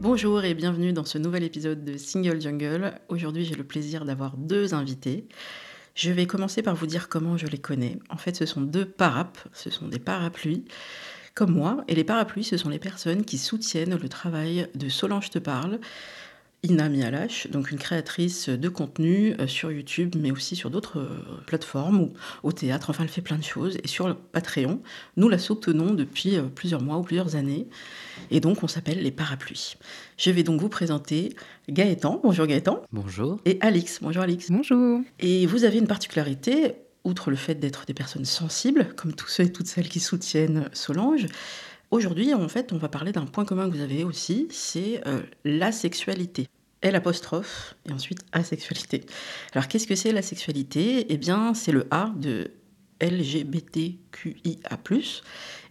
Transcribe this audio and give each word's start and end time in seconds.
Bonjour 0.00 0.42
et 0.44 0.54
bienvenue 0.54 0.94
dans 0.94 1.04
ce 1.04 1.18
nouvel 1.18 1.42
épisode 1.42 1.84
de 1.84 1.98
Single 1.98 2.40
Jungle. 2.40 2.94
Aujourd'hui, 3.10 3.44
j'ai 3.44 3.54
le 3.54 3.64
plaisir 3.64 4.06
d'avoir 4.06 4.38
deux 4.38 4.72
invités. 4.72 5.28
Je 5.94 6.10
vais 6.10 6.24
commencer 6.24 6.62
par 6.62 6.74
vous 6.74 6.86
dire 6.86 7.10
comment 7.10 7.36
je 7.36 7.46
les 7.46 7.58
connais. 7.58 7.98
En 8.08 8.16
fait, 8.16 8.34
ce 8.34 8.46
sont 8.46 8.62
deux 8.62 8.86
parapes, 8.86 9.36
ce 9.52 9.68
sont 9.68 9.88
des 9.88 9.98
parapluies, 9.98 10.64
comme 11.34 11.52
moi. 11.52 11.84
Et 11.86 11.94
les 11.94 12.02
parapluies, 12.02 12.44
ce 12.44 12.56
sont 12.56 12.70
les 12.70 12.78
personnes 12.78 13.26
qui 13.26 13.36
soutiennent 13.36 13.98
le 13.98 14.08
travail 14.08 14.68
de 14.74 14.88
Solange 14.88 15.28
Te 15.28 15.38
Parle, 15.38 15.80
Ina 16.62 16.90
Mialash, 16.90 17.48
donc 17.50 17.70
une 17.70 17.78
créatrice 17.78 18.50
de 18.50 18.68
contenu 18.68 19.34
euh, 19.40 19.46
sur 19.46 19.72
YouTube, 19.72 20.14
mais 20.18 20.30
aussi 20.30 20.56
sur 20.56 20.68
d'autres 20.68 20.98
euh, 20.98 21.08
plateformes 21.46 22.00
ou 22.00 22.12
au 22.42 22.52
théâtre. 22.52 22.90
Enfin, 22.90 23.04
elle 23.04 23.08
fait 23.08 23.22
plein 23.22 23.38
de 23.38 23.44
choses. 23.44 23.78
Et 23.82 23.88
sur 23.88 24.14
Patreon, 24.14 24.82
nous 25.16 25.30
la 25.30 25.38
soutenons 25.38 25.94
depuis 25.94 26.36
euh, 26.36 26.42
plusieurs 26.42 26.82
mois 26.82 26.98
ou 26.98 27.02
plusieurs 27.02 27.34
années. 27.34 27.66
Et 28.30 28.40
donc, 28.40 28.62
on 28.62 28.68
s'appelle 28.68 29.02
les 29.02 29.10
parapluies. 29.10 29.76
Je 30.18 30.30
vais 30.30 30.42
donc 30.42 30.60
vous 30.60 30.68
présenter 30.68 31.34
Gaëtan. 31.70 32.20
Bonjour 32.22 32.46
Gaëtan. 32.46 32.82
Bonjour. 32.92 33.40
Et 33.46 33.56
Alix. 33.62 34.00
Bonjour 34.02 34.22
Alix. 34.22 34.50
Bonjour. 34.50 35.00
Et 35.18 35.46
vous 35.46 35.64
avez 35.64 35.78
une 35.78 35.86
particularité, 35.86 36.74
outre 37.04 37.30
le 37.30 37.36
fait 37.36 37.54
d'être 37.54 37.86
des 37.86 37.94
personnes 37.94 38.26
sensibles, 38.26 38.88
comme 38.96 39.14
tous 39.14 39.28
ceux 39.28 39.44
et 39.44 39.52
toutes 39.52 39.66
celles 39.66 39.88
qui 39.88 40.00
soutiennent 40.00 40.68
Solange. 40.74 41.26
Aujourd'hui, 41.90 42.34
en 42.34 42.48
fait, 42.48 42.72
on 42.72 42.78
va 42.78 42.88
parler 42.88 43.10
d'un 43.12 43.26
point 43.26 43.44
commun 43.44 43.68
que 43.68 43.74
vous 43.74 43.82
avez 43.82 44.04
aussi, 44.04 44.46
c'est 44.50 45.02
euh, 45.08 45.22
la 45.44 45.72
sexualité. 45.72 46.46
L 46.82 46.94
apostrophe 46.94 47.74
et 47.86 47.92
ensuite 47.92 48.20
asexualité. 48.32 49.04
Alors 49.52 49.68
qu'est-ce 49.68 49.86
que 49.86 49.94
c'est 49.96 50.12
la 50.12 50.22
sexualité 50.22 51.06
Eh 51.10 51.18
bien, 51.18 51.52
c'est 51.52 51.72
le 51.72 51.86
A 51.90 52.12
de 52.16 52.52
LGBTQIA+. 53.02 54.78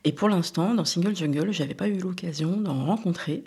Et 0.03 0.11
pour 0.11 0.30
l'instant, 0.30 0.76
dans 0.76 0.86
Single 0.86 1.16
Jungle, 1.16 1.52
j'avais 1.52 1.73
pas 1.73 1.88
eu 1.88 1.98
l'occasion 1.98 2.58
d'en 2.58 2.86
rencontrer. 2.86 3.44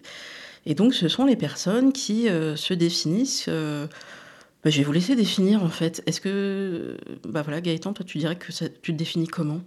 Et 0.66 0.74
donc, 0.74 0.94
ce 0.94 1.08
sont 1.08 1.24
les 1.26 1.36
personnes 1.36 1.92
qui 1.92 2.28
euh, 2.28 2.56
se 2.56 2.74
définissent. 2.74 3.46
euh, 3.48 3.86
bah, 4.64 4.70
je 4.70 4.78
vais 4.78 4.84
vous 4.84 4.92
laisser 4.92 5.14
définir 5.16 5.62
en 5.62 5.68
fait. 5.70 6.02
Est-ce 6.06 6.20
que, 6.20 6.96
bah 7.24 7.42
voilà, 7.42 7.60
Gaëtan, 7.60 7.92
toi, 7.92 8.04
tu 8.04 8.18
dirais 8.18 8.36
que 8.36 8.50
tu 8.80 8.92
te 8.92 8.96
définis 8.96 9.26
comment? 9.28 9.60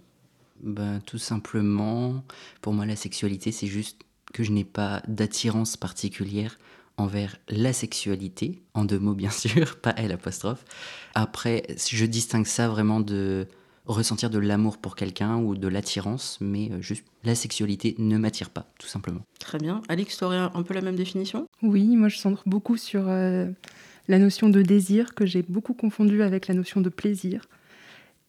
Ben, 0.62 1.00
tout 1.04 1.18
simplement, 1.18 2.24
pour 2.60 2.72
moi, 2.72 2.86
la 2.86 2.96
sexualité, 2.96 3.52
c'est 3.52 3.66
juste 3.66 4.02
que 4.32 4.42
je 4.42 4.52
n'ai 4.52 4.64
pas 4.64 5.02
d'attirance 5.08 5.76
particulière 5.76 6.58
envers 6.96 7.36
la 7.48 7.72
sexualité, 7.72 8.62
en 8.74 8.84
deux 8.84 8.98
mots 8.98 9.14
bien 9.14 9.30
sûr, 9.30 9.78
pas 9.80 9.94
L 9.96 10.12
apostrophe. 10.12 10.64
Après, 11.14 11.62
je 11.76 12.06
distingue 12.06 12.46
ça 12.46 12.68
vraiment 12.68 13.00
de 13.00 13.46
ressentir 13.86 14.30
de 14.30 14.38
l'amour 14.38 14.78
pour 14.78 14.96
quelqu'un 14.96 15.36
ou 15.36 15.54
de 15.56 15.68
l'attirance, 15.68 16.38
mais 16.40 16.70
euh, 16.72 16.80
juste 16.80 17.04
la 17.24 17.34
sexualité 17.34 17.94
ne 17.98 18.18
m'attire 18.18 18.50
pas, 18.50 18.66
tout 18.78 18.88
simplement. 18.88 19.20
Très 19.38 19.58
bien. 19.58 19.80
Alix, 19.88 20.16
tu 20.16 20.24
aurais 20.24 20.38
un 20.38 20.62
peu 20.62 20.74
la 20.74 20.80
même 20.80 20.96
définition? 20.96 21.46
Oui, 21.62 21.96
moi 21.96 22.08
je 22.08 22.18
centre 22.18 22.42
beaucoup 22.46 22.76
sur 22.76 23.04
euh, 23.06 23.48
la 24.08 24.18
notion 24.18 24.48
de 24.48 24.62
désir 24.62 25.14
que 25.14 25.24
j'ai 25.24 25.42
beaucoup 25.42 25.74
confondue 25.74 26.22
avec 26.22 26.48
la 26.48 26.54
notion 26.54 26.80
de 26.80 26.88
plaisir. 26.88 27.42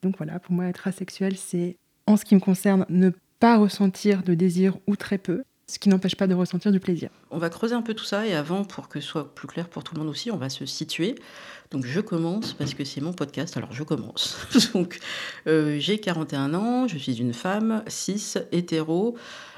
Donc 0.03 0.18
voilà, 0.18 0.40
pour 0.40 0.53
moi 0.53 0.66
être 0.66 0.88
asexuel, 0.88 1.38
c'est 1.38 1.78
en 2.07 2.18
ce 2.18 2.25
qui 2.25 2.35
me 2.35 2.40
concerne 2.40 2.85
ne 2.90 3.12
pas 3.40 3.57
ressentir 3.57 4.23
de 4.23 4.34
désir 4.34 4.78
ou 4.88 4.95
très 4.95 5.18
peu, 5.18 5.44
ce 5.69 5.79
qui 5.79 5.90
n'empêche 5.90 6.16
pas 6.16 6.28
de 6.28 6.34
ressentir 6.34 6.72
du 6.72 6.79
plaisir. 6.79 7.09
On 7.29 7.38
va 7.38 7.50
creuser 7.50 7.75
un 7.75 7.81
peu 7.81 7.94
tout 7.94 8.06
ça 8.06 8.25
et 8.25 8.34
avant, 8.34 8.63
pour 8.63 8.88
que 8.88 9.01
ce 9.01 9.07
soit 9.07 9.35
plus 9.35 9.47
clair 9.47 9.68
pour 9.68 9.84
tout 9.84 9.94
le 9.94 10.00
monde 10.00 10.09
aussi, 10.09 10.31
on 10.31 10.38
va 10.38 10.50
se 10.50 10.66
situer. 10.66 11.16
Donc 11.72 11.85
je 11.85 12.00
commence 12.00 12.53
parce 12.53 12.73
que 12.73 12.85
c'est 12.85 13.01
mon 13.01 13.12
podcast, 13.12 13.57
alors 13.57 13.73
je 13.73 13.84
commence. 13.84 14.38
Donc 14.73 15.00
euh, 15.47 15.78
j'ai 15.79 16.00
41 16.00 16.53
ans, 16.53 16.88
je 16.88 16.97
suis 16.97 17.19
une 17.19 17.34
femme, 17.34 17.84
cis, 17.88 18.35
hétéro, 18.53 19.17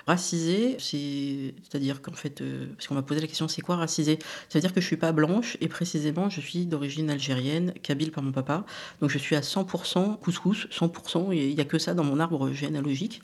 racisée. 0.09 0.75
C'est- 0.79 1.53
C'est-à-dire 1.63 2.01
qu'en 2.01 2.11
fait, 2.13 2.41
euh, 2.41 2.67
parce 2.75 2.87
qu'on 2.87 2.95
m'a 2.95 3.01
posé 3.01 3.21
la 3.21 3.27
question, 3.27 3.47
c'est 3.47 3.61
quoi 3.61 3.75
racisée 3.77 4.19
C'est-à-dire 4.49 4.73
que 4.73 4.81
je 4.81 4.85
suis 4.85 4.97
pas 4.97 5.11
blanche 5.11 5.57
et 5.61 5.67
précisément 5.67 6.29
je 6.29 6.41
suis 6.41 6.65
d'origine 6.65 7.09
algérienne, 7.09 7.73
kabyle 7.83 8.11
par 8.11 8.23
mon 8.23 8.31
papa. 8.31 8.65
Donc 9.01 9.09
je 9.09 9.17
suis 9.17 9.35
à 9.35 9.41
100% 9.41 10.17
couscous, 10.21 10.67
100%, 10.71 11.31
il 11.31 11.55
n'y 11.55 11.61
a 11.61 11.65
que 11.65 11.77
ça 11.79 11.93
dans 11.93 12.03
mon 12.03 12.19
arbre 12.19 12.51
généalogique. 12.51 13.21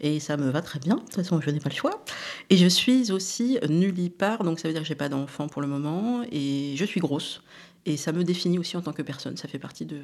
Et 0.00 0.20
ça 0.20 0.36
me 0.36 0.50
va 0.50 0.60
très 0.60 0.78
bien, 0.78 0.96
de 0.96 1.00
toute 1.00 1.14
façon 1.14 1.40
je 1.40 1.50
n'ai 1.50 1.60
pas 1.60 1.70
le 1.70 1.74
choix. 1.74 2.04
Et 2.50 2.56
je 2.58 2.66
suis 2.66 3.10
aussi 3.12 3.58
nullipare, 3.68 4.44
donc 4.44 4.60
ça 4.60 4.68
veut 4.68 4.74
dire 4.74 4.82
que 4.82 4.88
j'ai 4.88 4.94
pas 4.94 5.08
d'enfant 5.08 5.48
pour 5.48 5.62
le 5.62 5.68
moment, 5.68 6.22
et 6.30 6.74
je 6.76 6.84
suis 6.84 7.00
grosse. 7.00 7.40
Et 7.86 7.96
ça 7.96 8.12
me 8.12 8.22
définit 8.24 8.58
aussi 8.58 8.76
en 8.76 8.82
tant 8.82 8.92
que 8.92 9.00
personne. 9.02 9.36
Ça 9.38 9.48
fait 9.48 9.60
partie 9.60 9.86
de 9.86 10.00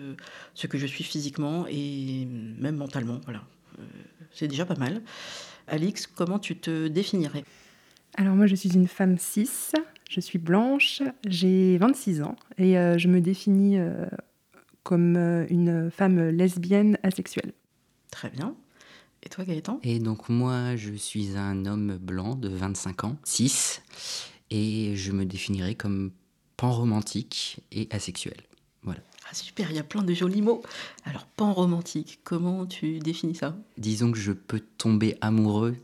ce 0.54 0.66
que 0.68 0.78
je 0.78 0.86
suis 0.86 1.04
physiquement 1.04 1.66
et 1.68 2.26
même 2.58 2.76
mentalement. 2.76 3.20
Voilà. 3.24 3.42
Euh, 3.80 3.82
c'est 4.32 4.46
déjà 4.48 4.64
pas 4.64 4.76
mal. 4.76 5.02
Alix, 5.68 6.06
comment 6.06 6.38
tu 6.38 6.56
te 6.56 6.88
définirais? 6.88 7.44
Alors 8.16 8.34
moi 8.34 8.46
je 8.46 8.54
suis 8.54 8.74
une 8.74 8.88
femme 8.88 9.18
cis, 9.18 9.72
je 10.10 10.20
suis 10.20 10.38
blanche, 10.38 11.02
j'ai 11.26 11.78
26 11.78 12.22
ans 12.22 12.36
et 12.58 12.78
euh, 12.78 12.98
je 12.98 13.08
me 13.08 13.20
définis 13.20 13.78
euh, 13.78 14.06
comme 14.82 15.16
euh, 15.16 15.46
une 15.48 15.90
femme 15.90 16.28
lesbienne 16.28 16.98
asexuelle. 17.02 17.52
Très 18.10 18.28
bien. 18.28 18.54
Et 19.22 19.28
toi, 19.28 19.44
Gaëtan? 19.44 19.78
Et 19.82 20.00
donc 20.00 20.28
moi, 20.28 20.76
je 20.76 20.92
suis 20.94 21.36
un 21.36 21.64
homme 21.64 21.96
blanc 21.96 22.34
de 22.34 22.48
25 22.48 23.04
ans, 23.04 23.16
6, 23.24 23.82
et 24.50 24.96
je 24.96 25.12
me 25.12 25.24
définirais 25.24 25.76
comme 25.76 26.10
pan-romantique 26.56 27.60
et 27.70 27.88
asexuel. 27.90 28.36
Voilà. 28.82 29.00
Ah, 29.32 29.34
super, 29.34 29.70
il 29.70 29.76
y 29.76 29.78
a 29.78 29.82
plein 29.82 30.02
de 30.02 30.12
jolis 30.12 30.42
mots. 30.42 30.62
Alors, 31.06 31.24
pan 31.24 31.54
romantique, 31.54 32.20
comment 32.22 32.66
tu 32.66 32.98
définis 32.98 33.34
ça? 33.34 33.56
Disons 33.78 34.12
que 34.12 34.18
je 34.18 34.32
peux 34.32 34.60
tomber 34.76 35.16
amoureux 35.22 35.74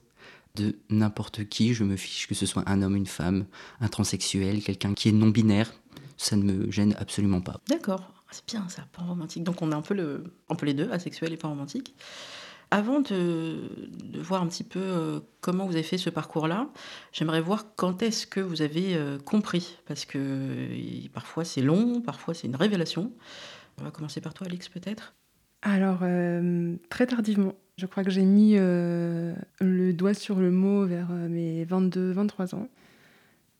de 0.55 0.77
n'importe 0.91 1.49
qui, 1.49 1.73
je 1.73 1.83
me 1.83 1.97
fiche 1.97 2.27
que 2.27 2.35
ce 2.35 2.45
soit 2.45 2.63
un 2.69 2.83
homme, 2.83 2.95
une 2.95 3.07
femme, 3.07 3.47
un 3.81 3.89
transsexuel, 3.89 4.63
quelqu'un 4.63 4.93
qui 4.93 5.09
est 5.09 5.13
non-binaire, 5.13 5.73
ça 6.19 6.37
ne 6.37 6.43
me 6.43 6.71
gêne 6.71 6.95
absolument 6.99 7.41
pas. 7.41 7.59
D'accord, 7.69 8.13
Ah, 8.27 8.33
c'est 8.33 8.47
bien 8.47 8.69
ça, 8.69 8.87
pan 8.93 9.07
romantique. 9.07 9.45
Donc 9.45 9.63
on 9.63 9.73
a 9.73 9.77
un 9.77 9.83
peu, 9.83 9.95
le, 9.95 10.25
un 10.51 10.55
peu 10.55 10.67
les 10.67 10.75
deux, 10.75 10.91
asexuel 10.91 11.33
et 11.33 11.39
pan 11.39 11.49
romantique. 11.49 11.95
Avant 12.71 13.01
de, 13.01 13.71
voir 14.21 14.43
un 14.43 14.47
petit 14.47 14.65
peu 14.65 14.81
euh, 14.81 15.21
comment 15.41 15.65
vous 15.65 15.73
avez 15.73 15.83
fait 15.83 15.97
ce 15.97 16.11
parcours-là, 16.11 16.69
j'aimerais 17.13 17.41
voir 17.41 17.75
quand 17.77 18.03
est-ce 18.03 18.27
que 18.27 18.41
vous 18.41 18.61
avez 18.61 18.95
euh, 18.95 19.19
compris, 19.19 19.79
parce 19.87 20.05
que 20.05 20.19
euh, 20.19 21.09
parfois 21.15 21.45
c'est 21.47 21.63
long, 21.63 22.03
parfois 22.03 22.35
c'est 22.35 22.47
une 22.47 22.57
révélation. 22.57 23.11
On 23.81 23.85
va 23.85 23.91
commencer 23.91 24.21
par 24.21 24.35
toi, 24.35 24.47
Alix, 24.47 24.69
peut-être. 24.69 25.15
Alors, 25.63 26.01
très 26.89 27.07
tardivement. 27.07 27.55
Je 27.77 27.87
crois 27.87 28.03
que 28.05 28.11
j'ai 28.11 28.25
mis 28.25 28.55
le 28.57 29.93
doigt 29.93 30.15
sur 30.15 30.37
le 30.41 30.51
mot 30.51 30.85
vers 30.85 31.11
mes 31.11 31.65
22-23 31.65 32.57
ans. 32.57 32.69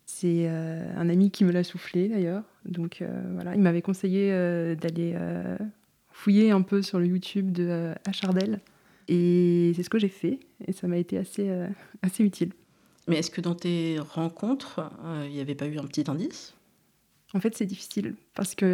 C'est 0.05 0.49
un 0.49 1.09
ami 1.09 1.31
qui 1.31 1.45
me 1.45 1.53
l'a 1.53 1.63
soufflé 1.63 2.09
d'ailleurs. 2.09 2.43
Donc 2.65 3.05
voilà, 3.35 3.55
il 3.55 3.61
m'avait 3.61 3.83
conseillé 3.83 4.31
d'aller 4.75 5.17
fouiller 6.11 6.51
un 6.51 6.63
peu 6.63 6.83
sur 6.83 6.99
le 6.99 7.07
YouTube 7.07 7.53
de 7.53 7.95
Achardel. 8.05 8.61
Et 9.09 9.73
c'est 9.75 9.83
ce 9.83 9.91
que 9.91 9.99
j'ai 9.99 10.09
fait. 10.09 10.39
Et 10.67 10.73
ça 10.73 10.87
m'a 10.87 10.99
été 10.99 11.19
assez, 11.19 11.49
euh, 11.49 11.67
assez 12.03 12.23
utile. 12.25 12.53
Mais 13.07 13.17
est-ce 13.17 13.31
que 13.31 13.41
dans 13.41 13.55
tes 13.55 13.99
rencontres, 13.99 14.91
euh, 15.05 15.25
il 15.27 15.33
n'y 15.33 15.41
avait 15.41 15.55
pas 15.55 15.67
eu 15.67 15.79
un 15.79 15.85
petit 15.85 16.05
indice? 16.11 16.55
En 17.35 17.41
fait, 17.41 17.57
c'est 17.57 17.67
difficile 17.67 18.15
parce 18.35 18.55
que 18.55 18.65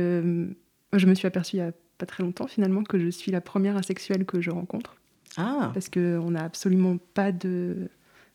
euh, 0.93 0.99
je 0.99 1.07
me 1.07 1.15
suis 1.15 1.27
aperçue 1.27 1.57
il 1.57 1.61
n'y 1.61 1.69
a 1.69 1.73
pas 1.99 2.07
très 2.07 2.23
longtemps 2.23 2.47
finalement 2.47 2.83
que 2.83 2.99
je 2.99 3.09
suis 3.09 3.31
la 3.31 3.41
première 3.41 3.77
asexuelle 3.77 4.25
que 4.25 4.41
je 4.41 4.51
rencontre. 4.51 4.97
Ah, 5.37 5.71
parce 5.75 5.89
qu'on 5.89 6.31
n'a 6.31 6.45
absolument 6.45 6.97
pas 7.15 7.33
de 7.33 7.89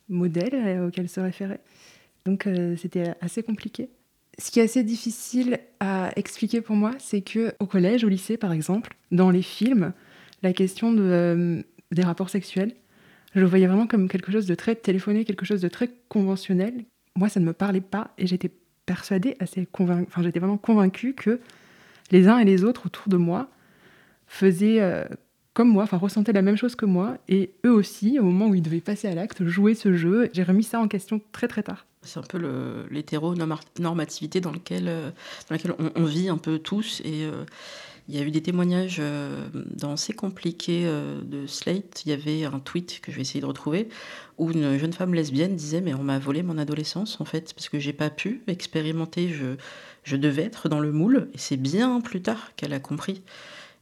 modèle 0.10 0.82
auquel 0.82 1.08
se 1.08 1.20
référer. 1.20 1.60
Donc 2.26 2.48
euh, 2.48 2.76
c'était 2.76 3.14
assez 3.22 3.44
compliqué. 3.44 3.90
Ce 4.38 4.52
qui 4.52 4.60
est 4.60 4.64
assez 4.64 4.84
difficile 4.84 5.60
à 5.80 6.12
expliquer 6.16 6.62
pour 6.62 6.76
moi, 6.76 6.92
c'est 7.00 7.22
que 7.22 7.54
au 7.60 7.66
collège, 7.66 8.04
au 8.04 8.10
lycée 8.10 8.38
par 8.38 8.52
exemple, 8.52 8.96
dans 9.12 9.30
les 9.30 9.42
films, 9.42 9.94
la 10.44 10.54
question 10.54 10.94
de, 10.94 11.02
euh, 11.02 11.62
des 11.92 12.04
rapports 12.04 12.30
sexuels, 12.30 12.76
je 13.36 13.40
le 13.40 13.46
voyais 13.46 13.68
vraiment 13.68 13.88
comme 13.88 14.08
quelque 14.08 14.32
chose 14.32 14.48
de 14.48 14.56
très 14.56 14.76
téléphoné, 14.76 15.26
quelque 15.26 15.46
chose 15.46 15.62
de 15.62 15.68
très 15.68 15.90
conventionnel. 16.08 16.86
Moi, 17.16 17.30
ça 17.30 17.40
ne 17.40 17.46
me 17.46 17.54
parlait 17.54 17.82
pas 17.82 18.12
et 18.18 18.28
j'étais 18.28 18.52
persuadée, 18.86 19.36
assez 19.40 19.68
convaincue, 19.68 20.08
enfin 20.08 20.24
j'étais 20.24 20.40
vraiment 20.40 20.58
convaincue 20.58 21.14
que 21.14 21.40
les 22.12 22.28
uns 22.28 22.40
et 22.40 22.46
les 22.46 22.64
autres 22.64 22.88
autour 22.88 23.08
de 23.08 23.18
moi 23.18 23.50
faisaient 24.26 24.82
euh, 24.82 25.06
comme 25.54 25.70
moi, 25.70 25.84
enfin 25.84 25.98
ressentaient 25.98 26.34
la 26.34 26.42
même 26.42 26.56
chose 26.56 26.76
que 26.76 26.86
moi 26.86 27.18
et 27.28 27.52
eux 27.66 27.72
aussi, 27.72 28.18
au 28.18 28.24
moment 28.24 28.48
où 28.48 28.56
ils 28.56 28.62
devaient 28.62 28.80
passer 28.80 29.08
à 29.08 29.14
l'acte, 29.14 29.46
jouer 29.46 29.76
ce 29.76 29.94
jeu. 29.94 30.30
J'ai 30.34 30.44
remis 30.44 30.64
ça 30.64 30.80
en 30.80 30.88
question 30.88 31.22
très 31.32 31.48
très 31.48 31.64
tard. 31.64 31.86
C'est 32.02 32.18
un 32.18 32.24
peu 32.24 32.88
l'hétéronormativité 32.90 34.40
dans, 34.40 34.54
lequel, 34.54 34.88
euh, 34.88 35.12
laquelle 35.50 35.74
on, 35.78 36.04
vit 36.06 36.30
un 36.30 36.38
peu 36.38 36.58
tous 36.58 37.02
et 37.04 37.26
euh, 37.26 37.44
il 38.10 38.18
y 38.18 38.20
a 38.20 38.24
eu 38.26 38.32
des 38.32 38.42
témoignages 38.42 38.98
euh, 39.00 39.48
dans 39.54 39.96
C'est 39.96 40.14
compliqué 40.14 40.82
euh, 40.86 41.22
de 41.22 41.46
Slate. 41.46 42.02
Il 42.06 42.10
y 42.10 42.12
avait 42.12 42.44
un 42.44 42.60
tweet 42.60 43.02
que 43.02 43.12
je 43.12 43.18
vais 43.18 43.22
essayer 43.22 43.40
de 43.40 43.46
retrouver 43.46 43.88
où 44.40 44.50
une 44.50 44.80
jeune 44.80 44.94
femme 44.94 45.14
lesbienne 45.14 45.56
disait 45.56 45.80
Mais 45.80 45.94
on 45.94 46.02
m'a 46.02 46.18
volé 46.18 46.42
mon 46.42 46.58
adolescence 46.58 47.22
en 47.22 47.26
fait, 47.26 47.54
parce 47.54 47.70
que 47.70 47.78
j'ai 47.78 47.94
pas 47.94 48.10
pu 48.10 48.42
expérimenter. 48.48 49.30
Je, 49.30 49.58
je 50.04 50.16
devais 50.16 50.42
être 50.42 50.70
dans 50.70 50.80
le 50.80 50.92
moule. 50.92 51.30
Et 51.36 51.38
c'est 51.38 51.58
bien 51.58 52.02
plus 52.02 52.24
tard 52.24 52.52
qu'elle 52.56 52.74
a 52.74 52.80
compris. 52.80 53.22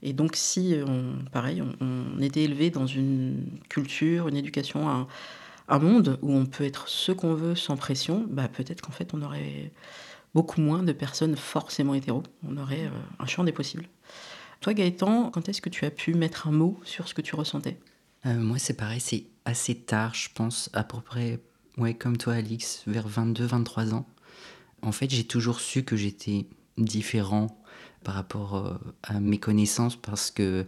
Et 0.04 0.12
donc, 0.12 0.36
si, 0.36 0.76
on, 0.86 1.14
pareil, 1.32 1.64
on, 1.80 2.22
était 2.22 2.44
élevé 2.44 2.70
dans 2.70 2.86
une 2.86 3.46
culture, 3.70 4.28
une 4.28 4.36
éducation, 4.36 4.90
un, 4.90 5.08
un 5.70 5.80
monde 5.80 6.20
où 6.22 6.34
on 6.34 6.46
peut 6.46 6.66
être 6.66 6.90
ce 6.90 7.14
qu'on 7.14 7.34
veut 7.34 7.56
sans 7.56 7.78
pression, 7.78 8.26
bah 8.30 8.50
peut-être 8.50 8.82
qu'en 8.82 8.92
fait, 8.92 9.14
on 9.14 9.22
aurait 9.22 9.72
beaucoup 10.34 10.62
moins 10.62 10.84
de 10.84 10.92
personnes 10.92 11.36
forcément 11.36 11.94
hétéros. 11.94 12.24
On 12.48 12.58
aurait 12.58 12.86
euh, 12.86 13.00
un 13.20 13.26
champ 13.26 13.44
des 13.44 13.52
possibles. 13.52 13.88
Toi, 14.62 14.74
Gaëtan, 14.74 15.30
quand 15.32 15.50
est-ce 15.50 15.62
que 15.62 15.70
tu 15.70 15.86
as 15.86 15.92
pu 15.92 16.14
mettre 16.14 16.48
un 16.48 16.52
mot 16.52 16.80
sur 16.84 17.08
ce 17.08 17.14
que 17.14 17.22
tu 17.22 17.36
ressentais? 17.36 17.80
Euh, 18.26 18.36
Moi, 18.36 18.58
c'est 18.60 18.74
pareil, 18.74 19.00
c'est 19.00 19.26
assez 19.46 19.76
tard, 19.76 20.14
je 20.14 20.30
pense, 20.34 20.70
à 20.74 20.84
peu 20.84 21.00
près, 21.00 21.40
ouais, 21.78 21.94
comme 21.94 22.18
toi, 22.18 22.34
Alix, 22.34 22.84
vers 22.88 23.08
22-23 23.08 23.94
ans. 23.94 24.08
En 24.82 24.92
fait, 24.92 25.10
j'ai 25.10 25.24
toujours 25.24 25.60
su 25.60 25.84
que 25.84 25.96
j'étais 25.96 26.48
différent 26.78 27.60
par 28.04 28.16
rapport 28.16 28.56
euh, 28.56 28.74
à 29.04 29.20
mes 29.20 29.40
connaissances 29.40 29.96
parce 29.96 30.32
que 30.32 30.66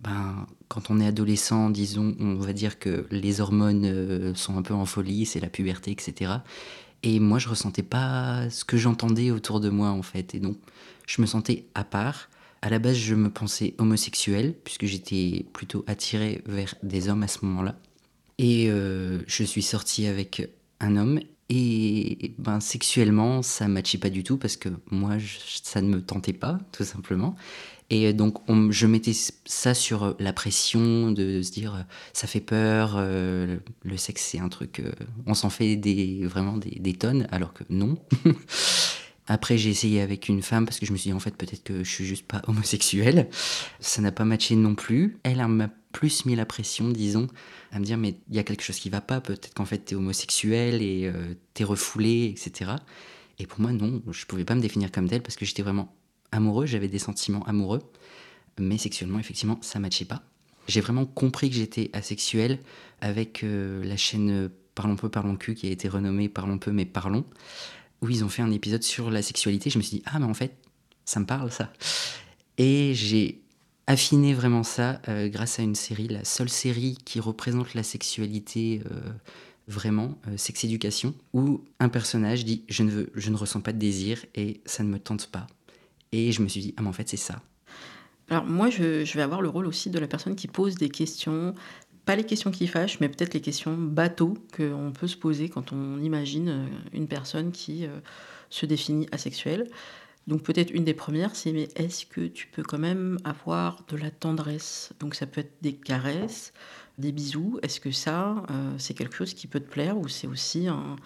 ben, 0.00 0.46
quand 0.68 0.90
on 0.90 1.00
est 1.00 1.06
adolescent, 1.06 1.70
disons, 1.70 2.14
on 2.20 2.34
va 2.34 2.52
dire 2.52 2.78
que 2.78 3.06
les 3.10 3.40
hormones 3.40 4.34
sont 4.34 4.58
un 4.58 4.62
peu 4.62 4.74
en 4.74 4.84
folie, 4.84 5.24
c'est 5.24 5.40
la 5.40 5.48
puberté, 5.48 5.90
etc. 5.90 6.32
Et 7.08 7.20
moi, 7.20 7.38
je 7.38 7.48
ressentais 7.48 7.84
pas 7.84 8.50
ce 8.50 8.64
que 8.64 8.76
j'entendais 8.76 9.30
autour 9.30 9.60
de 9.60 9.68
moi, 9.68 9.90
en 9.90 10.02
fait. 10.02 10.34
Et 10.34 10.40
donc, 10.40 10.56
je 11.06 11.22
me 11.22 11.26
sentais 11.26 11.66
à 11.76 11.84
part. 11.84 12.28
À 12.62 12.68
la 12.68 12.80
base, 12.80 12.96
je 12.96 13.14
me 13.14 13.30
pensais 13.30 13.74
homosexuel, 13.78 14.56
puisque 14.64 14.86
j'étais 14.86 15.46
plutôt 15.52 15.84
attiré 15.86 16.42
vers 16.46 16.74
des 16.82 17.08
hommes 17.08 17.22
à 17.22 17.28
ce 17.28 17.44
moment-là. 17.44 17.76
Et 18.38 18.68
euh, 18.70 19.20
je 19.28 19.44
suis 19.44 19.62
sorti 19.62 20.08
avec 20.08 20.50
un 20.80 20.96
homme. 20.96 21.20
Et 21.48 22.34
ben, 22.38 22.58
sexuellement, 22.58 23.40
ça 23.42 23.68
matchait 23.68 23.98
pas 23.98 24.10
du 24.10 24.24
tout, 24.24 24.36
parce 24.36 24.56
que 24.56 24.68
moi, 24.90 25.12
ça 25.62 25.82
ne 25.82 25.88
me 25.88 26.02
tentait 26.02 26.32
pas, 26.32 26.58
tout 26.72 26.82
simplement. 26.82 27.36
Et 27.88 28.12
donc, 28.12 28.38
je 28.70 28.86
mettais 28.86 29.12
ça 29.44 29.72
sur 29.72 30.02
euh, 30.02 30.12
la 30.18 30.32
pression 30.32 31.12
de, 31.12 31.40
se 31.42 31.52
dire, 31.52 31.74
euh, 31.74 31.82
ça 32.12 32.26
fait 32.26 32.40
peur, 32.40 32.94
euh, 32.96 33.58
le 33.84 33.96
sexe 33.96 34.22
c'est 34.22 34.40
un 34.40 34.48
truc, 34.48 34.82
on 35.26 35.34
s'en 35.34 35.50
fait 35.50 35.76
des, 35.76 36.22
vraiment 36.24 36.56
des, 36.56 36.94
tonnes, 36.94 37.28
alors 37.30 37.52
que 37.52 37.62
non. 37.70 37.96
Après, 39.28 39.58
j'ai 39.58 39.70
essayé 39.70 40.00
avec 40.00 40.28
une 40.28 40.42
femme 40.42 40.66
parce 40.66 40.78
que 40.78 40.86
je 40.86 40.92
me 40.92 40.96
suis 40.96 41.10
dit, 41.10 41.14
en 41.14 41.20
fait, 41.20 41.36
peut-être 41.36 41.62
que 41.62 41.84
je 41.84 41.90
suis 41.90 42.04
juste 42.04 42.26
pas 42.26 42.42
homosexuel. 42.46 43.28
Ça 43.80 44.00
n'a 44.02 44.12
pas 44.12 44.24
matché 44.24 44.54
non 44.54 44.76
plus. 44.76 45.18
Elle 45.24 45.44
m'a 45.48 45.68
plus 45.92 46.26
mis 46.26 46.36
la 46.36 46.46
pression, 46.46 46.88
disons, 46.88 47.26
à 47.72 47.80
me 47.80 47.84
dire, 47.84 47.98
mais 47.98 48.16
il 48.30 48.36
y 48.36 48.38
a 48.38 48.44
quelque 48.44 48.62
chose 48.62 48.78
qui 48.78 48.88
va 48.88 49.00
pas, 49.00 49.20
peut-être 49.20 49.54
qu'en 49.54 49.64
fait, 49.64 49.84
tu 49.84 49.94
es 49.94 49.96
homosexuel 49.96 50.80
et 50.82 51.10
tu 51.54 51.62
es 51.62 51.64
refoulé, 51.64 52.26
etc. 52.36 52.72
Et 53.38 53.46
pour 53.46 53.60
moi, 53.60 53.72
non, 53.72 54.02
je 54.10 54.26
pouvais 54.26 54.44
pas 54.44 54.54
me 54.54 54.60
définir 54.60 54.92
comme 54.92 55.08
tel 55.08 55.22
parce 55.22 55.36
que 55.36 55.44
j'étais 55.44 55.62
vraiment 55.62 55.92
amoureux, 56.36 56.66
j'avais 56.66 56.88
des 56.88 56.98
sentiments 56.98 57.44
amoureux, 57.44 57.82
mais 58.58 58.78
sexuellement, 58.78 59.18
effectivement, 59.18 59.58
ça 59.62 59.78
matchait 59.78 60.04
pas. 60.04 60.22
J'ai 60.68 60.80
vraiment 60.80 61.06
compris 61.06 61.50
que 61.50 61.56
j'étais 61.56 61.90
asexuel 61.92 62.58
avec 63.00 63.44
euh, 63.44 63.84
la 63.84 63.96
chaîne 63.96 64.50
Parlons 64.74 64.96
peu, 64.96 65.08
parlons 65.08 65.36
cul, 65.36 65.54
qui 65.54 65.68
a 65.68 65.70
été 65.70 65.88
renommée 65.88 66.28
Parlons 66.28 66.58
peu, 66.58 66.70
mais 66.70 66.84
parlons, 66.84 67.24
où 68.02 68.10
ils 68.10 68.24
ont 68.24 68.28
fait 68.28 68.42
un 68.42 68.50
épisode 68.50 68.82
sur 68.82 69.10
la 69.10 69.22
sexualité. 69.22 69.70
Je 69.70 69.78
me 69.78 69.82
suis 69.82 69.98
dit, 69.98 70.02
ah, 70.04 70.18
mais 70.18 70.26
en 70.26 70.34
fait, 70.34 70.54
ça 71.06 71.18
me 71.18 71.24
parle, 71.24 71.50
ça. 71.50 71.72
Et 72.58 72.92
j'ai 72.94 73.40
affiné 73.86 74.34
vraiment 74.34 74.64
ça 74.64 75.00
euh, 75.08 75.28
grâce 75.28 75.58
à 75.60 75.62
une 75.62 75.76
série, 75.76 76.08
la 76.08 76.24
seule 76.24 76.50
série 76.50 76.98
qui 77.04 77.20
représente 77.20 77.72
la 77.72 77.82
sexualité 77.82 78.82
euh, 78.90 79.00
vraiment, 79.68 80.18
Sex 80.36 80.64
Education, 80.64 81.14
où 81.32 81.64
un 81.80 81.88
personnage 81.88 82.44
dit 82.44 82.64
je 82.68 82.82
ne, 82.82 82.90
veux, 82.90 83.10
je 83.14 83.30
ne 83.30 83.36
ressens 83.36 83.60
pas 83.60 83.72
de 83.72 83.78
désir 83.78 84.24
et 84.34 84.60
ça 84.66 84.82
ne 84.82 84.88
me 84.88 84.98
tente 84.98 85.28
pas. 85.28 85.46
Et 86.16 86.32
je 86.32 86.40
me 86.40 86.48
suis 86.48 86.62
dit, 86.62 86.74
ah 86.78 86.82
mais 86.82 86.88
en 86.88 86.92
fait 86.92 87.08
c'est 87.08 87.18
ça. 87.18 87.42
Alors 88.30 88.44
moi, 88.44 88.70
je, 88.70 89.14
vais 89.14 89.22
avoir 89.22 89.42
le 89.42 89.48
rôle 89.48 89.66
aussi 89.66 89.90
de 89.90 89.98
la 89.98 90.08
personne 90.08 90.34
qui 90.34 90.48
pose 90.48 90.74
des 90.76 90.88
questions, 90.88 91.54
pas 92.06 92.16
les 92.16 92.24
questions 92.24 92.50
qui 92.50 92.66
fâchent, 92.66 92.98
mais 93.00 93.08
peut-être 93.08 93.34
les 93.34 93.40
questions 93.40 93.76
bateaux 93.76 94.34
qu'on 94.56 94.92
peut 94.98 95.06
se 95.06 95.16
poser 95.16 95.48
quand 95.48 95.72
on 95.72 96.00
imagine 96.00 96.48
euh, 96.48 96.66
une 96.92 97.06
personne 97.06 97.52
qui 97.52 97.86
euh, 97.86 98.00
se 98.50 98.66
définit 98.66 99.06
asexuelle. 99.12 99.68
Donc 100.26 100.42
peut-être 100.42 100.72
une 100.72 100.84
des 100.84 100.94
premières, 100.94 101.36
c'est 101.36 101.52
mais 101.52 101.68
est-ce 101.76 102.04
que 102.04 102.22
tu 102.22 102.48
peux 102.48 102.64
quand 102.64 102.78
même 102.78 103.18
avoir 103.22 103.84
de 103.88 103.96
la 103.96 104.10
tendresse? 104.10 104.92
Donc 104.98 105.14
ça 105.14 105.26
peut 105.26 105.42
être 105.42 105.54
des 105.60 105.74
caresses, 105.74 106.52
des 106.98 107.12
bisous. 107.12 107.60
Est-ce 107.62 107.78
que 107.78 107.92
ça, 107.92 108.42
euh, 108.50 108.74
c'est 108.78 108.94
quelque 108.94 109.14
chose 109.14 109.34
qui 109.34 109.46
peut 109.46 109.60
te 109.60 109.70
plaire 109.70 109.98
ou 109.98 110.08
c'est 110.08 110.26
aussi 110.26 110.66
un, 110.66 110.96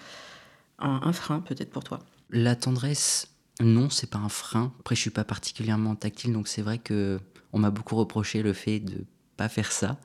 un 0.79 1.13
frein 1.13 1.41
peut-être 1.41 1.71
pour 1.71 1.85
toi? 1.85 1.99
La 2.31 2.57
tendresse, 2.57 3.30
non, 3.61 3.91
c'est 3.91 4.11
pas 4.11 4.19
un 4.19 4.29
frein. 4.29 4.73
Après, 4.81 4.95
je 4.95 5.01
suis 5.01 5.11
pas 5.11 5.25
particulièrement 5.25 5.95
tactile, 5.95 6.33
donc 6.33 6.49
c'est 6.49 6.63
vrai 6.63 6.79
que 6.79 7.21
on 7.53 7.59
m'a 7.59 7.71
beaucoup 7.71 7.97
reproché 7.97 8.43
le 8.43 8.53
fait 8.53 8.81
de 8.81 9.05
pas 9.37 9.49
faire 9.49 9.73
ça. 9.73 9.99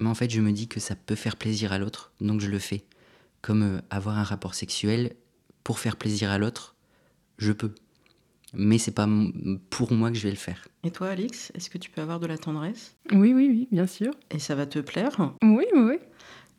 Mais 0.00 0.08
en 0.08 0.14
fait, 0.14 0.30
je 0.30 0.40
me 0.40 0.52
dis 0.52 0.68
que 0.68 0.80
ça 0.80 0.96
peut 0.96 1.14
faire 1.14 1.36
plaisir 1.36 1.72
à 1.72 1.78
l'autre, 1.78 2.12
donc 2.20 2.40
je 2.40 2.48
le 2.48 2.58
fais. 2.58 2.84
Comme 3.42 3.62
euh, 3.62 3.80
avoir 3.90 4.18
un 4.18 4.24
rapport 4.24 4.54
sexuel 4.54 5.14
pour 5.62 5.78
faire 5.78 5.96
plaisir 5.96 6.30
à 6.30 6.38
l'autre, 6.38 6.74
je 7.38 7.52
peux. 7.52 7.74
Mais 8.52 8.78
c'est 8.78 8.92
pas 8.92 9.08
pour 9.70 9.92
moi 9.92 10.10
que 10.10 10.16
je 10.16 10.22
vais 10.22 10.30
le 10.30 10.36
faire. 10.36 10.66
Et 10.84 10.90
toi, 10.90 11.08
Alix, 11.08 11.50
est-ce 11.54 11.70
que 11.70 11.78
tu 11.78 11.90
peux 11.90 12.00
avoir 12.00 12.20
de 12.20 12.26
la 12.26 12.38
tendresse? 12.38 12.96
Oui, 13.10 13.32
oui, 13.32 13.48
oui, 13.48 13.68
bien 13.72 13.86
sûr. 13.86 14.12
Et 14.30 14.38
ça 14.38 14.54
va 14.54 14.66
te 14.66 14.78
plaire? 14.78 15.32
Oui, 15.42 15.64
oui, 15.74 15.80
oui. 15.80 15.98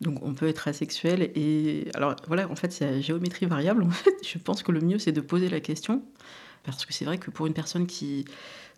Donc 0.02 0.22
on 0.24 0.34
peut 0.34 0.48
être 0.48 0.68
asexuel 0.68 1.32
et 1.36 1.88
alors 1.94 2.16
voilà 2.28 2.50
en 2.50 2.56
fait 2.56 2.72
c'est 2.72 3.02
géométrie 3.02 3.46
variable 3.46 3.88
je 4.24 4.38
pense 4.38 4.62
que 4.62 4.74
le 4.74 4.82
mieux 4.82 5.00
c'est 5.00 5.14
de 5.14 5.22
poser 5.22 5.50
la 5.50 5.60
question. 5.60 6.04
Parce 6.64 6.86
que 6.86 6.94
c'est 6.94 7.06
vrai 7.06 7.18
que 7.18 7.32
pour 7.32 7.46
une 7.48 7.54
personne 7.54 7.88
qui 7.88 8.26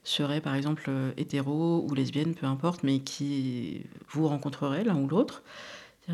serait 0.03 0.41
par 0.41 0.55
exemple 0.55 0.91
hétéro 1.17 1.85
ou 1.89 1.93
lesbienne 1.95 2.35
peu 2.35 2.45
importe 2.45 2.83
mais 2.83 2.99
qui 2.99 3.83
vous 4.09 4.27
rencontrerait 4.27 4.83
l'un 4.83 4.95
ou 4.97 5.07
l'autre 5.07 5.43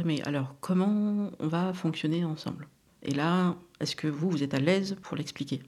mais 0.06 0.22
alors 0.28 0.56
comment 0.62 1.32
on 1.40 1.48
va 1.48 1.74
fonctionner 1.74 2.24
ensemble? 2.24 2.68
Et 3.02 3.12
là 3.12 3.56
est-ce 3.80 3.96
que 3.96 4.08
vous 4.08 4.30
vous 4.30 4.44
êtes 4.44 4.54
à 4.54 4.60
l'aise 4.60 4.96
pour 5.02 5.18
l'expliquer 5.18 5.62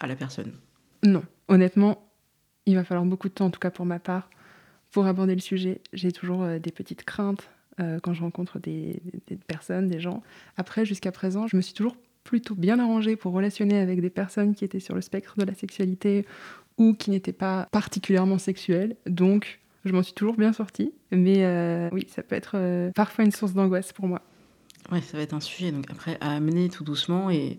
à 0.00 0.06
la 0.06 0.16
personne? 0.16 0.52
Non. 1.04 1.22
Honnêtement 1.48 2.10
il 2.66 2.74
va 2.74 2.84
falloir 2.84 3.06
beaucoup 3.06 3.28
de 3.28 3.34
temps 3.34 3.46
en 3.46 3.50
tout 3.50 3.60
cas 3.60 3.70
pour 3.70 3.86
ma 3.86 4.00
part 4.00 4.28
pour 4.90 5.06
aborder 5.06 5.34
le 5.34 5.40
sujet. 5.40 5.80
J'ai 5.92 6.12
toujours 6.12 6.42
euh, 6.42 6.58
des 6.58 6.70
petites 6.72 7.04
craintes 7.04 7.48
euh, 7.80 7.98
quand 8.00 8.12
je 8.12 8.22
rencontre 8.22 8.58
des, 8.58 9.00
personnes, 9.46 9.88
des 9.88 10.00
gens. 10.00 10.22
Après, 10.56 10.84
jusqu'à 10.84 11.12
présent, 11.12 11.46
je 11.46 11.56
me 11.56 11.62
suis 11.62 11.72
toujours 11.72 11.96
plutôt 12.22 12.54
bien 12.54 12.78
arrangée 12.78 13.16
pour 13.16 13.32
relationner 13.32 13.78
avec 13.78 14.00
des 14.00 14.10
personnes 14.10 14.54
qui 14.54 14.64
étaient 14.64 14.80
sur 14.80 14.94
le 14.94 15.00
spectre 15.00 15.34
de 15.38 15.44
la 15.44 15.54
sexualité 15.54 16.26
ou 16.76 16.94
qui 16.94 17.10
n'étaient 17.10 17.32
pas 17.32 17.66
particulièrement 17.72 18.38
sexuelles. 18.38 18.96
Donc, 19.06 19.60
je 19.84 19.92
m'en 19.92 20.02
suis 20.02 20.12
toujours 20.12 20.36
bien 20.36 20.52
sortie. 20.52 20.92
Mais 21.10 21.44
euh, 21.44 21.88
oui, 21.92 22.06
ça 22.14 22.22
peut 22.22 22.36
être 22.36 22.52
euh, 22.56 22.90
parfois 22.94 23.24
une 23.24 23.32
source 23.32 23.54
d'angoisse 23.54 23.92
pour 23.92 24.06
moi. 24.06 24.20
Ouais, 24.90 25.00
ça 25.00 25.16
va 25.16 25.22
être 25.22 25.34
un 25.34 25.40
sujet. 25.40 25.72
Donc 25.72 25.90
après, 25.90 26.18
à 26.20 26.32
amener 26.32 26.68
tout 26.68 26.84
doucement 26.84 27.30
et 27.30 27.58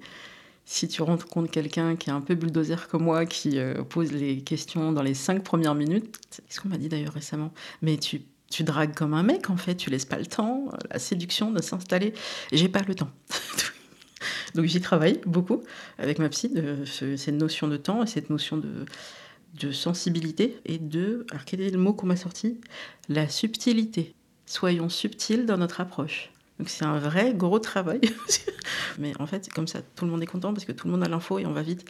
si 0.65 0.87
tu 0.87 1.01
rencontres 1.01 1.51
quelqu'un 1.51 1.95
qui 1.95 2.09
est 2.09 2.13
un 2.13 2.21
peu 2.21 2.35
bulldozer 2.35 2.87
comme 2.87 3.03
moi, 3.03 3.25
qui 3.25 3.57
pose 3.89 4.13
les 4.13 4.41
questions 4.41 4.93
dans 4.93 5.01
les 5.01 5.13
cinq 5.13 5.43
premières 5.43 5.75
minutes, 5.75 6.19
c'est 6.29 6.43
ce 6.49 6.61
qu'on 6.61 6.69
m'a 6.69 6.77
dit 6.77 6.87
d'ailleurs 6.87 7.13
récemment, 7.13 7.51
mais 7.81 7.97
tu 7.97 8.21
tu 8.53 8.63
dragues 8.63 8.93
comme 8.93 9.15
un 9.15 9.23
mec, 9.23 9.49
en 9.49 9.57
fait, 9.57 9.75
tu 9.75 9.89
laisses 9.89 10.05
pas 10.05 10.19
le 10.19 10.27
temps, 10.27 10.67
euh, 10.71 10.77
la 10.91 10.99
séduction 10.99 11.51
de 11.51 11.61
s'installer. 11.61 12.13
J'ai 12.51 12.69
pas 12.69 12.83
le 12.87 12.93
temps. 12.93 13.09
Donc 14.55 14.65
j'y 14.65 14.79
travaille 14.79 15.19
beaucoup 15.25 15.63
avec 15.97 16.19
ma 16.19 16.29
psy, 16.29 16.49
de, 16.49 16.85
cette 16.85 17.33
notion 17.33 17.67
de 17.67 17.77
temps 17.77 18.03
et 18.03 18.07
cette 18.07 18.29
notion 18.29 18.57
de, 18.57 19.71
sensibilité 19.71 20.59
et 20.65 20.77
de, 20.77 21.25
alors 21.31 21.45
quel 21.45 21.61
est 21.61 21.71
le 21.71 21.79
mot 21.79 21.93
qu'on 21.93 22.05
m'a 22.05 22.15
sorti? 22.15 22.61
La 23.09 23.27
subtilité. 23.27 24.13
Soyons 24.45 24.89
subtils 24.89 25.45
dans 25.47 25.57
notre 25.57 25.81
approche. 25.81 26.29
Donc 26.59 26.69
c'est 26.69 26.85
un 26.85 26.99
vrai 26.99 27.33
gros 27.33 27.59
travail. 27.59 28.01
Mais 28.99 29.13
en 29.19 29.25
fait, 29.25 29.49
comme 29.51 29.67
ça, 29.67 29.79
tout 29.95 30.05
le 30.05 30.11
monde 30.11 30.21
est 30.21 30.27
content 30.27 30.53
parce 30.53 30.65
que 30.65 30.71
tout 30.71 30.85
le 30.85 30.93
monde 30.93 31.03
a 31.03 31.09
l'info 31.09 31.39
et 31.39 31.47
on 31.47 31.53
va 31.53 31.63
vite. 31.63 31.85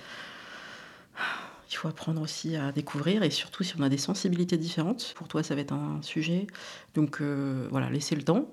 Il 1.69 1.75
faut 1.75 1.87
apprendre 1.87 2.21
aussi 2.21 2.55
à 2.55 2.71
découvrir 2.71 3.23
et 3.23 3.29
surtout 3.29 3.63
si 3.63 3.73
on 3.79 3.83
a 3.83 3.89
des 3.89 3.97
sensibilités 3.97 4.57
différentes, 4.57 5.13
pour 5.15 5.27
toi 5.27 5.43
ça 5.43 5.55
va 5.55 5.61
être 5.61 5.73
un 5.73 6.01
sujet. 6.01 6.47
Donc 6.95 7.21
euh, 7.21 7.67
voilà, 7.71 7.89
laisser 7.89 8.15
le 8.15 8.23
temps. 8.23 8.47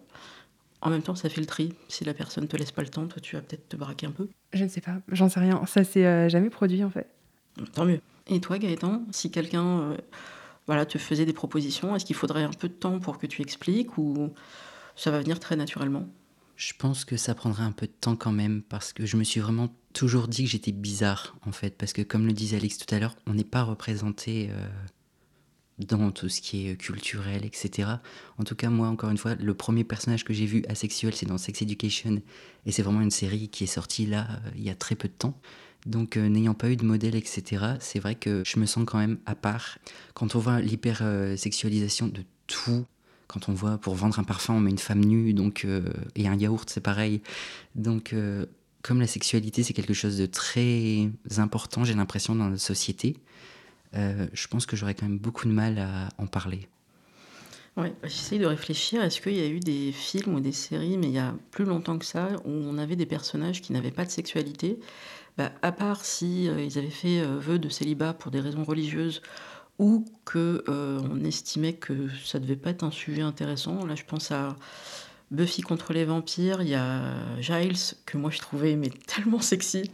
En 0.83 0.89
même 0.89 1.03
temps, 1.03 1.15
ça 1.15 1.29
fait 1.29 1.43
le 1.43 1.47
tri. 1.47 1.75
Si 1.89 2.05
la 2.05 2.15
personne 2.15 2.49
te 2.49 2.57
laisse 2.57 2.73
pas 2.73 2.81
le 2.81 2.89
temps, 2.89 3.07
toi 3.07 3.21
tu 3.21 3.37
vas 3.37 3.43
peut-être 3.43 3.69
te 3.69 3.77
braquer 3.77 4.07
un 4.07 4.13
peu. 4.13 4.29
Je 4.55 4.65
ne 4.65 4.69
sais 4.69 4.81
pas, 4.81 4.97
j'en 5.09 5.29
sais 5.29 5.41
rien. 5.41 5.63
Ça 5.67 5.85
s'est 5.85 6.07
euh, 6.07 6.29
jamais 6.29 6.49
produit 6.49 6.83
en 6.83 6.91
fait. 6.91 7.07
Tant 7.75 7.85
mieux. 7.85 8.01
Et 8.29 8.41
toi 8.41 8.59
Gaëtan, 8.59 9.03
si 9.11 9.31
quelqu'un 9.31 9.81
euh, 9.81 9.97
voilà, 10.67 10.87
te 10.87 10.99
faisait 10.99 11.27
des 11.27 11.33
propositions, 11.33 11.95
est-ce 11.95 12.05
qu'il 12.07 12.17
faudrait 12.17 12.45
un 12.45 12.51
peu 12.51 12.69
de 12.69 12.75
temps 12.75 12.99
pour 13.01 13.19
que 13.19 13.27
tu 13.27 13.43
expliques 13.43 13.99
ou 13.99 14.31
ça 14.97 15.11
va 15.11 15.21
venir 15.21 15.39
très 15.41 15.57
naturellement? 15.57 16.07
Je 16.61 16.75
pense 16.77 17.07
que 17.07 17.17
ça 17.17 17.35
prendrait 17.35 17.63
un 17.63 17.73
peu 17.73 17.87
de 17.87 17.93
temps 17.93 18.17
quand 18.17 18.33
même 18.33 18.61
parce 18.61 18.93
que 18.93 19.07
je 19.07 19.17
me 19.17 19.25
suis 19.25 19.41
vraiment 19.41 19.75
toujours 19.95 20.29
dit 20.29 20.45
que 20.45 20.51
j'étais 20.51 20.73
bizarre 20.73 21.35
en 21.47 21.53
fait 21.53 21.75
parce 21.79 21.95
que 21.95 22.03
comme 22.03 22.27
le 22.27 22.35
disait 22.35 22.59
Alex 22.59 22.77
tout 22.77 22.95
à 22.95 22.99
l'heure, 22.99 23.17
on 23.27 23.33
n'est 23.33 23.45
pas 23.45 23.63
représenté 23.63 24.51
euh, 24.51 24.69
dans 25.79 26.11
tout 26.11 26.29
ce 26.29 26.43
qui 26.43 26.69
est 26.69 26.77
culturel, 26.77 27.47
etc. 27.47 27.89
En 28.37 28.45
tout 28.45 28.57
cas, 28.57 28.69
moi, 28.69 28.89
encore 28.89 29.09
une 29.09 29.17
fois, 29.17 29.37
le 29.37 29.55
premier 29.55 29.85
personnage 29.85 30.23
que 30.23 30.35
j'ai 30.35 30.45
vu 30.45 30.63
asexuel, 30.69 31.15
c'est 31.15 31.25
dans 31.25 31.39
Sex 31.39 31.63
Education 31.63 32.21
et 32.67 32.73
c'est 32.73 32.83
vraiment 32.83 33.01
une 33.01 33.11
série 33.11 33.49
qui 33.49 33.65
est 33.65 33.67
sortie 33.67 34.05
là 34.05 34.29
euh, 34.31 34.51
il 34.55 34.63
y 34.63 34.69
a 34.69 34.75
très 34.75 34.97
peu 34.97 35.09
de 35.09 35.15
temps. 35.15 35.41
Donc, 35.87 36.19
euh, 36.19 36.29
n'ayant 36.29 36.53
pas 36.53 36.69
eu 36.69 36.77
de 36.77 36.85
modèle, 36.85 37.15
etc., 37.15 37.77
c'est 37.81 38.01
vrai 38.01 38.17
que 38.17 38.43
je 38.45 38.61
me 38.61 38.67
sens 38.67 38.85
quand 38.87 38.99
même 38.99 39.19
à 39.25 39.35
part. 39.35 39.79
Quand 40.13 40.35
on 40.37 40.39
voit 40.39 40.61
l'hypersexualisation 40.61 42.09
de 42.09 42.23
tout, 42.47 42.85
quand 43.31 43.49
on 43.49 43.53
voit 43.53 43.79
pour 43.79 43.95
vendre 43.95 44.19
un 44.19 44.25
parfum, 44.25 44.55
on 44.55 44.61
met 44.61 44.71
une 44.71 44.79
femme 44.79 45.05
nue, 45.05 45.33
donc, 45.33 45.67
et 46.17 46.29
un 46.29 46.35
yaourt, 46.35 46.69
c'est 46.69 46.81
pareil. 46.81 47.21
Donc, 47.75 48.15
comme 48.83 49.01
la 49.01 49.07
sexualité, 49.07 49.63
c'est 49.63 49.73
quelque 49.73 49.95
chose 49.95 50.17
de 50.17 50.27
très 50.27 51.11
important, 51.37 51.85
j'ai 51.85 51.95
l'impression, 51.95 52.35
dans 52.35 52.49
notre 52.49 52.63
société, 52.63 53.17
euh, 53.95 54.27
je 54.33 54.47
pense 54.47 54.67
que 54.67 54.77
j'aurais 54.77 54.95
quand 54.95 55.07
même 55.07 55.19
beaucoup 55.19 55.47
de 55.47 55.53
mal 55.53 55.79
à 55.79 56.09
en 56.19 56.27
parler. 56.27 56.69
Ouais, 57.77 57.93
j'essaye 58.03 58.39
de 58.39 58.47
réfléchir. 58.47 59.03
Est-ce 59.03 59.21
qu'il 59.21 59.35
y 59.37 59.41
a 59.41 59.47
eu 59.47 59.61
des 59.61 59.93
films 59.93 60.35
ou 60.35 60.41
des 60.41 60.53
séries, 60.53 60.97
mais 60.97 61.09
il 61.09 61.13
y 61.13 61.19
a 61.19 61.35
plus 61.51 61.65
longtemps 61.65 61.99
que 61.99 62.05
ça, 62.05 62.29
où 62.45 62.51
on 62.51 62.79
avait 62.79 62.97
des 62.97 63.07
personnages 63.07 63.63
qui 63.63 63.73
n'avaient 63.73 63.91
pas 63.91 64.05
de 64.05 64.11
sexualité? 64.11 64.79
Bah, 65.37 65.53
À 65.63 65.73
part 65.73 66.05
si 66.05 66.49
euh, 66.49 66.63
ils 66.63 66.79
avaient 66.79 66.91
fait 66.91 67.21
euh, 67.21 67.39
vœu 67.39 67.59
de 67.59 67.69
célibat 67.69 68.15
pour 68.15 68.31
des 68.31 68.41
raisons 68.41 68.65
religieuses 68.65 69.23
ou 69.81 70.05
que 70.27 70.63
on 70.69 71.25
estimait 71.25 71.73
que 71.73 72.09
ça 72.23 72.39
devait 72.39 72.55
pas 72.55 72.71
être 72.71 72.85
un 72.85 72.91
sujet 72.91 73.23
intéressant. 73.23 73.87
Là, 73.87 73.95
je 73.95 74.05
pense 74.05 74.31
à 74.31 74.57
Buffy 75.31 75.63
contre 75.63 75.93
les 75.95 76.05
vampires, 76.05 76.61
il 76.61 76.69
y 76.69 76.75
a 76.75 77.15
Giles, 77.41 77.97
que 78.05 78.19
moi 78.19 78.31
je 78.31 78.39
trouvais 78.39 78.77
mais 78.77 78.91
tellement 79.07 79.41
sexy. 79.41 79.91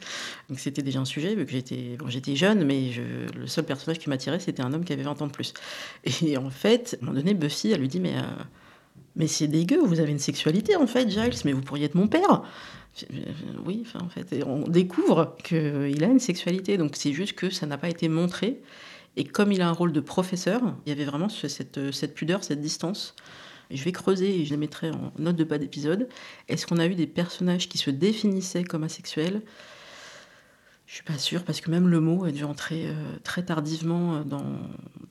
Donc 0.48 0.58
c'était 0.58 0.82
déjà 0.82 1.00
un 1.00 1.04
sujet, 1.04 1.36
vu 1.36 1.46
que 1.46 1.52
j'étais 1.52 1.96
bon, 1.98 2.08
j'étais 2.08 2.34
jeune, 2.34 2.64
mais 2.64 2.90
je, 2.90 3.02
le 3.38 3.46
seul 3.46 3.64
personnage 3.64 4.00
qui 4.00 4.08
m'attirait, 4.08 4.40
c'était 4.40 4.62
un 4.62 4.72
homme 4.72 4.84
qui 4.84 4.92
avait 4.92 5.04
20 5.04 5.22
ans 5.22 5.26
de 5.28 5.32
plus. 5.32 5.54
Et 6.04 6.36
en 6.36 6.50
fait, 6.50 6.96
à 7.00 7.04
un 7.04 7.06
moment 7.06 7.18
donné, 7.18 7.34
Buffy, 7.34 7.70
elle 7.70 7.80
lui 7.80 7.88
dit 7.88 8.00
Mais, 8.00 8.16
euh, 8.16 8.22
mais 9.14 9.28
c'est 9.28 9.46
dégueu, 9.46 9.78
vous 9.84 10.00
avez 10.00 10.10
une 10.10 10.18
sexualité 10.18 10.74
en 10.74 10.88
fait, 10.88 11.08
Giles, 11.10 11.38
mais 11.44 11.52
vous 11.52 11.62
pourriez 11.62 11.84
être 11.84 11.94
mon 11.94 12.08
père. 12.08 12.42
Oui, 13.64 13.84
enfin, 13.86 14.00
en 14.04 14.08
fait, 14.08 14.42
on 14.46 14.66
découvre 14.66 15.36
qu'il 15.44 16.02
a 16.02 16.06
une 16.06 16.18
sexualité, 16.18 16.78
donc 16.78 16.96
c'est 16.96 17.12
juste 17.12 17.34
que 17.34 17.50
ça 17.50 17.66
n'a 17.66 17.76
pas 17.76 17.90
été 17.90 18.08
montré. 18.08 18.62
Et 19.16 19.24
comme 19.24 19.52
il 19.52 19.62
a 19.62 19.68
un 19.68 19.72
rôle 19.72 19.92
de 19.92 20.00
professeur, 20.00 20.60
il 20.84 20.90
y 20.90 20.92
avait 20.92 21.04
vraiment 21.04 21.28
cette, 21.28 21.92
cette 21.92 22.14
pudeur, 22.14 22.44
cette 22.44 22.60
distance. 22.60 23.14
Je 23.70 23.82
vais 23.82 23.92
creuser 23.92 24.40
et 24.40 24.44
je 24.44 24.50
les 24.50 24.56
mettrai 24.56 24.90
en 24.90 25.12
note 25.18 25.36
de 25.36 25.44
bas 25.44 25.58
d'épisode. 25.58 26.08
Est-ce 26.48 26.66
qu'on 26.66 26.78
a 26.78 26.86
eu 26.86 26.94
des 26.94 27.06
personnages 27.06 27.68
qui 27.68 27.78
se 27.78 27.90
définissaient 27.90 28.64
comme 28.64 28.84
asexuels? 28.84 29.42
Je 30.86 30.94
suis 30.94 31.02
pas 31.02 31.18
sûre 31.18 31.42
parce 31.42 31.60
que 31.60 31.70
même 31.70 31.88
le 31.88 32.00
mot 32.00 32.24
a 32.24 32.30
dû 32.30 32.44
entrer 32.44 32.86
euh, 32.86 32.94
très 33.24 33.44
tardivement 33.44 34.16
euh, 34.16 34.22
dans, 34.22 34.56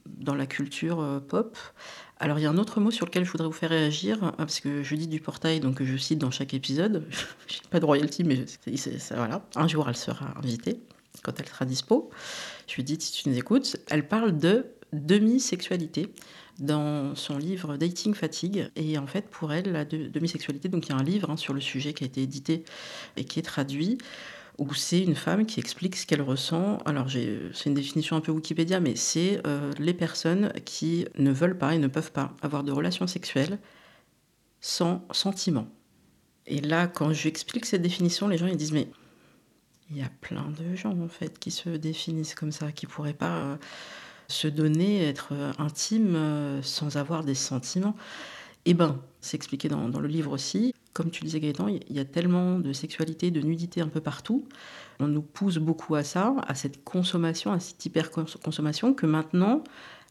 dans 0.05 0.33
la 0.33 0.45
culture 0.45 1.01
euh, 1.01 1.19
pop. 1.19 1.57
Alors 2.17 2.39
il 2.39 2.43
y 2.43 2.45
a 2.45 2.49
un 2.49 2.57
autre 2.57 2.79
mot 2.79 2.91
sur 2.91 3.05
lequel 3.05 3.25
je 3.25 3.31
voudrais 3.31 3.47
vous 3.47 3.53
faire 3.53 3.71
réagir, 3.71 4.23
hein, 4.23 4.33
parce 4.37 4.61
que 4.61 4.83
je 4.83 4.95
dis 4.95 5.07
du 5.07 5.19
portail, 5.19 5.59
donc 5.59 5.83
je 5.83 5.97
cite 5.97 6.17
dans 6.17 6.31
chaque 6.31 6.53
épisode. 6.53 7.05
Je 7.47 7.55
n'ai 7.57 7.69
pas 7.69 7.81
de 7.81 7.85
royalty, 7.85 8.23
mais 8.23 8.45
ça, 8.77 9.15
voilà. 9.15 9.45
Un 9.55 9.67
jour 9.67 9.87
elle 9.89 9.97
sera 9.97 10.33
invitée, 10.37 10.79
quand 11.23 11.37
elle 11.39 11.47
sera 11.47 11.65
dispo. 11.65 12.09
Je 12.67 12.75
lui 12.75 12.83
dis, 12.83 12.97
si 12.99 13.11
tu 13.11 13.29
nous 13.29 13.37
écoutes, 13.37 13.77
elle 13.89 14.07
parle 14.07 14.37
de 14.37 14.65
demi-sexualité 14.93 16.09
dans 16.59 17.15
son 17.15 17.37
livre 17.37 17.77
Dating 17.77 18.13
Fatigue. 18.13 18.69
Et 18.75 18.97
en 18.97 19.07
fait, 19.07 19.27
pour 19.29 19.51
elle, 19.53 19.71
la 19.71 19.85
demi-sexualité, 19.85 20.69
donc 20.69 20.87
il 20.87 20.89
y 20.91 20.93
a 20.93 20.97
un 20.97 21.03
livre 21.03 21.29
hein, 21.29 21.37
sur 21.37 21.53
le 21.53 21.61
sujet 21.61 21.93
qui 21.93 22.03
a 22.03 22.07
été 22.07 22.21
édité 22.21 22.63
et 23.17 23.25
qui 23.25 23.39
est 23.39 23.43
traduit 23.43 23.97
où 24.57 24.73
c'est 24.73 25.01
une 25.01 25.15
femme 25.15 25.45
qui 25.45 25.59
explique 25.59 25.95
ce 25.97 26.05
qu'elle 26.05 26.21
ressent. 26.21 26.77
Alors, 26.85 27.07
c'est 27.09 27.65
une 27.65 27.73
définition 27.73 28.15
un 28.15 28.21
peu 28.21 28.31
Wikipédia, 28.31 28.79
mais 28.79 28.95
c'est 28.95 29.41
euh, 29.45 29.71
les 29.79 29.93
personnes 29.93 30.53
qui 30.63 31.05
ne 31.17 31.31
veulent 31.31 31.57
pas 31.57 31.75
et 31.75 31.77
ne 31.77 31.87
peuvent 31.87 32.11
pas 32.11 32.33
avoir 32.41 32.63
de 32.63 32.71
relations 32.71 33.07
sexuelles 33.07 33.59
sans 34.61 35.05
sentiment. 35.11 35.67
Et 36.47 36.61
là, 36.61 36.87
quand 36.87 37.11
j'explique 37.11 37.65
cette 37.65 37.81
définition, 37.81 38.27
les 38.27 38.37
gens 38.37 38.47
ils 38.47 38.55
disent 38.55 38.71
mais 38.71 38.87
il 39.91 39.97
y 39.97 40.01
a 40.01 40.09
plein 40.21 40.51
de 40.57 40.75
gens 40.75 40.97
en 40.99 41.07
fait 41.07 41.37
qui 41.39 41.51
se 41.51 41.69
définissent 41.69 42.35
comme 42.35 42.51
ça, 42.51 42.71
qui 42.71 42.85
pourraient 42.85 43.13
pas 43.13 43.37
euh, 43.37 43.55
se 44.27 44.47
donner, 44.47 45.03
être 45.03 45.29
euh, 45.33 45.51
intime 45.59 46.15
euh, 46.15 46.61
sans 46.61 46.97
avoir 46.97 47.23
des 47.23 47.35
sentiments. 47.35 47.95
Eh 48.65 48.73
ben, 48.73 48.99
c'est 49.21 49.35
expliqué 49.35 49.69
dans, 49.69 49.87
le 49.87 50.07
livre 50.07 50.31
aussi. 50.31 50.73
Comme 50.93 51.11
tu 51.11 51.23
disais 51.23 51.39
Gaëtan, 51.39 51.67
il 51.67 51.95
y 51.95 51.99
a 51.99 52.05
tellement 52.05 52.57
de 52.57 52.73
sexualité, 52.73 53.29
de 53.29 53.41
nudité 53.41 53.81
un 53.81 53.87
peu 53.87 54.01
partout. 54.01 54.47
On 54.99 55.07
nous 55.07 55.21
pousse 55.21 55.57
beaucoup 55.57 55.93
à 55.93 56.03
ça, 56.03 56.33
à 56.47 56.55
cette 56.55 56.83
consommation, 56.83 57.51
à 57.51 57.59
cette 57.59 57.85
hyper-consommation, 57.85 58.93
que 58.93 59.05
maintenant, 59.05 59.63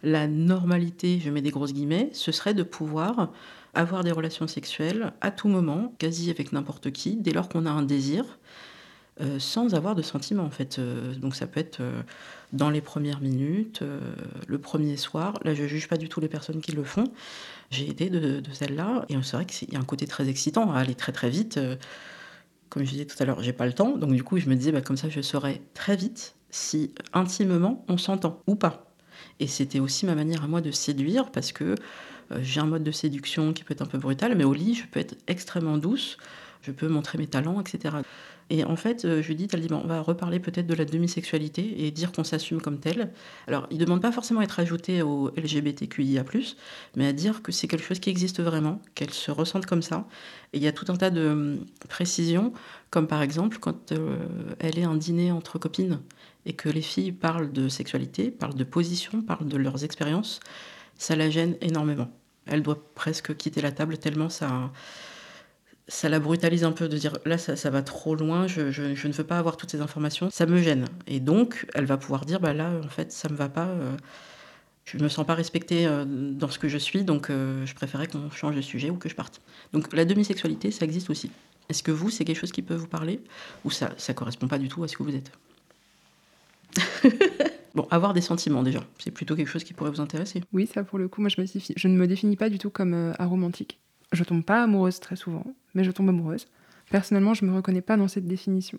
la 0.05 0.29
normalité, 0.29 1.19
je 1.19 1.31
mets 1.31 1.43
des 1.43 1.51
grosses 1.51 1.73
guillemets, 1.73 2.11
ce 2.13 2.31
serait 2.31 2.55
de 2.55 2.63
pouvoir 2.63 3.33
avoir 3.73 4.05
des 4.05 4.13
relations 4.13 4.47
sexuelles 4.47 5.15
à 5.21 5.31
tout 5.33 5.49
moment, 5.49 5.95
quasi 5.99 6.31
avec 6.31 6.53
n'importe 6.53 6.93
qui, 6.93 7.17
dès 7.17 7.33
lors 7.33 7.49
qu'on 7.49 7.67
a 7.67 7.71
un 7.71 7.83
désir, 7.83 8.39
euh, 9.21 9.39
sans 9.39 9.75
avoir 9.75 9.95
de 9.95 10.03
sentiments 10.03 10.43
en 10.43 10.51
fait. 10.51 10.81
Euh, 10.81 11.15
donc 11.15 11.37
ça 11.37 11.47
peut 11.47 11.61
être 11.61 11.81
euh, 11.81 12.03
dans 12.53 12.69
les 12.69 12.81
premières 12.81 13.21
minutes, 13.21 13.83
le 14.49 14.59
premier 14.59 14.97
soir. 14.97 15.39
Là, 15.45 15.55
je 15.55 15.65
juge 15.67 15.89
pas 15.89 15.97
du 15.97 16.09
tout 16.09 16.21
les 16.21 16.29
personnes 16.29 16.61
qui 16.61 16.73
le 16.73 16.83
font. 16.83 17.05
J'ai 17.71 17.89
été 17.89 18.11
de, 18.11 18.43
celle-là 18.53 19.05
et 19.09 19.15
c'est 19.23 19.37
vrai 19.37 19.47
qu'il 19.47 19.73
y 19.73 19.77
a 19.77 19.79
un 19.79 19.85
côté 19.85 20.07
très 20.07 20.29
excitant 20.29 20.73
à 20.73 20.79
aller 20.79 20.95
très 20.95 21.13
très 21.13 21.31
vite. 21.31 21.61
comme 22.71 22.85
je 22.85 22.91
disais 22.91 23.05
tout 23.07 23.17
à 23.21 23.25
l'heure, 23.25 23.43
j'ai 23.43 23.53
pas 23.53 23.67
le 23.67 23.73
temps, 23.73 23.97
donc 23.97 24.13
du 24.13 24.23
coup 24.25 24.39
je 24.39 24.49
me 24.49 24.57
disais 24.57 24.73
bah, 24.73 24.81
comme 24.81 24.97
ça 24.97 25.09
je 25.09 25.21
saurais 25.21 25.63
très 25.75 25.97
vite 25.97 26.35
si 26.51 26.93
intimement 27.13 27.85
on 27.89 27.99
s'entend 27.99 28.41
ou 28.47 28.57
pas. 28.57 28.93
Et 29.41 29.47
c'était 29.47 29.81
aussi 29.81 30.07
ma 30.07 30.15
manière 30.15 30.45
à 30.45 30.49
moi 30.49 30.61
de 30.61 30.71
séduire 30.71 31.31
parce 31.31 31.53
que 31.53 31.77
j'ai 32.41 32.61
un 32.61 32.67
mode 32.67 32.85
de 32.85 32.93
séduction 32.93 33.53
qui 33.53 33.65
peut 33.65 33.75
être 33.75 33.83
un 33.83 33.87
peu 33.87 33.99
brutal, 33.99 34.35
mais 34.37 34.45
au 34.45 34.55
lit 34.55 34.75
je 34.75 34.87
peux 34.87 35.01
être 35.01 35.17
extrêmement 35.27 35.79
douce, 35.79 36.19
je 36.63 36.73
peux 36.73 36.89
montrer 36.89 37.19
mes 37.19 37.27
talents, 37.27 37.61
etc. 37.61 37.97
Et 38.51 38.65
en 38.65 38.77
fait, 38.77 39.05
euh, 39.05 39.23
lui 39.23 39.35
dis, 39.35 39.47
dit, 39.47 39.73
on 39.73 39.87
va 39.87 40.01
reparler 40.01 40.39
peut-être 40.39 40.67
de 40.67 40.75
la 40.75 40.85
demi-sexualité 40.85 41.87
et 41.87 41.91
dire 41.91 42.13
qu'on 42.13 42.25
s'assume 42.25 42.61
comme 42.61 42.79
tel. 42.79 43.13
Alors, 43.47 43.67
il 43.71 43.79
ne 43.79 43.85
demande 43.85 44.03
pas 44.03 44.13
forcément 44.13 44.41
à 44.41 44.45
être 44.45 44.61
ajouté 44.61 45.03
au 45.03 45.31
LGBTQIA, 45.37 46.25
mais 46.97 47.07
à 47.07 47.13
dire 47.13 47.43
que 47.43 47.53
c'est 47.53 47.69
quelque 47.69 47.85
chose 47.85 48.01
qui 48.01 48.11
existe 48.11 48.41
vraiment, 48.41 48.81
qu'elle 48.95 49.13
se 49.13 49.31
ressente 49.31 49.67
comme 49.67 49.83
ça. 49.83 50.07
Et 50.53 50.59
il 50.59 50.63
y 50.63 50.69
a 50.69 50.73
tout 50.73 50.85
un 50.89 50.97
tas 50.97 51.11
de 51.11 51.27
hum, 51.27 51.67
précisions, 51.89 52.53
comme 52.91 53.07
par 53.07 53.23
exemple 53.23 53.59
quand 53.59 53.93
euh, 53.93 54.17
elle 54.61 54.79
est 54.79 54.85
un 54.85 54.95
dîner 54.95 55.33
entre 55.33 55.59
copines 55.59 56.01
et 56.47 56.53
que 56.53 56.69
les 56.69 56.83
filles 56.83 57.13
parlent 57.13 57.53
de 57.53 57.69
sexualité, 57.69 58.31
parlent 58.31 58.55
de 58.55 58.65
position, 58.65 59.23
parlent 59.23 59.49
de 59.49 59.57
leurs 59.57 59.85
expériences, 59.85 60.41
ça 60.99 61.17
la 61.17 61.31
gêne 61.31 61.57
énormément. 61.61 62.11
Elle 62.47 62.63
doit 62.63 62.79
presque 62.95 63.35
quitter 63.37 63.63
la 63.63 63.73
table 63.73 63.99
tellement 63.99 64.29
ça 64.29 64.71
ça 65.89 66.09
la 66.09 66.19
brutalise 66.19 66.65
un 66.65 66.73
peu 66.73 66.89
de 66.89 66.97
dire 66.97 67.19
là 67.27 67.37
ça, 67.39 67.71
va 67.71 67.83
trop 67.83 68.15
loin, 68.15 68.47
je, 68.47 68.63
ne 68.63 69.13
veux 69.13 69.25
pas 69.25 69.39
avoir 69.39 69.57
toutes 69.57 69.71
ces 69.71 69.81
informations, 69.81 70.31
ça 70.31 70.47
me 70.47 70.61
gêne. 70.63 70.87
Et 71.07 71.21
donc 71.21 71.67
elle 71.75 71.85
va 71.85 71.97
pouvoir 71.97 72.25
dire 72.25 72.41
bah 72.41 72.55
là 72.55 72.73
en 72.83 72.89
fait 72.89 73.13
ça 73.13 73.29
me 73.29 73.37
va 73.37 73.49
pas, 73.49 73.67
euh, 73.67 73.97
je 74.85 74.99
me 74.99 75.09
sens 75.09 75.27
pas 75.27 75.35
respectée 75.35 75.87
euh, 75.87 76.05
dans 76.07 76.49
ce 76.49 76.59
que 76.59 76.69
je 76.69 76.79
suis, 76.79 77.05
donc 77.05 77.29
euh, 77.29 77.67
je 77.67 77.75
préférais 77.75 78.07
qu'on 78.07 78.31
change 78.31 78.57
de 78.57 78.63
sujet 78.63 78.91
ou 78.91 78.97
que 78.97 79.09
je 79.09 79.15
parte. 79.15 79.41
Donc 79.73 79.93
la 79.93 80.05
demi-sexualité 80.05 80.71
ça 80.71 80.85
existe 80.85 81.11
aussi. 81.11 81.31
Est-ce 81.69 81.83
que 81.83 81.93
vous 81.93 82.11
c'est 82.11 82.25
quelque 82.25 82.41
chose 82.41 82.53
qui 82.53 82.63
peut 82.63 82.75
vous 82.75 82.89
parler 82.89 83.21
ou 83.65 83.71
ça 83.71 83.93
ça 83.99 84.15
correspond 84.15 84.49
pas 84.49 84.59
du 84.59 84.69
tout 84.69 84.85
à 84.85 84.89
ce 84.89 84.97
que 84.97 85.03
vous 85.03 85.15
êtes? 85.15 85.33
Bon, 87.75 87.89
avoir 87.91 88.15
des 88.15 88.21
sentiments 88.21 88.63
déjà, 88.63 88.85
c'est 89.01 89.11
plutôt 89.11 89.35
quelque 89.35 89.49
chose 89.49 89.65
qui 89.65 89.75
pourrait 89.75 89.91
vous 89.91 90.01
intéresser. 90.01 90.45
Oui, 90.53 90.69
ça 90.73 90.85
pour 90.85 90.97
le 90.97 91.09
coup, 91.09 91.21
moi 91.21 91.29
je, 91.29 91.41
me 91.41 91.47
je 91.75 91.89
ne 91.89 91.97
me 91.97 92.07
définis 92.07 92.37
pas 92.37 92.49
du 92.49 92.57
tout 92.57 92.71
comme 92.71 93.13
aromantique. 93.19 93.81
Je 94.13 94.25
tombe 94.25 94.45
pas 94.45 94.63
amoureuse 94.63 95.01
très 95.01 95.17
souvent, 95.17 95.45
mais 95.75 95.85
je 95.85 95.91
tombe 95.91 96.09
amoureuse. 96.09 96.47
Personnellement, 96.91 97.35
je 97.35 97.45
me 97.45 97.55
reconnais 97.55 97.81
pas 97.81 97.97
dans 97.97 98.09
cette 98.09 98.27
définition, 98.27 98.79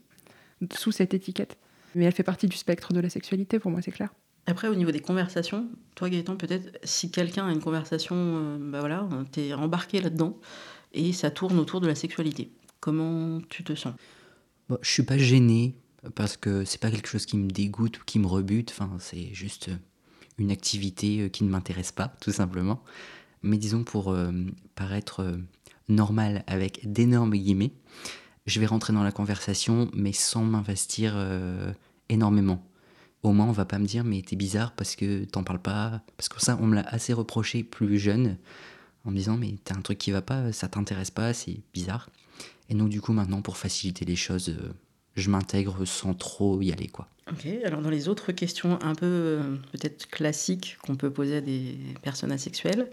sous 0.73 0.91
cette 0.91 1.13
étiquette. 1.13 1.57
Mais 1.95 2.05
elle 2.05 2.13
fait 2.13 2.23
partie 2.23 2.47
du 2.47 2.57
spectre 2.57 2.93
de 2.93 2.99
la 2.99 3.09
sexualité, 3.09 3.59
pour 3.59 3.71
moi, 3.71 3.81
c'est 3.81 3.91
clair. 3.91 4.13
Après, 4.47 4.67
au 4.67 4.75
niveau 4.75 4.91
des 4.91 4.99
conversations, 4.99 5.67
toi 5.95 6.09
Gaëtan, 6.09 6.35
peut-être, 6.35 6.77
si 6.83 7.09
quelqu'un 7.09 7.47
a 7.47 7.51
une 7.51 7.61
conversation, 7.61 8.15
euh, 8.15 8.57
bah 8.59 8.79
voilà, 8.79 9.07
t'es 9.31 9.53
embarqué 9.53 10.01
là-dedans, 10.01 10.37
et 10.93 11.13
ça 11.13 11.31
tourne 11.31 11.57
autour 11.57 11.81
de 11.81 11.87
la 11.87 11.95
sexualité. 11.95 12.51
Comment 12.79 13.41
tu 13.49 13.63
te 13.63 13.73
sens? 13.73 13.93
Bon, 14.69 14.77
Je 14.81 14.89
suis 14.89 15.03
pas 15.03 15.17
gêné. 15.17 15.75
parce 16.13 16.37
que 16.37 16.63
c'est 16.65 16.79
pas 16.79 16.91
quelque 16.91 17.07
chose 17.07 17.25
qui 17.25 17.35
me 17.37 17.49
dégoûte 17.49 17.97
ou 17.99 18.03
qui 18.05 18.19
me 18.19 18.27
rebute, 18.27 18.69
enfin, 18.69 18.91
c'est 18.99 19.33
juste 19.33 19.71
une 20.37 20.51
activité 20.51 21.21
euh, 21.21 21.29
qui 21.29 21.43
ne 21.43 21.49
m'intéresse 21.49 21.91
pas, 21.91 22.13
tout 22.21 22.31
simplement. 22.31 22.83
Mais 23.45 23.57
disons 23.57 23.83
pour 23.83 24.11
euh, 24.11 24.31
paraître 24.75 25.21
euh, 25.21 25.37
normal 25.87 26.43
avec 26.47 26.91
d'énormes 26.91 27.35
guillemets, 27.35 27.71
je 28.45 28.59
vais 28.59 28.65
rentrer 28.65 28.93
dans 28.93 29.03
la 29.03 29.11
conversation, 29.11 29.89
mais 29.93 30.13
sans 30.13 30.43
m'investir 30.43 31.17
énormément. 32.09 32.63
Au 33.23 33.31
moins, 33.31 33.47
on 33.47 33.51
va 33.51 33.65
pas 33.65 33.79
me 33.79 33.87
dire, 33.87 34.03
mais 34.03 34.21
t'es 34.21 34.35
bizarre 34.35 34.73
parce 34.73 34.95
que 34.95 35.23
t'en 35.23 35.43
parles 35.43 35.61
pas. 35.61 36.03
Parce 36.15 36.29
que 36.29 36.39
ça, 36.39 36.55
on 36.61 36.67
me 36.67 36.75
l'a 36.75 36.87
assez 36.87 37.11
reproché 37.11 37.63
plus 37.63 37.97
jeune, 37.97 38.37
en 39.03 39.09
me 39.09 39.15
disant, 39.15 39.35
mais 39.35 39.55
t'as 39.63 39.75
un 39.75 39.81
truc 39.81 39.97
qui 39.97 40.11
va 40.11 40.21
pas, 40.21 40.51
ça 40.51 40.67
t'intéresse 40.67 41.09
pas, 41.09 41.33
c'est 41.33 41.57
bizarre. 41.73 42.11
Et 42.69 42.75
donc, 42.75 42.89
du 42.89 43.01
coup, 43.01 43.13
maintenant, 43.13 43.41
pour 43.41 43.57
faciliter 43.57 44.05
les 44.05 44.15
choses, 44.15 44.55
je 45.15 45.29
m'intègre 45.31 45.83
sans 45.85 46.13
trop 46.13 46.61
y 46.61 46.71
aller, 46.71 46.87
quoi. 46.87 47.07
Ok, 47.31 47.47
alors 47.65 47.81
dans 47.81 47.89
les 47.89 48.07
autres 48.07 48.31
questions 48.31 48.77
un 48.83 48.93
peu 48.93 49.05
euh, 49.05 49.55
peut-être 49.71 50.07
classiques 50.07 50.77
qu'on 50.83 50.95
peut 50.95 51.09
poser 51.09 51.37
à 51.37 51.41
des 51.41 51.75
personnes 52.03 52.31
asexuelles, 52.31 52.91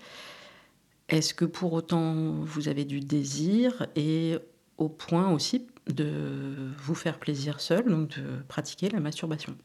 est-ce 1.13 1.35
que 1.35 1.45
pour 1.45 1.73
autant 1.73 2.41
vous 2.43 2.69
avez 2.69 2.85
du 2.85 3.01
désir 3.01 3.87
et 3.95 4.37
au 4.79 4.89
point 4.89 5.31
aussi 5.31 5.67
de 5.89 6.73
vous 6.79 6.95
faire 6.95 7.19
plaisir 7.19 7.61
seul, 7.61 7.85
donc 7.89 8.19
de 8.19 8.43
pratiquer 8.49 8.89
la 8.89 8.99
masturbation? 8.99 9.57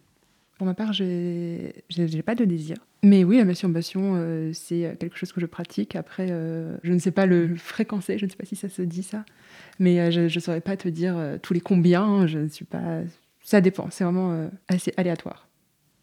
Pour 0.58 0.68
ma 0.68 0.74
part, 0.74 0.94
je 0.94 1.04
n'ai 1.04 2.22
pas 2.24 2.36
de 2.36 2.46
désir. 2.46 2.78
Mais 3.04 3.24
oui, 3.24 3.38
la 3.38 3.46
masturbation, 3.46 4.14
euh, 4.16 4.52
c'est 4.54 4.98
quelque 5.00 5.16
chose 5.18 5.32
que 5.32 5.40
je 5.40 5.46
pratique. 5.46 5.96
Après, 5.96 6.28
euh, 6.32 6.78
je 6.84 6.94
ne 6.94 7.00
sais 7.00 7.12
pas 7.12 7.28
le 7.28 7.56
fréquencer, 7.56 8.18
je 8.18 8.26
ne 8.26 8.30
sais 8.32 8.38
pas 8.38 8.46
si 8.46 8.56
ça 8.56 8.68
se 8.68 8.82
dit 8.82 9.04
ça. 9.04 9.24
Mais 9.80 10.12
je 10.12 10.22
ne 10.22 10.40
saurais 10.40 10.62
pas 10.62 10.76
te 10.78 10.88
dire 10.88 11.16
tous 11.42 11.54
les 11.54 11.62
combien. 11.62 12.26
Je 12.26 12.40
ne 12.40 12.48
suis 12.48 12.66
pas 12.66 13.04
ça 13.48 13.62
dépend, 13.62 13.88
c'est 13.90 14.04
vraiment 14.04 14.34
euh, 14.34 14.50
assez 14.68 14.94
aléatoire. 14.98 15.48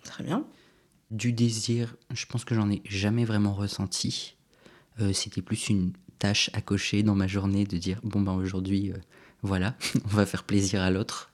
Très 0.02 0.24
bien. 0.24 0.46
Du 1.10 1.34
désir, 1.34 1.94
je 2.10 2.24
pense 2.24 2.42
que 2.42 2.54
j'en 2.54 2.70
ai 2.70 2.80
jamais 2.86 3.26
vraiment 3.26 3.52
ressenti. 3.52 4.38
Euh, 5.00 5.12
c'était 5.12 5.42
plus 5.42 5.68
une 5.68 5.92
tâche 6.18 6.50
à 6.52 6.60
cocher 6.60 7.02
dans 7.02 7.14
ma 7.14 7.26
journée 7.26 7.64
de 7.64 7.76
dire 7.76 8.00
bon 8.04 8.20
ben 8.20 8.32
aujourd'hui 8.34 8.92
euh, 8.92 8.96
voilà 9.42 9.76
on 10.04 10.08
va 10.08 10.26
faire 10.26 10.44
plaisir 10.44 10.82
à 10.82 10.90
l'autre. 10.90 11.30